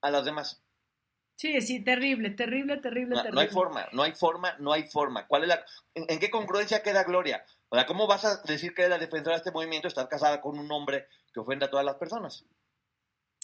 a 0.00 0.10
las 0.10 0.24
demás? 0.24 0.62
Sí, 1.42 1.60
sí, 1.60 1.82
terrible, 1.82 2.30
terrible, 2.30 2.76
terrible, 2.76 3.16
No, 3.16 3.22
terrible. 3.22 3.34
no 3.34 3.40
hay 3.40 3.48
forma, 3.48 3.88
no 3.90 4.02
hay 4.04 4.12
forma, 4.12 4.56
no 4.60 4.72
hay 4.72 4.84
forma. 4.84 5.26
¿Cuál 5.26 5.42
es 5.42 5.48
la, 5.48 5.64
en, 5.92 6.04
en 6.08 6.20
qué 6.20 6.30
congruencia 6.30 6.84
queda 6.84 7.02
Gloria? 7.02 7.44
O 7.68 7.74
sea, 7.74 7.84
¿cómo 7.84 8.06
vas 8.06 8.24
a 8.24 8.40
decir 8.42 8.72
que 8.72 8.82
eres 8.82 8.90
la 8.90 8.98
defensora 8.98 9.34
de 9.34 9.38
este 9.38 9.50
movimiento, 9.50 9.88
estás 9.88 10.06
casada 10.06 10.40
con 10.40 10.56
un 10.56 10.70
hombre 10.70 11.08
que 11.34 11.40
ofende 11.40 11.64
a 11.64 11.70
todas 11.70 11.84
las 11.84 11.96
personas? 11.96 12.44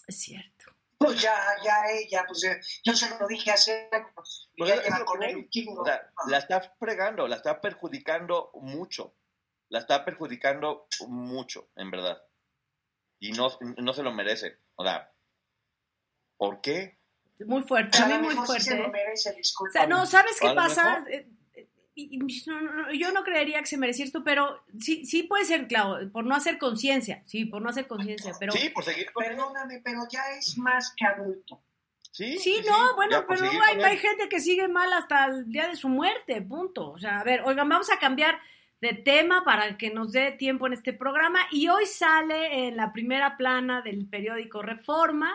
Es 0.06 0.16
cierto. 0.16 0.66
Pues 0.96 1.20
ya, 1.20 1.34
ya 1.64 1.90
ella, 1.90 2.24
pues 2.28 2.44
eh, 2.44 2.60
yo 2.84 2.92
se 2.92 3.18
lo 3.18 3.26
dije 3.26 3.50
hace 3.50 3.88
años. 3.90 4.48
Pues 4.56 4.70
ya 4.70 4.76
es 4.76 5.04
con 5.04 5.20
él. 5.24 5.48
O 5.76 5.84
sea, 5.84 6.08
la 6.28 6.38
está 6.38 6.60
fregando, 6.78 7.26
la 7.26 7.34
está 7.34 7.60
perjudicando 7.60 8.52
mucho. 8.62 9.16
La 9.70 9.80
está 9.80 10.04
perjudicando 10.04 10.86
mucho, 11.08 11.70
en 11.74 11.90
verdad. 11.90 12.22
Y 13.18 13.32
no, 13.32 13.48
no 13.78 13.92
se 13.92 14.04
lo 14.04 14.12
merece. 14.12 14.60
O 14.76 14.84
sea, 14.84 15.12
¿por 16.36 16.60
qué? 16.60 16.97
Muy 17.46 17.62
fuerte, 17.62 17.98
a 17.98 18.06
mí 18.06 18.18
muy 18.18 18.34
sí 18.34 18.40
fuerte. 18.44 18.64
se 18.64 18.76
lo 18.76 18.88
merece, 18.90 19.30
O 19.30 19.34
disculpa. 19.34 19.72
sea, 19.72 19.86
no, 19.86 20.06
¿sabes 20.06 20.38
qué 20.40 20.50
pasa? 20.54 21.04
Eh, 21.10 21.28
eh, 21.54 21.68
y- 21.94 22.16
y- 22.16 22.42
no, 22.46 22.60
no, 22.60 22.72
no, 22.72 22.92
yo 22.92 23.12
no 23.12 23.22
creería 23.24 23.60
que 23.60 23.66
se 23.66 23.76
mereciera 23.76 24.06
esto, 24.06 24.22
pero 24.24 24.62
sí, 24.78 25.04
sí 25.04 25.22
puede 25.24 25.44
ser, 25.44 25.66
claro, 25.68 26.10
por 26.12 26.24
no 26.24 26.34
hacer 26.34 26.58
conciencia, 26.58 27.22
sí, 27.26 27.44
por 27.44 27.62
no 27.62 27.68
hacer 27.70 27.86
conciencia, 27.86 28.32
pero 28.38 28.52
Sí, 28.52 28.70
por 28.70 28.84
seguir 28.84 29.12
con... 29.12 29.24
Perdóname, 29.24 29.80
pero 29.84 30.00
ya 30.10 30.22
es 30.38 30.56
más 30.58 30.92
que 30.96 31.04
adulto. 31.06 31.60
Sí, 32.10 32.38
Sí, 32.38 32.60
no, 32.66 32.96
bueno, 32.96 33.24
pero 33.28 33.44
hay, 33.44 33.80
hay, 33.80 33.96
gente 33.98 34.28
que 34.28 34.40
sigue 34.40 34.66
mal 34.66 34.92
hasta 34.92 35.26
el 35.26 35.50
día 35.52 35.68
de 35.68 35.76
su 35.76 35.88
muerte, 35.88 36.42
punto. 36.42 36.90
O 36.90 36.98
sea, 36.98 37.20
a 37.20 37.24
ver, 37.24 37.42
oigan, 37.44 37.68
vamos 37.68 37.90
a 37.92 37.98
cambiar 38.00 38.40
de 38.80 38.94
tema 38.94 39.44
para 39.44 39.76
que 39.76 39.90
nos 39.90 40.10
dé 40.12 40.32
tiempo 40.32 40.66
en 40.66 40.72
este 40.72 40.92
programa. 40.92 41.40
Y 41.52 41.68
hoy 41.68 41.86
sale 41.86 42.66
en 42.68 42.76
la 42.76 42.92
primera 42.92 43.36
plana 43.36 43.82
del 43.82 44.08
periódico 44.08 44.62
Reforma 44.62 45.32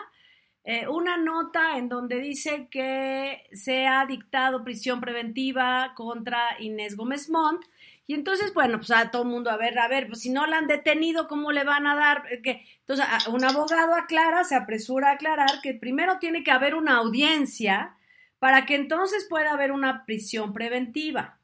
eh, 0.64 0.88
una 0.88 1.16
nota 1.16 1.76
en 1.76 1.88
donde 1.88 2.20
dice 2.20 2.68
que 2.70 3.46
se 3.52 3.86
ha 3.86 4.06
dictado 4.06 4.64
prisión 4.64 5.00
preventiva 5.00 5.92
contra 5.94 6.56
Inés 6.58 6.96
Gómez 6.96 7.28
Montt. 7.28 7.64
Y 8.06 8.14
entonces, 8.14 8.52
bueno, 8.52 8.78
pues 8.78 8.90
a 8.90 9.10
todo 9.10 9.22
el 9.22 9.28
mundo, 9.28 9.50
a 9.50 9.56
ver, 9.56 9.78
a 9.78 9.88
ver, 9.88 10.08
pues 10.08 10.20
si 10.20 10.30
no 10.30 10.46
la 10.46 10.58
han 10.58 10.66
detenido, 10.66 11.26
¿cómo 11.28 11.52
le 11.52 11.64
van 11.64 11.86
a 11.86 11.94
dar? 11.94 12.24
que 12.42 12.66
Entonces, 12.80 13.06
un 13.28 13.44
abogado 13.44 13.94
aclara, 13.94 14.44
se 14.44 14.56
apresura 14.56 15.10
a 15.10 15.14
aclarar 15.14 15.60
que 15.62 15.74
primero 15.74 16.18
tiene 16.18 16.42
que 16.42 16.50
haber 16.50 16.74
una 16.74 16.96
audiencia 16.96 17.96
para 18.38 18.66
que 18.66 18.74
entonces 18.74 19.26
pueda 19.28 19.52
haber 19.52 19.72
una 19.72 20.04
prisión 20.04 20.52
preventiva. 20.52 21.38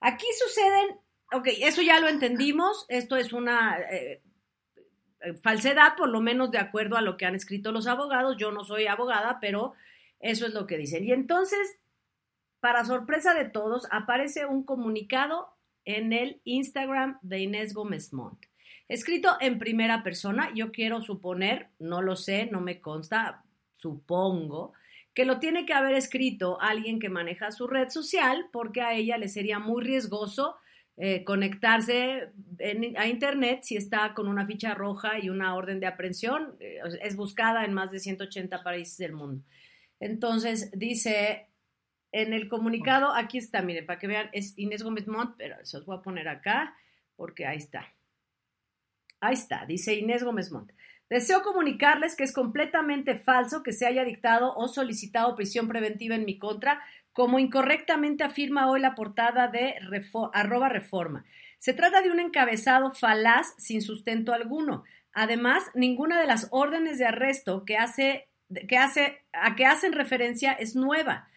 Aquí 0.00 0.26
suceden 0.38 1.00
ok, 1.32 1.48
eso 1.60 1.82
ya 1.82 2.00
lo 2.00 2.08
entendimos, 2.08 2.86
esto 2.88 3.16
es 3.16 3.32
una 3.32 3.78
eh, 3.78 4.12
eh, 4.12 4.22
falsedad, 5.34 5.96
por 5.96 6.08
lo 6.08 6.20
menos 6.20 6.50
de 6.50 6.58
acuerdo 6.58 6.96
a 6.96 7.02
lo 7.02 7.16
que 7.16 7.26
han 7.26 7.34
escrito 7.34 7.72
los 7.72 7.86
abogados, 7.86 8.36
yo 8.36 8.52
no 8.52 8.64
soy 8.64 8.86
abogada, 8.86 9.38
pero 9.40 9.74
eso 10.20 10.46
es 10.46 10.54
lo 10.54 10.66
que 10.66 10.78
dicen. 10.78 11.04
Y 11.04 11.12
entonces, 11.12 11.78
para 12.60 12.84
sorpresa 12.84 13.34
de 13.34 13.44
todos, 13.44 13.86
aparece 13.90 14.46
un 14.46 14.64
comunicado 14.64 15.48
en 15.84 16.12
el 16.12 16.40
Instagram 16.44 17.18
de 17.22 17.40
Inés 17.40 17.74
Gómez 17.74 18.12
Montt. 18.12 18.46
Escrito 18.88 19.36
en 19.40 19.58
primera 19.58 20.02
persona, 20.02 20.52
yo 20.54 20.70
quiero 20.70 21.00
suponer, 21.00 21.68
no 21.78 22.02
lo 22.02 22.16
sé, 22.16 22.46
no 22.46 22.60
me 22.60 22.80
consta, 22.80 23.44
supongo, 23.72 24.74
que 25.14 25.24
lo 25.24 25.38
tiene 25.40 25.64
que 25.64 25.72
haber 25.72 25.94
escrito 25.94 26.60
alguien 26.60 27.00
que 27.00 27.08
maneja 27.08 27.50
su 27.50 27.66
red 27.66 27.88
social 27.88 28.48
porque 28.52 28.82
a 28.82 28.94
ella 28.94 29.16
le 29.16 29.28
sería 29.28 29.58
muy 29.58 29.82
riesgoso 29.82 30.56
eh, 30.98 31.24
conectarse 31.24 32.30
a 32.96 33.06
Internet 33.06 33.60
si 33.62 33.76
está 33.76 34.14
con 34.14 34.28
una 34.28 34.46
ficha 34.46 34.74
roja 34.74 35.18
y 35.18 35.28
una 35.28 35.54
orden 35.54 35.78
de 35.78 35.86
aprehensión. 35.86 36.56
Eh, 36.60 36.80
es 37.02 37.16
buscada 37.16 37.64
en 37.64 37.74
más 37.74 37.90
de 37.90 38.00
180 38.00 38.62
países 38.62 38.96
del 38.96 39.12
mundo. 39.12 39.44
Entonces, 40.00 40.70
dice 40.72 41.48
en 42.12 42.32
el 42.32 42.48
comunicado, 42.48 43.12
aquí 43.12 43.36
está, 43.36 43.60
miren, 43.60 43.84
para 43.84 43.98
que 43.98 44.06
vean, 44.06 44.30
es 44.32 44.56
Inés 44.56 44.82
Gómez 44.82 45.06
Montt, 45.06 45.34
pero 45.36 45.56
se 45.64 45.76
os 45.76 45.84
voy 45.84 45.98
a 45.98 46.02
poner 46.02 46.28
acá 46.28 46.74
porque 47.14 47.46
ahí 47.46 47.58
está. 47.58 47.92
Ahí 49.20 49.34
está, 49.34 49.66
dice 49.66 49.94
Inés 49.94 50.24
Gómez 50.24 50.50
Montt. 50.50 50.72
Deseo 51.10 51.42
comunicarles 51.42 52.16
que 52.16 52.24
es 52.24 52.32
completamente 52.32 53.16
falso 53.16 53.62
que 53.62 53.72
se 53.72 53.86
haya 53.86 54.04
dictado 54.04 54.54
o 54.56 54.66
solicitado 54.66 55.36
prisión 55.36 55.68
preventiva 55.68 56.14
en 56.16 56.24
mi 56.24 56.38
contra 56.38 56.82
como 57.16 57.38
incorrectamente 57.38 58.24
afirma 58.24 58.70
hoy 58.70 58.78
la 58.78 58.94
portada 58.94 59.48
de 59.48 59.76
arroba 60.34 60.68
reforma. 60.68 61.24
Se 61.56 61.72
trata 61.72 62.02
de 62.02 62.10
un 62.10 62.20
encabezado 62.20 62.90
falaz 62.90 63.54
sin 63.56 63.80
sustento 63.80 64.34
alguno. 64.34 64.84
Además, 65.14 65.64
ninguna 65.72 66.20
de 66.20 66.26
las 66.26 66.48
órdenes 66.50 66.98
de 66.98 67.06
arresto 67.06 67.64
que 67.64 67.78
hace, 67.78 68.28
que 68.68 68.76
hace, 68.76 69.24
a 69.32 69.56
que 69.56 69.64
hacen 69.64 69.94
referencia 69.94 70.52
es 70.52 70.76
nueva. 70.76 71.30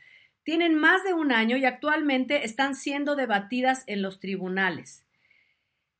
Tienen 0.43 0.75
más 0.75 1.05
de 1.05 1.13
un 1.13 1.31
año 1.31 1.55
y 1.55 1.63
actualmente 1.63 2.43
están 2.43 2.75
siendo 2.75 3.15
debatidas 3.15 3.85
en 3.87 4.01
los 4.01 4.19
tribunales. 4.19 5.05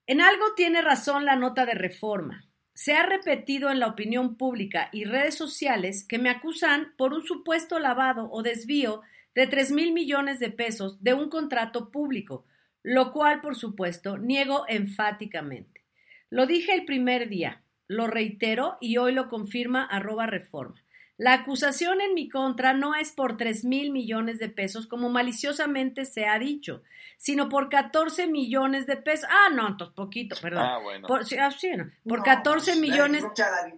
En 0.08 0.20
algo 0.20 0.56
tiene 0.58 0.82
razón 0.82 1.24
la 1.24 1.38
nota 1.38 1.66
de 1.66 1.76
reforma. 1.76 2.44
Se 2.74 2.96
ha 2.96 3.04
repetido 3.04 3.72
en 3.72 3.80
la 3.80 3.88
opinión 3.88 4.36
pública 4.36 4.90
y 4.92 5.06
redes 5.06 5.36
sociales 5.36 6.06
que 6.06 6.20
me 6.20 6.30
acusan 6.30 6.94
por 6.98 7.14
un 7.14 7.26
supuesto 7.26 7.80
lavado 7.80 8.30
o 8.30 8.44
desvío 8.44 9.04
de 9.40 9.48
3 9.48 9.72
mil 9.72 9.94
millones 9.94 10.42
de 10.42 10.50
pesos 10.50 11.02
de 11.02 11.14
un 11.14 11.30
contrato 11.30 11.92
público, 11.92 12.46
lo 12.84 13.14
cual, 13.14 13.40
por 13.40 13.56
supuesto, 13.56 14.18
niego 14.18 14.66
enfáticamente. 14.68 15.86
Lo 16.30 16.46
dije 16.46 16.74
el 16.74 16.84
primer 16.84 17.30
día, 17.30 17.64
lo 17.88 18.08
reitero 18.08 18.78
y 18.82 18.98
hoy 18.98 19.14
lo 19.14 19.30
confirma 19.30 19.86
arroba 19.86 20.26
reforma. 20.26 20.76
La 21.20 21.34
acusación 21.34 22.00
en 22.00 22.14
mi 22.14 22.30
contra 22.30 22.72
no 22.72 22.96
es 22.96 23.12
por 23.12 23.36
3 23.36 23.66
mil 23.66 23.92
millones 23.92 24.40
de 24.40 24.48
pesos, 24.48 24.88
como 24.88 25.10
maliciosamente 25.10 26.06
se 26.06 26.26
ha 26.26 26.40
dicho, 26.40 26.82
sino 27.18 27.50
por 27.50 27.68
14 27.68 28.28
millones 28.28 28.88
de 28.88 28.96
pesos. 28.96 29.28
Ah, 29.30 29.50
no, 29.54 29.68
entonces 29.68 29.94
poquito, 29.94 30.38
perdón. 30.42 30.64
Ah, 30.66 30.80
bueno. 30.82 31.06
Por, 31.10 31.24
ah, 31.38 31.50
por 32.08 32.24
14 32.24 32.78
millones 32.78 33.26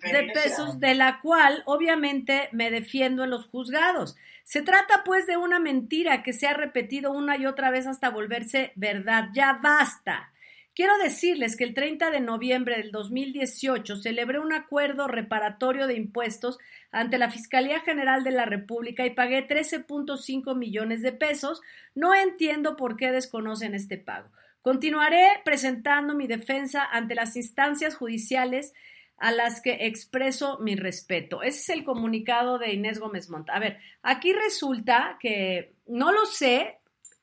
de 0.04 0.32
pesos, 0.32 0.80
de 0.80 0.94
la 0.94 1.20
cual 1.20 1.64
obviamente 1.66 2.48
me 2.52 2.70
defiendo 2.70 3.24
en 3.24 3.32
los 3.32 3.48
juzgados. 3.48 4.16
Se 4.44 4.62
trata 4.62 5.04
pues 5.04 5.26
de 5.26 5.38
una 5.38 5.60
mentira 5.60 6.22
que 6.22 6.34
se 6.34 6.46
ha 6.46 6.54
repetido 6.54 7.12
una 7.12 7.38
y 7.38 7.48
otra 7.48 7.72
vez 7.72 7.88
hasta 7.88 8.12
volverse 8.12 8.72
verdad. 8.76 9.30
Ya 9.34 9.54
basta. 9.54 10.31
Quiero 10.74 10.98
decirles 11.00 11.58
que 11.58 11.66
el 11.66 11.74
30 11.74 12.12
de 12.12 12.22
noviembre 12.22 12.78
del 12.78 12.92
2018 12.92 13.98
celebré 13.98 14.40
un 14.40 14.54
acuerdo 14.54 15.08
reparatorio 15.08 15.86
de 15.86 15.96
impuestos 15.96 16.60
ante 16.92 17.18
la 17.18 17.30
Fiscalía 17.30 17.82
General 17.82 18.24
de 18.24 18.32
la 18.32 18.46
República 18.46 19.06
y 19.06 19.10
pagué 19.10 19.46
13.5 19.46 20.56
millones 20.56 21.02
de 21.02 21.12
pesos. 21.12 21.62
No 21.94 22.16
entiendo 22.16 22.78
por 22.78 22.96
qué 22.96 23.12
desconocen 23.12 23.76
este 23.76 23.98
pago. 23.98 24.30
Continuaré 24.62 25.28
presentando 25.44 26.16
mi 26.16 26.28
defensa 26.28 26.86
ante 26.86 27.16
las 27.16 27.36
instancias 27.36 27.96
judiciales 27.96 28.74
a 29.18 29.32
las 29.32 29.62
que 29.62 29.88
expreso 29.88 30.58
mi 30.60 30.76
respeto. 30.76 31.44
Ese 31.44 31.60
es 31.60 31.70
el 31.70 31.84
comunicado 31.84 32.60
de 32.60 32.72
Inés 32.72 33.00
Gómez 33.00 33.30
Montt. 33.30 33.50
A 33.50 33.60
ver, 33.60 33.78
aquí 34.04 34.34
resulta 34.34 35.18
que 35.20 35.74
no 35.86 36.12
lo 36.12 36.26
sé, 36.26 36.78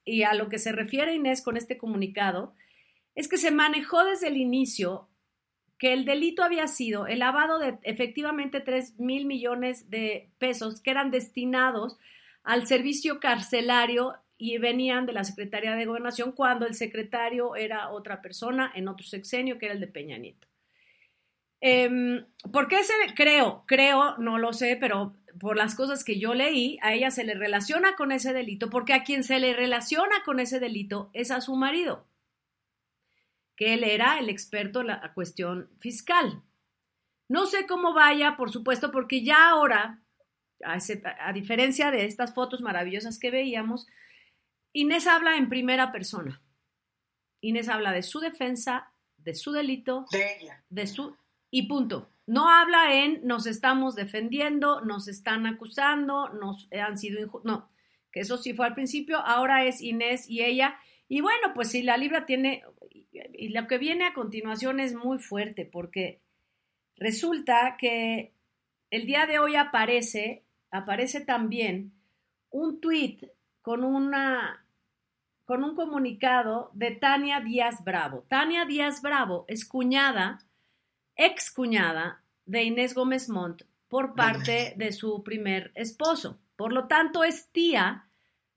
y 0.05 0.23
a 0.23 0.35
lo 0.35 0.49
que 0.49 0.59
se 0.59 0.73
refiere 0.73 1.15
Inés 1.15 1.43
con 1.43 1.57
este 1.57 1.77
comunicado, 1.77 2.55
es 3.19 3.27
que 3.27 3.37
se 3.37 3.51
manejó 3.51 4.05
desde 4.05 4.29
el 4.29 4.37
inicio 4.37 5.09
que 5.77 5.93
el 5.93 6.05
delito 6.05 6.45
había 6.45 6.69
sido 6.69 7.09
el 7.09 7.19
lavado 7.19 7.59
de 7.59 7.77
efectivamente 7.83 8.61
3 8.61 9.01
mil 9.01 9.27
millones 9.27 9.91
de 9.91 10.31
pesos 10.39 10.81
que 10.81 10.93
eran 10.93 11.11
destinados 11.11 11.99
al 12.45 12.69
servicio 12.69 13.19
carcelario 13.19 14.15
y 14.39 14.57
venían 14.59 15.05
de 15.05 15.15
la 15.15 15.25
Secretaría 15.25 15.75
de 15.75 15.85
Gobernación 15.85 16.31
cuando 16.31 16.65
el 16.65 16.75
secretario 16.75 17.57
era 17.57 17.91
otra 17.91 18.23
persona 18.23 18.71
en 18.73 18.87
otro 18.87 19.05
sexenio 19.05 19.59
que 19.59 19.67
era 19.67 19.75
el 19.75 19.81
de 19.81 19.89
Peña 19.89 20.17
Nieto. 20.17 20.47
Eh, 21.61 22.25
¿Por 22.53 22.69
qué 22.69 22.85
se 22.85 22.93
creo? 23.17 23.65
Creo, 23.67 24.17
no 24.19 24.39
lo 24.39 24.53
sé, 24.53 24.77
pero 24.79 25.17
por 25.41 25.57
las 25.57 25.75
cosas 25.75 26.05
que 26.05 26.21
yo 26.21 26.35
leí, 26.35 26.79
a 26.83 26.95
ella 26.95 27.11
se 27.11 27.25
le 27.25 27.35
relaciona 27.35 27.97
con 27.97 28.13
ese 28.13 28.33
delito, 28.33 28.71
porque 28.71 28.95
a 28.95 29.03
quien 29.03 29.25
se 29.25 29.41
le 29.41 29.55
relaciona 29.55 30.23
con 30.25 30.39
ese 30.39 30.61
delito 30.61 31.11
es 31.15 31.33
a 31.33 31.41
su 31.41 31.57
marido 31.57 32.08
que 33.59 33.75
él 33.75 33.83
era 33.83 34.21
el 34.21 34.29
experto 34.29 34.83
en 34.83 34.87
la 34.87 35.13
cuestión 35.15 35.69
fiscal. 35.81 36.45
No 37.29 37.45
sé 37.47 37.67
cómo 37.67 37.93
vaya, 37.93 38.37
por 38.37 38.53
supuesto, 38.53 38.93
porque 38.93 39.25
ya 39.25 39.51
ahora, 39.51 40.01
a, 40.65 41.33
diferencia 41.33 41.91
de 41.91 42.05
estas 42.05 42.33
fotos 42.35 42.61
maravillosas 42.61 43.19
que 43.19 43.33
veíamos, 43.33 43.89
Inés 44.73 45.09
habla 45.09 45.37
en 45.37 45.49
primera 45.49 45.91
persona. 45.91 46.41
Inés 47.41 47.69
habla 47.69 47.91
de 47.91 48.05
su 48.05 48.21
defensa, 48.21 48.93
de 49.17 49.35
su 49.35 49.51
delito, 49.51 50.07
de 50.13 50.39
ella, 50.41 50.65
de 50.71 50.87
su 50.87 51.17
y 51.51 51.67
punto. 51.67 52.13
No 52.27 52.49
habla 52.49 52.95
en 52.95 53.27
nos 53.27 53.47
estamos 53.47 53.97
defendiendo, 53.97 54.83
nos 54.83 55.09
están 55.09 55.47
acusando, 55.47 56.29
nos 56.29 56.69
han 56.73 56.97
sido 56.97 57.43
no, 57.43 57.73
que 58.13 58.21
eso 58.21 58.39
sí 58.39 58.55
fue 58.55 58.67
al 58.67 58.75
principio, 58.75 59.19
ahora 59.19 59.65
es 59.65 59.83
Inés 59.83 60.31
y 60.31 60.45
ella. 60.45 60.79
Y 61.09 61.23
bueno, 61.23 61.55
pues 61.55 61.71
si 61.71 61.83
la 61.83 61.97
libra 61.97 62.25
tiene 62.25 62.63
y 63.39 63.51
lo 63.51 63.69
que 63.69 63.79
viene 63.79 64.05
a 64.05 64.15
continuación 64.15 64.81
es 64.81 64.95
muy 64.95 65.19
fuerte 65.19 65.65
porque 65.65 66.21
resulta 66.97 67.77
que 67.79 68.33
el 68.91 69.07
día 69.07 69.27
de 69.27 69.39
hoy 69.39 69.55
aparece, 69.55 70.43
aparece 70.73 71.21
también 71.21 71.93
un 72.51 72.81
tuit 72.81 73.25
con 73.63 73.85
una 73.85 74.65
con 75.45 75.65
un 75.65 75.77
comunicado 75.77 76.71
de 76.75 76.91
Tania 76.91 77.41
Díaz 77.41 77.83
Bravo. 77.83 78.27
Tania 78.29 78.67
Díaz 78.67 79.01
Bravo 79.01 79.47
es 79.49 79.65
cuñada, 79.65 80.41
ex 81.17 81.51
cuñada 81.51 82.23
de 82.45 82.65
Inés 82.65 82.93
Gómez 82.93 83.31
Montt 83.31 83.63
por 83.87 84.15
parte 84.15 84.75
de 84.77 84.93
su 84.93 85.23
primer 85.23 85.71
esposo. 85.75 86.39
Por 86.57 86.73
lo 86.73 86.87
tanto, 86.87 87.25
es 87.25 87.51
tía 87.51 88.08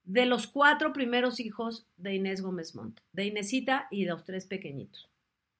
de 0.03 0.25
los 0.25 0.47
cuatro 0.47 0.93
primeros 0.93 1.39
hijos 1.39 1.87
de 1.97 2.15
Inés 2.15 2.41
Gómez 2.41 2.75
Montt, 2.75 2.99
de 3.13 3.25
Inésita 3.25 3.87
y 3.91 4.05
de 4.05 4.11
los 4.11 4.23
tres 4.23 4.45
pequeñitos. 4.45 5.09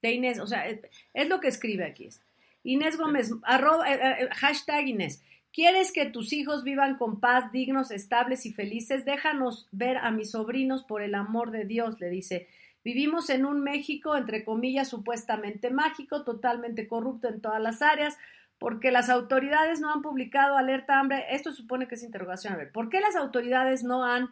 De 0.02 0.12
Inés, 0.12 0.40
o 0.40 0.48
sea, 0.48 0.68
es, 0.68 1.30
lo 1.30 1.40
que 1.40 1.48
escribe 1.48 1.86
aquí. 1.86 2.10
Inés 2.64 2.98
Gómez, 2.98 3.32
arroba, 3.44 3.92
eh, 3.92 4.24
eh, 4.24 4.30
hashtag 4.34 4.88
Inés. 4.88 5.24
¿Quieres 5.54 5.92
que 5.92 6.06
tus 6.06 6.32
hijos 6.32 6.64
vivan 6.64 6.98
con 6.98 7.20
paz, 7.20 7.52
dignos, 7.52 7.92
estables 7.92 8.46
y 8.46 8.54
felices? 8.54 9.04
Déjanos 9.04 9.68
ver 9.72 9.98
a 9.98 10.10
mis 10.10 10.32
sobrinos 10.32 10.84
por 10.84 11.02
el 11.02 11.14
amor 11.14 11.52
de 11.52 11.66
Dios, 11.66 12.00
le 12.00 12.10
dice. 12.10 12.48
Vivimos 12.84 13.30
en 13.30 13.46
un 13.46 13.62
México, 13.62 14.16
entre 14.16 14.44
comillas, 14.44 14.88
supuestamente 14.88 15.70
mágico, 15.70 16.24
totalmente 16.24 16.88
corrupto 16.88 17.28
en 17.28 17.42
todas 17.42 17.62
las 17.62 17.82
áreas, 17.82 18.18
porque 18.62 18.92
las 18.92 19.10
autoridades 19.10 19.82
no 19.82 19.92
han 19.92 20.04
publicado 20.04 20.56
alerta 20.56 21.00
hambre. 21.00 21.26
Esto 21.32 21.52
supone 21.52 21.88
que 21.88 21.96
es 21.96 22.04
interrogación. 22.04 22.54
A 22.54 22.58
ver, 22.58 22.72
¿por 22.72 22.90
qué 22.90 23.00
las 23.00 23.16
autoridades 23.16 23.84
no 23.84 24.06
han 24.06 24.30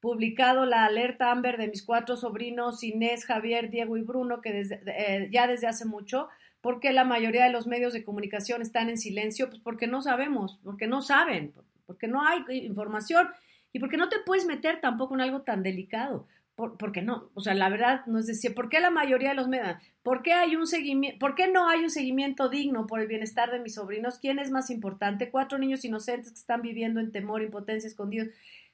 publicado 0.00 0.66
la 0.66 0.86
alerta 0.86 1.30
Amber 1.30 1.56
de 1.56 1.68
mis 1.68 1.84
cuatro 1.84 2.16
sobrinos, 2.16 2.82
Inés, 2.82 3.24
Javier, 3.24 3.70
Diego 3.70 3.96
y 3.96 4.02
Bruno, 4.02 4.40
que 4.40 4.52
desde, 4.52 4.82
eh, 4.86 5.28
ya 5.30 5.46
desde 5.46 5.68
hace 5.68 5.84
mucho, 5.84 6.28
porque 6.60 6.92
la 6.92 7.04
mayoría 7.04 7.44
de 7.44 7.52
los 7.52 7.68
medios 7.68 7.92
de 7.92 8.02
comunicación 8.02 8.60
están 8.60 8.88
en 8.88 8.98
silencio, 8.98 9.48
pues 9.48 9.60
porque 9.62 9.86
no 9.86 10.02
sabemos, 10.02 10.58
porque 10.64 10.88
no 10.88 11.00
saben, 11.00 11.54
porque 11.86 12.08
no 12.08 12.26
hay 12.26 12.42
información 12.48 13.28
y 13.72 13.78
porque 13.78 13.98
no 13.98 14.08
te 14.08 14.18
puedes 14.26 14.46
meter 14.46 14.80
tampoco 14.80 15.14
en 15.14 15.20
algo 15.20 15.42
tan 15.42 15.62
delicado. 15.62 16.26
Por, 16.60 17.02
no, 17.02 17.30
o 17.32 17.40
sea, 17.40 17.54
la 17.54 17.70
verdad 17.70 18.04
no 18.04 18.18
es 18.18 18.26
decir, 18.26 18.54
¿por 18.54 18.68
qué 18.68 18.80
la 18.80 18.90
mayoría 18.90 19.30
de 19.30 19.34
los 19.34 19.48
medios? 19.48 19.76
¿Por 20.02 20.20
qué 20.22 20.34
hay 20.34 20.56
un 20.56 20.66
seguimiento, 20.66 21.18
por 21.18 21.34
qué 21.34 21.48
no 21.48 21.66
hay 21.66 21.80
un 21.80 21.88
seguimiento 21.88 22.50
digno 22.50 22.86
por 22.86 23.00
el 23.00 23.06
bienestar 23.06 23.50
de 23.50 23.60
mis 23.60 23.76
sobrinos? 23.76 24.18
¿Quién 24.18 24.38
es 24.38 24.50
más 24.50 24.68
importante? 24.68 25.30
Cuatro 25.30 25.56
niños 25.56 25.86
inocentes 25.86 26.32
que 26.32 26.38
están 26.38 26.60
viviendo 26.60 27.00
en 27.00 27.12
temor, 27.12 27.40
impotencia, 27.40 27.88
escondidos. 27.88 28.28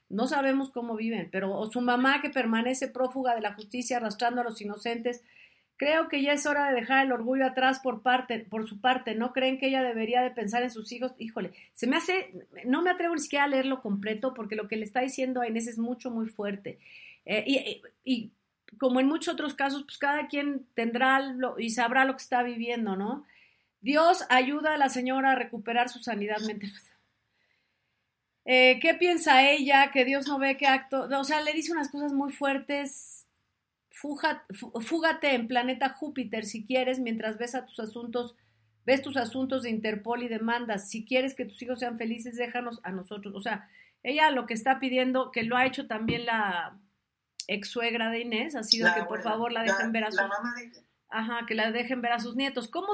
No 0.09 0.27
sabemos 0.27 0.69
cómo 0.69 0.97
viven, 0.97 1.29
pero 1.31 1.57
o 1.57 1.71
su 1.71 1.79
mamá 1.79 2.19
que 2.21 2.29
permanece 2.29 2.89
prófuga 2.89 3.35
de 3.35 3.41
la 3.41 3.53
justicia 3.53 3.97
arrastrando 3.97 4.41
a 4.41 4.43
los 4.43 4.61
inocentes. 4.61 5.23
Creo 5.77 6.09
que 6.09 6.21
ya 6.21 6.33
es 6.33 6.45
hora 6.45 6.67
de 6.67 6.75
dejar 6.75 7.05
el 7.05 7.13
orgullo 7.13 7.45
atrás 7.45 7.79
por 7.79 8.01
parte, 8.01 8.39
por 8.39 8.67
su 8.67 8.81
parte. 8.81 9.15
¿No 9.15 9.31
creen 9.31 9.59
que 9.59 9.67
ella 9.67 9.81
debería 9.81 10.21
de 10.21 10.31
pensar 10.31 10.61
en 10.63 10.71
sus 10.71 10.91
hijos? 10.91 11.13
Híjole, 11.19 11.51
se 11.71 11.87
me 11.87 11.95
hace, 11.95 12.33
no 12.65 12.81
me 12.81 12.89
atrevo 12.89 13.15
ni 13.15 13.21
siquiera 13.21 13.45
a 13.45 13.47
leerlo 13.47 13.81
completo 13.81 14.33
porque 14.33 14.57
lo 14.57 14.67
que 14.67 14.75
le 14.75 14.83
está 14.83 14.99
diciendo 14.99 15.39
a 15.39 15.47
Inés 15.47 15.67
es 15.67 15.77
mucho, 15.77 16.11
muy 16.11 16.25
fuerte. 16.27 16.79
Eh, 17.27 17.43
y, 17.45 17.81
y, 18.05 18.31
como 18.79 18.99
en 18.99 19.07
muchos 19.07 19.33
otros 19.33 19.53
casos, 19.53 19.83
pues 19.83 19.97
cada 19.97 20.27
quien 20.27 20.65
tendrá 20.73 21.19
lo, 21.19 21.59
y 21.59 21.69
sabrá 21.69 22.05
lo 22.05 22.13
que 22.13 22.23
está 22.23 22.41
viviendo, 22.41 22.95
¿no? 22.95 23.25
Dios 23.81 24.25
ayuda 24.29 24.73
a 24.73 24.77
la 24.77 24.89
señora 24.89 25.31
a 25.31 25.35
recuperar 25.35 25.89
su 25.89 25.99
sanidad 25.99 26.39
mental. 26.41 26.71
Eh, 28.49 28.79
¿Qué 28.81 28.93
piensa 28.93 29.45
ella? 29.51 29.91
Que 29.91 30.05
Dios 30.05 30.25
no 30.25 30.39
ve 30.39 30.55
qué 30.55 30.67
acto. 30.67 31.09
O 31.19 31.23
sea, 31.25 31.41
le 31.41 31.51
dice 31.51 31.73
unas 31.73 31.89
cosas 31.89 32.13
muy 32.13 32.31
fuertes. 32.31 33.27
fúgate 33.91 35.35
en 35.35 35.49
planeta 35.49 35.89
Júpiter 35.89 36.45
si 36.45 36.65
quieres, 36.65 36.97
mientras 36.99 37.37
ves 37.37 37.55
a 37.55 37.65
tus 37.65 37.77
asuntos, 37.81 38.37
ves 38.85 39.01
tus 39.01 39.17
asuntos 39.17 39.63
de 39.63 39.69
Interpol 39.69 40.23
y 40.23 40.29
demandas. 40.29 40.89
Si 40.89 41.03
quieres 41.03 41.35
que 41.35 41.43
tus 41.43 41.61
hijos 41.61 41.79
sean 41.79 41.97
felices, 41.97 42.37
déjanos 42.37 42.79
a 42.83 42.91
nosotros. 42.91 43.35
O 43.35 43.41
sea, 43.41 43.69
ella 44.01 44.31
lo 44.31 44.45
que 44.45 44.53
está 44.53 44.79
pidiendo, 44.79 45.29
que 45.31 45.43
lo 45.43 45.57
ha 45.57 45.65
hecho 45.65 45.85
también 45.87 46.25
la 46.25 46.79
ex 47.47 47.69
suegra 47.69 48.09
de 48.11 48.19
Inés, 48.19 48.55
ha 48.55 48.63
sido 48.63 48.93
que 48.93 49.03
por 49.03 49.21
favor 49.21 49.51
la 49.51 49.63
dejen 49.63 49.91
ver 49.91 50.03
a 50.03 50.11
sus. 50.11 50.21
Ajá, 51.09 51.45
que 51.47 51.55
la 51.55 51.71
dejen 51.71 52.01
ver 52.01 52.11
a 52.11 52.19
sus 52.19 52.35
nietos. 52.35 52.67
¿Cómo 52.67 52.89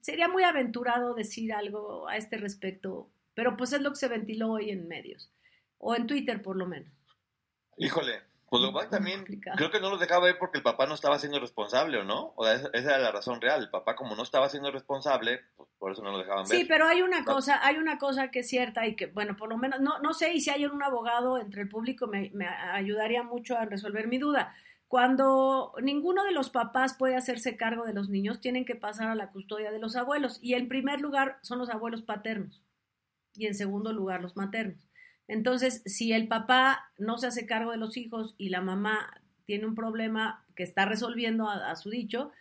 sería 0.00 0.28
muy 0.28 0.42
aventurado 0.42 1.14
decir 1.14 1.52
algo 1.52 2.08
a 2.08 2.16
este 2.16 2.38
respecto? 2.38 3.10
Pero 3.34 3.56
pues 3.56 3.72
es 3.72 3.82
lo 3.82 3.90
que 3.90 3.96
se 3.96 4.08
ventiló 4.08 4.52
hoy 4.52 4.70
en 4.70 4.88
medios, 4.88 5.30
o 5.78 5.94
en 5.94 6.06
Twitter 6.06 6.42
por 6.42 6.56
lo 6.56 6.66
menos. 6.66 6.92
Híjole, 7.76 8.22
pues 8.52 8.70
lo 8.70 8.88
también 8.90 9.24
creo 9.56 9.70
que 9.70 9.80
no 9.80 9.88
lo 9.88 9.96
dejaba 9.96 10.26
ver 10.26 10.36
porque 10.38 10.58
el 10.58 10.62
papá 10.62 10.84
no 10.84 10.94
estaba 10.94 11.18
siendo 11.18 11.40
responsable, 11.40 11.96
¿o 11.96 12.04
no? 12.04 12.34
O 12.36 12.44
sea, 12.44 12.56
esa, 12.74 12.90
era 12.90 12.98
la 12.98 13.10
razón 13.10 13.40
real. 13.40 13.62
El 13.62 13.70
papá 13.70 13.96
como 13.96 14.14
no 14.14 14.22
estaba 14.22 14.50
siendo 14.50 14.70
responsable, 14.70 15.40
pues 15.56 15.70
por 15.78 15.92
eso 15.92 16.02
no 16.02 16.12
lo 16.12 16.18
dejaban 16.18 16.46
ver. 16.46 16.58
Sí, 16.58 16.66
pero 16.66 16.86
hay 16.86 17.00
una 17.00 17.24
cosa, 17.24 17.64
hay 17.66 17.78
una 17.78 17.96
cosa 17.96 18.30
que 18.30 18.40
es 18.40 18.48
cierta 18.50 18.86
y 18.86 18.94
que, 18.94 19.06
bueno, 19.06 19.36
por 19.36 19.48
lo 19.48 19.56
menos, 19.56 19.80
no, 19.80 20.00
no 20.00 20.12
sé, 20.12 20.34
y 20.34 20.40
si 20.42 20.50
hay 20.50 20.66
un 20.66 20.82
abogado 20.82 21.38
entre 21.38 21.62
el 21.62 21.70
público 21.70 22.06
me, 22.08 22.30
me 22.34 22.46
ayudaría 22.46 23.22
mucho 23.22 23.56
a 23.56 23.64
resolver 23.64 24.06
mi 24.06 24.18
duda. 24.18 24.54
Cuando 24.86 25.72
ninguno 25.80 26.22
de 26.24 26.32
los 26.32 26.50
papás 26.50 26.94
puede 26.98 27.16
hacerse 27.16 27.56
cargo 27.56 27.86
de 27.86 27.94
los 27.94 28.10
niños, 28.10 28.42
tienen 28.42 28.66
que 28.66 28.74
pasar 28.74 29.08
a 29.08 29.14
la 29.14 29.30
custodia 29.30 29.72
de 29.72 29.78
los 29.78 29.96
abuelos. 29.96 30.38
Y 30.42 30.52
en 30.52 30.68
primer 30.68 31.00
lugar 31.00 31.38
son 31.40 31.58
los 31.58 31.70
abuelos 31.70 32.02
paternos 32.02 32.62
y 33.34 33.46
en 33.46 33.54
segundo 33.54 33.94
lugar 33.94 34.20
los 34.20 34.36
maternos. 34.36 34.91
Entonces, 35.28 35.82
si 35.86 36.12
el 36.12 36.28
papá 36.28 36.90
no 36.98 37.18
se 37.18 37.26
hace 37.26 37.46
cargo 37.46 37.70
de 37.70 37.78
los 37.78 37.96
hijos 37.96 38.34
y 38.38 38.48
la 38.48 38.60
mamá 38.60 39.22
tiene 39.46 39.66
un 39.66 39.74
problema 39.74 40.46
que 40.56 40.62
está 40.62 40.84
resolviendo 40.84 41.48
a, 41.48 41.74
su 41.76 41.90
dicho, 41.90 42.32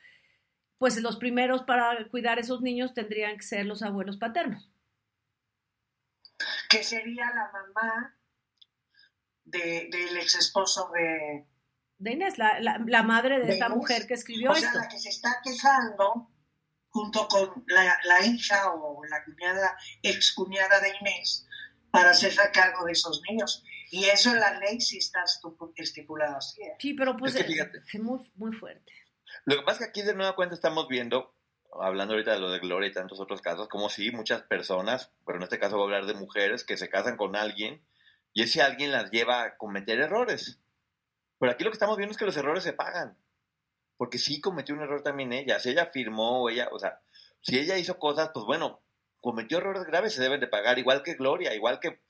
pues 0.78 1.02
los 1.02 1.18
primeros 1.18 1.64
para 1.64 2.08
cuidar 2.10 2.38
a 2.38 2.42
esos 2.42 2.62
niños 2.62 2.94
tendrían 2.94 3.38
que 3.38 3.44
ser 3.44 3.66
los 3.66 3.84
abuelos 3.84 4.18
paternos. 4.18 4.70
Que 6.70 6.84
sería 6.84 7.26
la 7.36 7.52
mamá 7.52 8.18
del 9.46 10.18
ex 10.18 10.36
esposo 10.36 10.90
de... 10.94 11.48
De 11.98 12.14
Inés, 12.14 12.40
la, 12.40 13.04
madre 13.04 13.40
de, 13.40 13.54
esta 13.54 13.70
mujer 13.70 14.08
que 14.08 14.16
escribió 14.16 14.52
o 14.52 14.56
sea, 14.56 14.74
La 14.74 14.88
que 14.88 14.98
se 14.98 15.10
está 15.10 15.40
quejando 15.44 16.32
junto 16.92 17.28
con 17.28 17.64
la, 17.68 18.26
hija 18.26 18.72
o 18.74 19.04
la 19.06 19.24
cuñada, 19.24 19.78
ex 20.04 20.34
cuñada 20.34 20.80
de 20.80 20.94
Inés, 21.00 21.48
para 21.92 22.12
hacerse 22.12 22.42
cargo 22.54 22.86
de 22.86 22.94
esos 22.94 23.22
niños. 23.30 23.64
Y 23.90 24.06
eso 24.06 24.32
en 24.32 24.40
la 24.40 24.58
ley 24.60 24.80
sí 24.80 24.98
está 24.98 25.24
estipulado 25.76 26.38
así. 26.38 26.62
¿eh? 26.62 26.76
Sí, 26.80 26.94
pero 26.94 27.18
pues 27.18 27.36
es, 27.36 27.46
muy, 28.00 28.20
muy 28.36 28.54
fuerte. 28.54 28.94
Lo 29.46 29.58
que 29.58 29.64
pasa 29.64 29.86
es 29.86 29.92
que 29.92 30.00
aquí 30.00 30.02
de 30.08 30.16
nueva 30.16 30.36
cuenta 30.36 30.56
estamos 30.56 30.88
viendo, 30.88 31.36
hablando 31.80 32.14
ahorita 32.14 32.34
de 32.34 32.40
lo 32.40 32.52
de 32.52 32.60
Gloria 32.60 32.90
y 32.90 32.94
tantos 32.94 33.20
otros 33.20 33.42
casos, 33.42 33.68
como 33.68 33.90
si 33.90 34.12
muchas 34.12 34.44
personas, 34.44 35.12
pero 35.26 35.38
en 35.38 35.44
este 35.44 35.60
caso 35.60 35.78
voy 35.78 35.94
a 35.94 35.98
hablar 35.98 36.06
de 36.06 36.20
mujeres 36.20 36.64
que 36.64 36.78
se 36.78 36.90
casan 36.90 37.18
con 37.18 37.36
alguien 37.36 37.86
y 38.34 38.44
ese 38.44 38.62
alguien 38.62 38.92
las 38.92 39.12
lleva 39.12 39.44
a 39.44 39.58
cometer 39.58 40.00
errores. 40.00 40.60
Pero 41.40 41.52
aquí 41.52 41.64
lo 41.64 41.72
que 41.72 41.76
estamos 41.76 41.98
viendo 41.98 42.12
es 42.12 42.18
que 42.18 42.26
los 42.26 42.38
errores 42.38 42.64
se 42.64 42.74
pagan 42.74 43.18
porque 44.02 44.18
sí 44.18 44.42
cometió 44.42 44.74
un 44.74 44.82
error 44.82 45.04
también 45.04 45.32
ella. 45.32 45.60
Si 45.60 45.70
ella 45.70 45.92
firmó, 45.94 46.50
ella, 46.50 46.70
o 46.72 46.80
sea, 46.80 47.00
si 47.40 47.60
ella 47.60 47.78
hizo 47.78 48.00
cosas, 48.00 48.32
pues 48.34 48.48
bueno, 48.48 48.82
cometió 49.22 49.60
errores 49.60 49.84
graves, 49.84 50.14
se 50.14 50.22
deben 50.22 50.40
de 50.40 50.48
pagar, 50.48 50.80
igual 50.80 51.04
que 51.04 51.16
Gloria, 51.16 51.54
igual 51.56 51.80
que... 51.80 52.02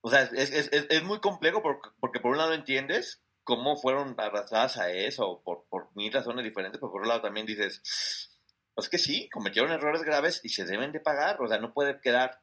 O 0.00 0.10
sea, 0.10 0.22
es, 0.22 0.50
es, 0.50 0.70
es 0.72 1.02
muy 1.02 1.20
complejo 1.20 1.62
porque, 1.62 1.90
porque, 1.98 2.20
por 2.20 2.32
un 2.32 2.38
lado 2.38 2.52
entiendes 2.52 3.22
cómo 3.42 3.76
fueron 3.76 4.14
arrastradas 4.18 4.78
a 4.78 4.90
eso, 4.90 5.42
por, 5.44 5.66
por 5.68 5.94
mil 5.94 6.12
razones 6.12 6.44
diferentes, 6.44 6.78
pero 6.78 6.90
por 6.90 7.00
otro 7.00 7.08
lado 7.08 7.22
también 7.22 7.46
dices, 7.46 8.30
pues 8.74 8.88
que 8.88 8.98
sí, 8.98 9.28
cometieron 9.30 9.72
errores 9.72 10.02
graves 10.02 10.40
y 10.42 10.50
se 10.50 10.64
deben 10.64 10.92
de 10.92 11.00
pagar, 11.00 11.40
o 11.42 11.48
sea, 11.48 11.58
no 11.58 11.72
puede 11.72 12.00
quedar 12.00 12.40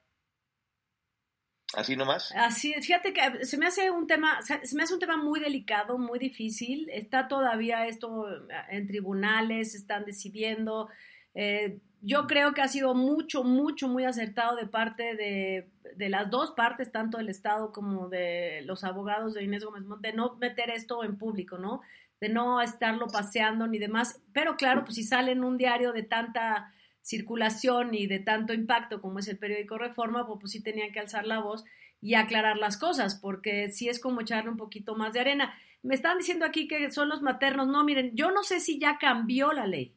Así 1.74 1.96
nomás. 1.96 2.34
Así, 2.36 2.74
fíjate 2.82 3.14
que 3.14 3.46
se 3.46 3.58
me 3.58 3.66
hace 3.66 3.90
un 3.92 4.06
tema, 4.06 4.42
se 4.42 4.76
me 4.76 4.84
hace 4.84 4.94
un 4.94 5.00
tema 5.00 5.16
muy 5.16 5.40
delicado, 5.40 5.98
muy 5.98 6.20
difícil. 6.20 6.90
Está 6.90 7.30
todavía 7.30 7.88
esto 7.88 8.26
en 8.70 8.88
tribunales, 8.88 9.74
están 9.74 10.04
decidiendo. 10.04 10.90
Eh, 11.34 11.80
yo 12.02 12.26
creo 12.26 12.54
que 12.54 12.62
ha 12.62 12.68
sido 12.68 12.95
mucho, 12.95 13.43
mucho, 13.43 13.88
muy 13.88 14.06
acertado 14.06 14.56
de 14.56 14.66
parte 14.66 15.16
de, 15.16 16.10
las 16.10 16.30
dos 16.32 16.52
partes, 16.52 16.91
tanto 16.91 17.18
del 17.18 17.30
Estado 17.30 17.72
como 17.72 18.10
de 18.10 18.64
los 18.66 18.84
abogados 18.84 19.36
de 19.36 19.43
Inés 19.43 19.64
Gómez 19.64 19.84
de 19.99 20.14
no 20.14 20.36
meter 20.36 20.72
esto 20.72 21.04
en 21.04 21.18
público, 21.18 21.60
¿no? 21.60 21.82
De 22.20 22.30
no 22.30 22.62
estarlo 22.62 23.08
paseando 23.08 23.68
ni 23.68 23.78
demás. 23.78 24.22
Pero 24.34 24.56
claro, 24.56 24.84
pues 24.84 24.95
si 24.95 25.04
sale 25.04 25.32
en 25.32 25.43
un 25.43 25.58
diario 25.58 25.93
de 25.93 26.02
tanta 26.02 26.74
circulación 27.02 27.93
y 27.93 28.08
de 28.08 28.20
tanto 28.20 28.54
impacto 28.54 29.02
como 29.02 29.20
es 29.20 29.28
el 29.28 29.38
periódico 29.38 29.78
Reforma, 29.78 30.26
pues, 30.26 30.39
pues 30.39 30.52
sí 30.52 30.64
tenían 30.64 30.91
que 30.91 30.99
alzar 30.99 31.26
la 31.26 31.39
voz 31.39 31.64
y 31.99 32.16
aclarar 32.16 32.58
las 32.58 32.78
cosas, 32.78 33.16
porque 33.16 33.70
sí 33.72 33.89
es 33.89 33.99
como 33.99 34.22
echarle 34.22 34.49
un 34.49 34.58
poquito 34.58 34.95
más 34.95 35.14
de 35.14 35.20
arena. 35.20 35.54
Me 35.84 35.93
están 35.93 36.18
diciendo 36.18 36.45
aquí 36.45 36.68
que 36.68 36.91
son 36.91 37.10
los 37.10 37.22
maternos. 37.22 37.68
No, 37.68 37.84
miren, 37.84 38.16
yo 38.16 38.32
no 38.32 38.43
sé 38.43 38.60
si 38.60 38.80
ya 38.80 38.97
cambió 38.97 39.52
la 39.54 39.68
ley. 39.68 39.95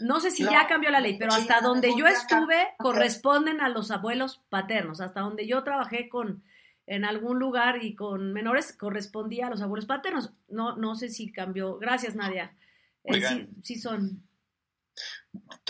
No 0.00 0.20
sé 0.20 0.30
si 0.30 0.44
ya 0.44 0.66
cambió 0.66 0.90
la 0.90 1.00
ley, 1.00 1.16
pero 1.18 1.32
hasta 1.32 1.60
donde 1.60 1.92
yo 1.96 2.06
estuve 2.06 2.74
corresponden 2.78 3.60
a 3.60 3.68
los 3.68 3.90
abuelos 3.90 4.42
paternos. 4.48 5.00
Hasta 5.00 5.20
donde 5.20 5.46
yo 5.46 5.62
trabajé 5.62 6.08
con 6.08 6.42
en 6.86 7.04
algún 7.04 7.38
lugar 7.38 7.84
y 7.84 7.94
con 7.94 8.32
menores 8.32 8.76
correspondía 8.76 9.46
a 9.46 9.50
los 9.50 9.62
abuelos 9.62 9.86
paternos. 9.86 10.32
No, 10.48 10.76
no 10.76 10.94
sé 10.94 11.08
si 11.08 11.30
cambió. 11.30 11.78
Gracias, 11.78 12.16
Nadia. 12.16 12.56
Eh, 13.04 13.22
sí, 13.22 13.48
sí 13.62 13.76
son. 13.76 14.26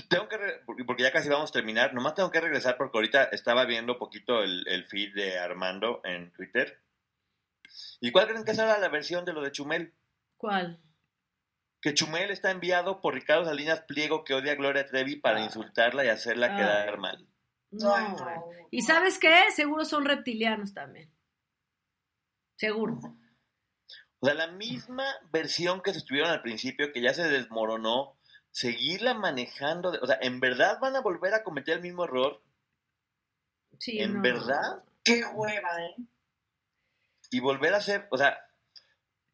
Tengo 0.08 0.28
que, 0.28 0.38
porque 0.86 1.02
ya 1.02 1.12
casi 1.12 1.28
vamos 1.28 1.50
a 1.50 1.52
terminar, 1.52 1.92
nomás 1.92 2.14
tengo 2.14 2.30
que 2.30 2.40
regresar 2.40 2.76
porque 2.76 2.96
ahorita 2.96 3.24
estaba 3.24 3.64
viendo 3.64 3.92
un 3.92 3.98
poquito 3.98 4.42
el, 4.42 4.66
el 4.66 4.86
feed 4.86 5.14
de 5.14 5.38
Armando 5.38 6.00
en 6.04 6.32
Twitter. 6.32 6.80
¿Y 8.00 8.10
cuál 8.10 8.26
creen 8.26 8.44
que 8.44 8.54
será 8.54 8.78
la 8.78 8.88
versión 8.88 9.24
de 9.24 9.32
lo 9.32 9.42
de 9.42 9.52
Chumel? 9.52 9.92
¿Cuál? 10.36 10.80
Que 11.80 11.94
Chumel 11.94 12.30
está 12.30 12.50
enviado 12.50 13.00
por 13.00 13.14
Ricardo 13.14 13.44
Salinas 13.44 13.80
Pliego 13.82 14.24
que 14.24 14.34
odia 14.34 14.52
a 14.52 14.56
Gloria 14.56 14.86
Trevi 14.86 15.16
para 15.16 15.38
ah. 15.38 15.44
insultarla 15.44 16.04
y 16.04 16.08
hacerla 16.08 16.56
quedar 16.56 16.98
mal. 16.98 17.26
No, 17.70 17.94
¿Y 18.70 18.82
sabes 18.82 19.18
qué? 19.18 19.44
Seguro 19.54 19.84
son 19.84 20.04
reptilianos 20.04 20.74
también. 20.74 21.10
Seguro. 22.56 22.98
O 24.18 24.26
sea, 24.26 24.34
la 24.34 24.48
misma 24.48 25.04
versión 25.32 25.80
que 25.80 25.92
se 25.92 25.98
estuvieron 25.98 26.30
al 26.30 26.42
principio, 26.42 26.92
que 26.92 27.00
ya 27.00 27.14
se 27.14 27.28
desmoronó, 27.28 28.18
seguirla 28.50 29.14
manejando, 29.14 29.92
o 30.02 30.06
sea, 30.06 30.18
¿en 30.20 30.40
verdad 30.40 30.78
van 30.80 30.96
a 30.96 31.00
volver 31.00 31.32
a 31.32 31.42
cometer 31.42 31.76
el 31.76 31.82
mismo 31.82 32.04
error? 32.04 32.42
Sí, 33.78 34.00
¿En 34.00 34.20
verdad? 34.20 34.84
Qué 35.04 35.24
hueva, 35.24 35.84
¿eh? 35.86 35.96
Y 37.30 37.40
volver 37.40 37.72
a 37.72 37.78
hacer, 37.78 38.08
o 38.10 38.18
sea, 38.18 38.38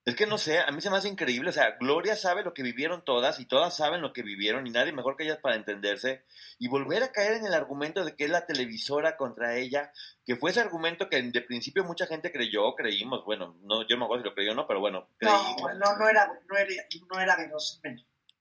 Es 0.06 0.14
que 0.14 0.24
no 0.24 0.38
sé, 0.38 0.60
a 0.60 0.70
mí 0.70 0.80
se 0.80 0.88
me 0.88 0.98
hace 0.98 1.08
increíble. 1.08 1.50
O 1.50 1.52
sea, 1.52 1.72
Gloria 1.80 2.14
sabe 2.14 2.44
lo 2.44 2.54
que 2.54 2.62
vivieron 2.62 3.04
todas 3.04 3.40
y 3.40 3.44
todas 3.44 3.76
saben 3.76 4.00
lo 4.00 4.12
que 4.12 4.22
vivieron 4.22 4.64
y 4.64 4.70
nadie 4.70 4.92
mejor 4.92 5.16
que 5.16 5.24
ellas 5.24 5.40
para 5.42 5.56
entenderse. 5.56 6.24
Y 6.60 6.68
volver 6.68 7.02
a 7.02 7.10
caer 7.10 7.32
en 7.32 7.44
el 7.44 7.52
argumento 7.52 8.04
de 8.04 8.14
que 8.14 8.22
es 8.22 8.30
la 8.30 8.46
televisora 8.46 9.16
contra 9.16 9.56
ella, 9.56 9.90
que 10.24 10.36
fue 10.36 10.52
ese 10.52 10.60
argumento 10.60 11.08
que 11.08 11.20
de 11.20 11.40
principio 11.42 11.82
mucha 11.82 12.06
gente 12.06 12.30
creyó, 12.30 12.76
creímos. 12.76 13.24
Bueno, 13.24 13.58
no, 13.62 13.82
yo 13.82 13.96
no 13.96 13.98
me 13.98 14.04
acuerdo 14.04 14.22
si 14.22 14.28
lo 14.28 14.34
creyó 14.36 14.52
o 14.52 14.54
no, 14.54 14.68
pero 14.68 14.78
bueno. 14.78 15.08
No, 15.22 15.56
no, 15.74 15.96
no 15.96 16.08
era, 16.08 16.28
no 16.48 16.56
era, 16.56 16.72
no 17.10 17.20
era 17.20 17.36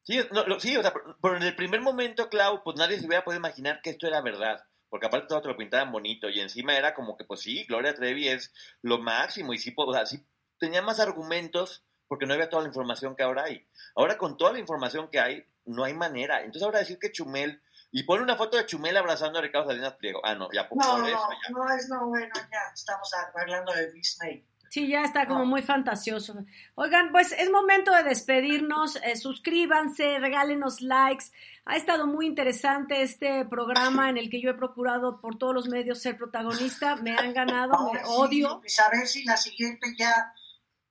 Sí, 0.04 0.20
no, 0.32 0.60
sí, 0.60 0.78
o 0.78 0.84
sea, 0.84 0.94
pero 1.20 1.38
en 1.38 1.44
el 1.44 1.56
primer 1.56 1.82
momento, 1.82 2.30
Clau, 2.30 2.64
pues 2.64 2.78
nadie 2.78 3.00
se 3.00 3.08
hubiera 3.08 3.24
podido 3.24 3.40
imaginar 3.40 3.82
que 3.82 3.90
esto 3.90 4.06
era 4.06 4.22
verdad 4.22 4.64
porque 4.88 5.08
aparte 5.08 5.28
todo 5.28 5.42
te 5.42 5.48
lo 5.50 5.58
pintaban 5.58 5.92
bonito 5.92 6.30
y 6.30 6.40
encima 6.40 6.78
era 6.78 6.94
como 6.94 7.18
que 7.18 7.26
pues 7.26 7.42
sí, 7.42 7.66
Gloria 7.66 7.94
Trevi 7.94 8.30
es 8.30 8.54
lo 8.82 9.00
máximo 9.00 9.54
y 9.54 9.58
sí, 9.58 9.74
o 9.76 9.94
sea, 9.94 10.06
sí 10.06 10.24
tenía 10.60 10.82
más 10.82 11.00
argumentos 11.00 11.86
porque 12.08 12.26
no 12.26 12.34
había 12.34 12.50
toda 12.50 12.64
la 12.64 12.68
información 12.68 13.16
que 13.16 13.24
ahora 13.24 13.46
hay. 13.46 13.68
Ahora 13.96 14.18
con 14.18 14.38
toda 14.38 14.54
la 14.54 14.60
información 14.60 15.10
que 15.10 15.20
hay, 15.20 15.46
no 15.66 15.84
hay 15.84 15.94
manera. 15.94 16.40
Entonces 16.40 16.64
ahora 16.64 16.80
decir 16.80 17.00
que 17.00 17.12
Chumel, 17.12 17.62
y 17.92 18.04
pone 18.04 18.24
una 18.24 18.36
foto 18.36 18.58
de 18.58 18.66
Chumel 18.66 18.98
abrazando 18.98 19.40
a 19.40 19.42
Ricardo 19.42 19.68
Salinas 19.68 19.94
Pliego. 19.94 20.22
Ah, 20.24 20.36
no, 20.36 20.50
ya 20.52 20.68
por, 20.68 20.78
no, 20.78 20.98
no, 20.98 21.08
eso 21.08 21.30
ya. 21.44 21.50
No, 21.52 21.70
es 21.70 21.90
no, 21.90 22.08
bueno, 22.08 22.34
ya 22.36 22.60
estamos 22.74 23.10
hablando 23.34 23.74
de 23.74 23.92
Disney. 23.92 24.46
Sí, 24.70 24.90
ya 24.90 25.04
está 25.04 25.28
como 25.28 25.46
muy 25.46 25.62
fantasioso. 25.62 26.36
Oigan, 26.76 27.14
pues 27.14 27.32
es 27.32 27.50
momento 27.50 27.94
de 27.94 28.04
despedirnos. 28.04 28.98
Eh, 28.98 29.16
suscríbanse, 29.16 30.20
regálenos 30.20 30.82
likes. 30.82 31.26
Ha 31.64 31.78
estado 31.78 32.08
muy 32.08 32.26
interesante 32.26 33.02
este 33.02 33.46
programa 33.46 34.10
en 34.10 34.18
el 34.18 34.30
que 34.30 34.42
yo 34.42 34.50
he 34.50 34.56
procurado 34.56 35.22
por 35.22 35.38
todos 35.38 35.54
los 35.54 35.70
medios 35.70 36.02
ser 36.02 36.18
protagonista. 36.18 36.98
Me 36.98 37.16
han 37.16 37.34
ganado, 37.34 37.94
me 37.94 38.02
odio. 38.06 38.60
Pues 38.60 38.78
a 38.82 38.90
ver 38.90 39.08
si 39.08 39.24
la 39.24 39.38
siguiente 39.38 39.96
ya 39.98 40.34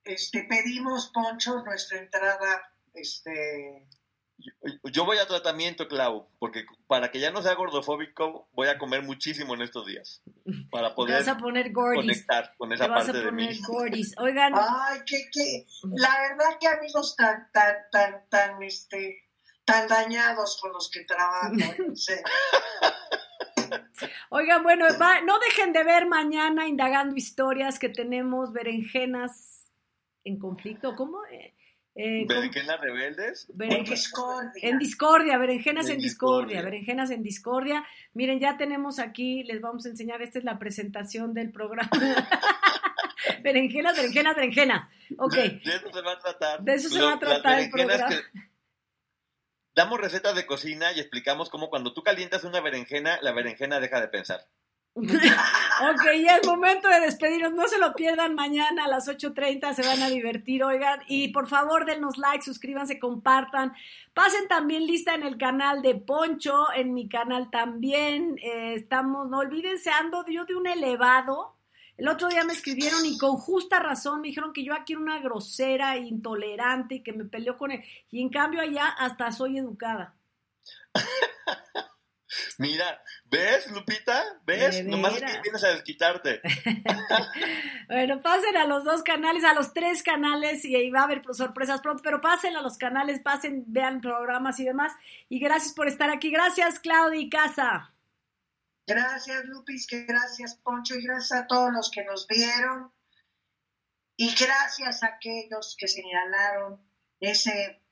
este, 0.04 0.44
pedimos, 0.44 1.10
Poncho, 1.12 1.62
nuestra 1.64 1.98
entrada 1.98 2.62
este, 2.94 3.88
yo 4.92 5.04
voy 5.04 5.18
a 5.18 5.26
tratamiento, 5.26 5.88
Clau, 5.88 6.28
porque 6.38 6.64
para 6.86 7.10
que 7.10 7.20
ya 7.20 7.30
no 7.30 7.42
sea 7.42 7.54
gordofóbico, 7.54 8.48
voy 8.52 8.68
a 8.68 8.78
comer 8.78 9.02
muchísimo 9.02 9.54
en 9.54 9.62
estos 9.62 9.86
días. 9.86 10.22
Para 10.70 10.94
poder 10.94 11.18
vas 11.18 11.28
a 11.28 11.38
poner 11.38 11.72
conectar 11.72 12.54
con 12.56 12.72
esa 12.72 12.88
parte 12.88 13.12
de 13.12 13.32
mí. 13.32 13.48
Oigan. 14.18 14.52
Ay, 14.54 15.00
que, 15.06 15.28
que, 15.32 15.66
la 15.96 16.20
verdad 16.20 16.58
que 16.60 16.68
amigos 16.68 17.16
tan, 17.16 17.50
tan, 17.52 17.74
tan, 17.90 18.28
tan, 18.28 18.62
este, 18.62 19.24
tan 19.64 19.88
dañados 19.88 20.58
con 20.60 20.72
los 20.72 20.90
que 20.90 21.04
trabajo. 21.04 21.54
Oigan, 24.30 24.62
bueno, 24.62 24.86
no 25.24 25.38
dejen 25.38 25.72
de 25.72 25.84
ver 25.84 26.06
mañana 26.06 26.66
indagando 26.66 27.16
historias 27.16 27.78
que 27.78 27.88
tenemos 27.88 28.52
berenjenas 28.52 29.63
en 30.24 30.38
conflicto. 30.38 30.94
¿Cómo? 30.96 31.24
Eh, 31.26 31.54
eh, 31.96 32.24
¿Berenjenas 32.26 32.80
rebeldes? 32.80 33.46
en 33.58 33.84
discordia. 33.84 34.50
En 34.62 34.78
discordia, 34.78 35.38
berenjenas 35.38 35.88
en, 35.88 35.98
discordia. 35.98 36.62
berenjenas 36.62 37.10
en 37.10 37.22
discordia. 37.22 37.84
Miren, 38.14 38.40
ya 38.40 38.56
tenemos 38.56 38.98
aquí, 38.98 39.44
les 39.44 39.60
vamos 39.60 39.86
a 39.86 39.90
enseñar, 39.90 40.20
esta 40.20 40.38
es 40.40 40.44
la 40.44 40.58
presentación 40.58 41.34
del 41.34 41.52
programa. 41.52 41.90
berenjenas, 43.42 43.96
berenjenas, 43.96 44.34
berenjenas. 44.34 44.88
Ok. 45.18 45.34
De, 45.34 45.60
eso 45.66 45.92
se 45.92 46.00
va 46.02 46.12
a 46.12 46.18
tratar. 46.18 46.62
De 46.62 46.74
eso 46.74 46.88
se 46.88 47.00
va 47.00 47.12
a 47.12 47.18
tratar 47.18 47.60
el 47.60 47.70
programa. 47.70 48.08
Damos 49.76 50.00
recetas 50.00 50.34
de 50.34 50.46
cocina 50.46 50.92
y 50.92 51.00
explicamos 51.00 51.48
cómo 51.50 51.68
cuando 51.68 51.92
tú 51.92 52.02
calientas 52.02 52.44
una 52.44 52.60
berenjena, 52.60 53.18
la 53.22 53.32
berenjena 53.32 53.80
deja 53.80 54.00
de 54.00 54.08
pensar. 54.08 54.46
Ok, 54.96 56.02
ya 56.22 56.36
es 56.36 56.46
momento 56.46 56.88
de 56.88 57.00
despedirnos. 57.00 57.52
No 57.52 57.66
se 57.66 57.78
lo 57.78 57.94
pierdan 57.94 58.34
mañana 58.34 58.84
a 58.84 58.88
las 58.88 59.08
8.30. 59.08 59.74
Se 59.74 59.82
van 59.82 60.02
a 60.02 60.08
divertir, 60.08 60.62
oigan. 60.62 61.00
Y 61.08 61.28
por 61.28 61.48
favor, 61.48 61.84
denos 61.84 62.16
like, 62.16 62.44
suscríbanse, 62.44 62.98
compartan. 63.00 63.72
Pasen 64.12 64.46
también 64.46 64.86
lista 64.86 65.14
en 65.14 65.24
el 65.24 65.36
canal 65.36 65.82
de 65.82 65.96
Poncho, 65.96 66.72
en 66.74 66.94
mi 66.94 67.08
canal 67.08 67.50
también. 67.50 68.38
Eh, 68.40 68.74
estamos, 68.74 69.28
no 69.28 69.38
olvídense, 69.38 69.90
ando 69.90 70.24
yo 70.28 70.44
de 70.44 70.54
un 70.54 70.68
elevado. 70.68 71.56
El 71.96 72.08
otro 72.08 72.28
día 72.28 72.44
me 72.44 72.52
escribieron 72.52 73.04
y 73.06 73.18
con 73.18 73.36
justa 73.36 73.78
razón 73.80 74.20
me 74.20 74.28
dijeron 74.28 74.52
que 74.52 74.64
yo 74.64 74.74
aquí 74.74 74.94
era 74.94 75.02
una 75.02 75.20
grosera, 75.20 75.96
intolerante 75.96 76.96
y 76.96 77.02
que 77.02 77.12
me 77.12 77.24
peleó 77.24 77.56
con 77.56 77.70
él. 77.70 77.82
Y 78.10 78.20
en 78.20 78.30
cambio 78.30 78.60
allá 78.60 78.88
hasta 78.88 79.30
soy 79.32 79.58
educada. 79.58 80.14
Mira, 82.58 83.02
¿ves, 83.24 83.70
Lupita? 83.70 84.24
¿Ves? 84.44 84.84
Nomás 84.84 85.14
que 85.14 85.40
vienes 85.42 85.64
a 85.64 85.68
desquitarte. 85.68 86.40
bueno, 87.88 88.20
pasen 88.22 88.56
a 88.56 88.66
los 88.66 88.84
dos 88.84 89.02
canales, 89.02 89.44
a 89.44 89.54
los 89.54 89.72
tres 89.72 90.02
canales 90.02 90.64
y 90.64 90.74
ahí 90.74 90.90
va 90.90 91.00
a 91.00 91.04
haber 91.04 91.22
sorpresas 91.32 91.80
pronto, 91.80 92.02
pero 92.02 92.20
pasen 92.20 92.56
a 92.56 92.62
los 92.62 92.78
canales, 92.78 93.20
pasen, 93.20 93.64
vean 93.66 94.00
programas 94.00 94.58
y 94.60 94.64
demás. 94.64 94.92
Y 95.28 95.38
gracias 95.38 95.74
por 95.74 95.88
estar 95.88 96.10
aquí. 96.10 96.30
Gracias, 96.30 96.78
Claudia 96.78 97.20
y 97.20 97.28
Casa. 97.28 97.94
Gracias, 98.86 99.44
Lupis, 99.46 99.86
que 99.86 100.04
gracias, 100.04 100.56
Poncho, 100.56 100.94
y 100.94 101.02
gracias 101.02 101.40
a 101.40 101.46
todos 101.46 101.72
los 101.72 101.90
que 101.90 102.04
nos 102.04 102.26
vieron. 102.26 102.92
Y 104.16 104.34
gracias 104.34 105.02
a 105.02 105.06
aquellos 105.06 105.76
que 105.78 105.88
señalaron 105.88 106.80
ese 107.20 107.83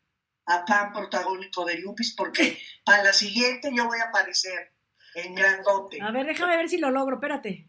afán 0.47 0.93
protagónico 0.93 1.64
de 1.64 1.78
Lupis, 1.78 2.14
porque 2.16 2.59
para 2.84 3.05
la 3.05 3.12
siguiente 3.12 3.70
yo 3.74 3.86
voy 3.86 3.99
a 4.01 4.05
aparecer 4.05 4.72
en 5.14 5.34
grandote. 5.34 6.01
A 6.01 6.11
ver, 6.11 6.26
déjame 6.26 6.57
ver 6.57 6.68
si 6.68 6.78
lo 6.78 6.90
logro, 6.90 7.16
espérate. 7.16 7.68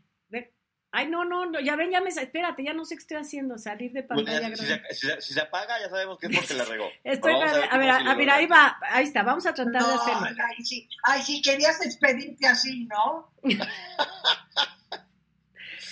Ay, 0.95 1.07
no, 1.07 1.26
no, 1.26 1.47
no, 1.47 1.59
ya 1.59 1.76
ven, 1.76 1.89
ya 1.89 2.01
me, 2.01 2.09
espérate, 2.09 2.63
ya 2.63 2.71
no 2.71 2.86
sé 2.86 2.93
qué 2.93 3.01
estoy 3.01 3.17
haciendo, 3.17 3.57
salir 3.57 3.91
de 3.93 4.03
pantalla. 4.03 4.55
si, 4.55 4.63
se, 4.63 5.21
si, 5.21 5.34
se, 5.34 5.41
apaga, 5.41 5.80
ya 5.80 5.89
sabemos 5.89 6.19
que 6.19 6.28
es 6.28 6.38
porque 6.38 6.53
la 6.53 6.65
regó. 6.65 6.88
Estoy, 7.03 7.34
a, 7.34 7.45
ver, 7.51 7.63
a 7.71 7.78
ver, 7.80 7.89
a 7.89 8.13
ver, 8.13 8.30
ahí 8.30 8.45
va, 8.45 8.78
ahí 8.91 9.03
está, 9.03 9.24
vamos 9.24 9.43
a 9.47 9.55
tratar 9.55 9.82
de 9.84 9.91
hacerlo. 9.91 10.28
Ay, 10.28 10.63
sí, 10.63 10.88
ay, 11.01 11.24
sí, 11.24 11.41
querías 11.41 11.80
despedirte 11.80 12.45
así, 12.45 12.86
¿no? 12.86 13.34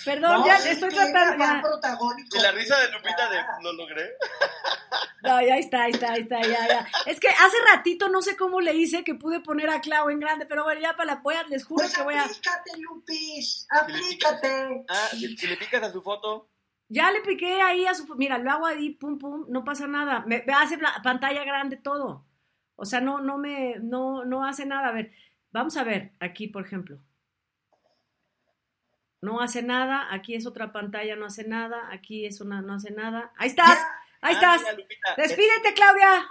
Perdón, 0.04 0.44
ya 0.44 0.56
estoy 0.58 0.90
tratando. 0.90 1.44
Ya. 1.44 1.62
Y 2.32 2.42
la 2.42 2.52
risa 2.52 2.78
de 2.80 2.92
Lupita 2.92 3.30
de 3.30 3.38
lo 3.62 3.72
logré. 3.72 4.12
No, 5.22 5.40
ya 5.40 5.56
está, 5.56 5.84
ahí 5.84 5.92
está, 5.92 6.12
ahí 6.12 6.22
está, 6.22 6.42
ya, 6.42 6.66
ya. 6.66 6.86
Es 7.06 7.20
que 7.20 7.28
hace 7.28 7.56
ratito 7.72 8.08
no 8.08 8.22
sé 8.22 8.36
cómo 8.36 8.60
le 8.60 8.74
hice 8.74 9.04
que 9.04 9.14
pude 9.14 9.38
poner 9.38 9.70
a 9.70 9.80
Clau 9.80 10.10
en 10.10 10.18
grande, 10.18 10.46
pero 10.46 10.64
bueno, 10.64 10.80
ya 10.80 10.96
para 10.96 11.14
la 11.14 11.20
voy 11.20 11.36
les 11.48 11.64
juro 11.64 11.84
pues 11.84 11.96
que 11.96 12.02
voy 12.02 12.14
a. 12.14 12.24
Aplícate, 12.24 12.70
Lupis, 12.78 13.66
aplícate. 13.70 14.84
Ah, 14.88 15.08
si 15.12 15.46
le 15.46 15.56
picas 15.56 15.80
a 15.84 15.92
su 15.92 16.02
foto. 16.02 16.50
Ya 16.88 17.12
le 17.12 17.20
piqué 17.20 17.62
ahí 17.62 17.86
a 17.86 17.94
su 17.94 18.04
mira, 18.16 18.36
lo 18.38 18.50
hago 18.50 18.66
ahí, 18.66 18.90
pum, 18.90 19.16
pum, 19.16 19.46
no 19.48 19.62
pasa 19.62 19.86
nada. 19.86 20.24
Me, 20.26 20.42
me 20.44 20.52
hace 20.52 20.76
la 20.76 21.00
pantalla 21.04 21.44
grande 21.44 21.76
todo. 21.76 22.26
O 22.74 22.84
sea, 22.84 23.00
no, 23.00 23.20
no 23.20 23.38
me, 23.38 23.76
no, 23.80 24.24
no 24.24 24.44
hace 24.44 24.66
nada. 24.66 24.88
A 24.88 24.92
ver, 24.92 25.12
vamos 25.52 25.76
a 25.76 25.84
ver 25.84 26.14
aquí, 26.18 26.48
por 26.48 26.66
ejemplo 26.66 27.00
no 29.22 29.40
hace 29.40 29.62
nada, 29.62 30.12
aquí 30.12 30.34
es 30.34 30.46
otra 30.46 30.72
pantalla, 30.72 31.14
no 31.14 31.26
hace 31.26 31.44
nada, 31.46 31.88
aquí 31.92 32.26
es 32.26 32.40
una, 32.40 32.60
no 32.60 32.74
hace 32.74 32.90
nada. 32.90 33.32
Ahí 33.36 33.48
estás, 33.48 33.78
ahí 34.20 34.34
estás. 34.34 34.60
Despídete, 35.16 35.72
Claudia. 35.74 36.28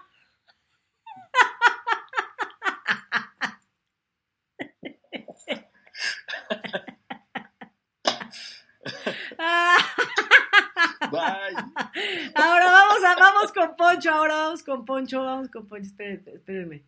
Ahora 12.35 12.71
vamos 12.71 13.03
a, 13.05 13.15
vamos 13.15 13.51
con 13.53 13.75
Poncho, 13.77 14.11
ahora 14.11 14.35
vamos 14.35 14.63
con 14.63 14.85
Poncho, 14.85 15.23
vamos 15.23 15.49
con 15.49 15.67
Poncho, 15.67 15.87
espérenme, 15.87 16.33
espérenme. 16.33 16.83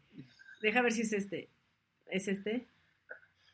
Deja 0.62 0.82
ver 0.82 0.92
si 0.92 1.02
es 1.04 1.14
este. 1.14 1.50
¿Es 2.08 2.28
este? 2.28 2.68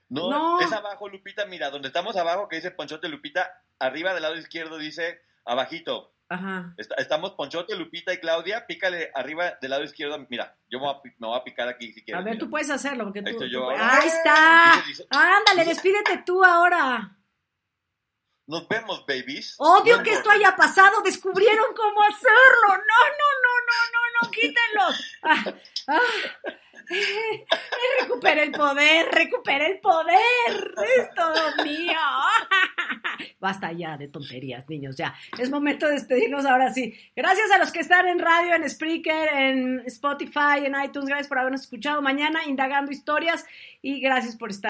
No, 0.10 0.60
es 0.60 0.72
abajo, 0.72 1.08
Lupita. 1.08 1.46
Mira, 1.46 1.70
donde 1.70 1.88
estamos 1.88 2.16
abajo, 2.16 2.48
que 2.48 2.58
dice 2.58 2.72
Ponchote 2.72 3.08
Lupita, 3.10 3.64
arriba 3.78 4.14
del 4.14 4.24
lado 4.24 4.36
izquierdo 4.36 4.78
dice 4.78 5.22
abajito. 5.46 6.14
Ajá. 6.32 6.76
estamos 6.78 7.32
Ponchote, 7.32 7.76
Lupita 7.76 8.14
y 8.14 8.20
Claudia. 8.20 8.68
Pícale 8.68 9.12
arriba 9.16 9.58
del 9.62 9.72
lado 9.72 9.84
izquierdo. 9.84 10.18
Mira, 10.30 10.56
yo 10.70 10.80
me 10.80 10.86
voy 10.86 11.38
a, 11.38 11.44
picar 11.44 11.68
aquí 11.68 11.92
si 11.92 12.04
quieres. 12.04 12.22
A 12.22 12.24
ver, 12.24 12.38
tú 12.38 12.50
puedes 12.50 12.70
hacerlo. 12.70 13.06
Porque 13.06 13.24
tú, 13.24 13.42
Ahí, 13.42 13.52
yo 13.52 13.70
Ahí 13.70 14.08
está. 14.08 14.74
Ándale, 15.10 15.66
despídete 15.66 16.24
tú 16.26 16.44
ahora. 16.44 17.16
Nos 18.46 18.68
vemos, 18.68 19.06
babies. 19.08 19.56
Odio 19.58 20.02
que 20.02 20.12
esto 20.12 20.30
haya 20.30 20.56
pasado. 20.56 21.02
Descubrieron 21.04 21.68
cómo 21.76 22.02
hacerlo. 22.04 22.68
No, 22.68 23.00
no, 23.20 23.28
no, 23.44 23.54
no, 23.68 23.80
no, 23.94 24.22
no. 24.22 24.32
Quítenlo. 24.32 24.84
Ah, 25.24 25.54
ah. 25.88 26.00
recupera 28.02 28.44
el 28.44 28.52
poder, 28.52 29.08
recupera 29.12 29.66
el 29.68 29.80
poder, 29.80 30.74
es 30.98 31.14
todo 31.16 31.64
mío. 31.64 31.98
Basta 33.40 33.72
ya 33.72 33.98
de 33.98 34.08
tonterías, 34.08 34.68
niños, 34.68 34.98
ya. 34.98 35.16
Es 35.38 35.50
momento 35.50 35.88
de 35.88 35.94
despedirnos 35.94 36.46
ahora 36.46 36.74
sí. 36.74 36.94
Gracias 37.16 37.52
a 37.52 37.58
los 37.58 37.72
que 37.72 37.80
están 37.80 38.08
en 38.08 38.20
radio, 38.20 38.54
en 38.56 38.70
Spreaker, 38.70 39.30
en 39.34 39.80
Spotify, 39.86 40.66
en 40.66 40.76
iTunes. 40.84 41.08
Gracias 41.08 41.28
por 41.28 41.40
habernos 41.40 41.62
escuchado 41.62 42.02
mañana, 42.02 42.46
indagando 42.46 42.92
historias 42.92 43.46
y 43.82 44.00
gracias 44.02 44.36
por 44.36 44.50
estar. 44.50 44.58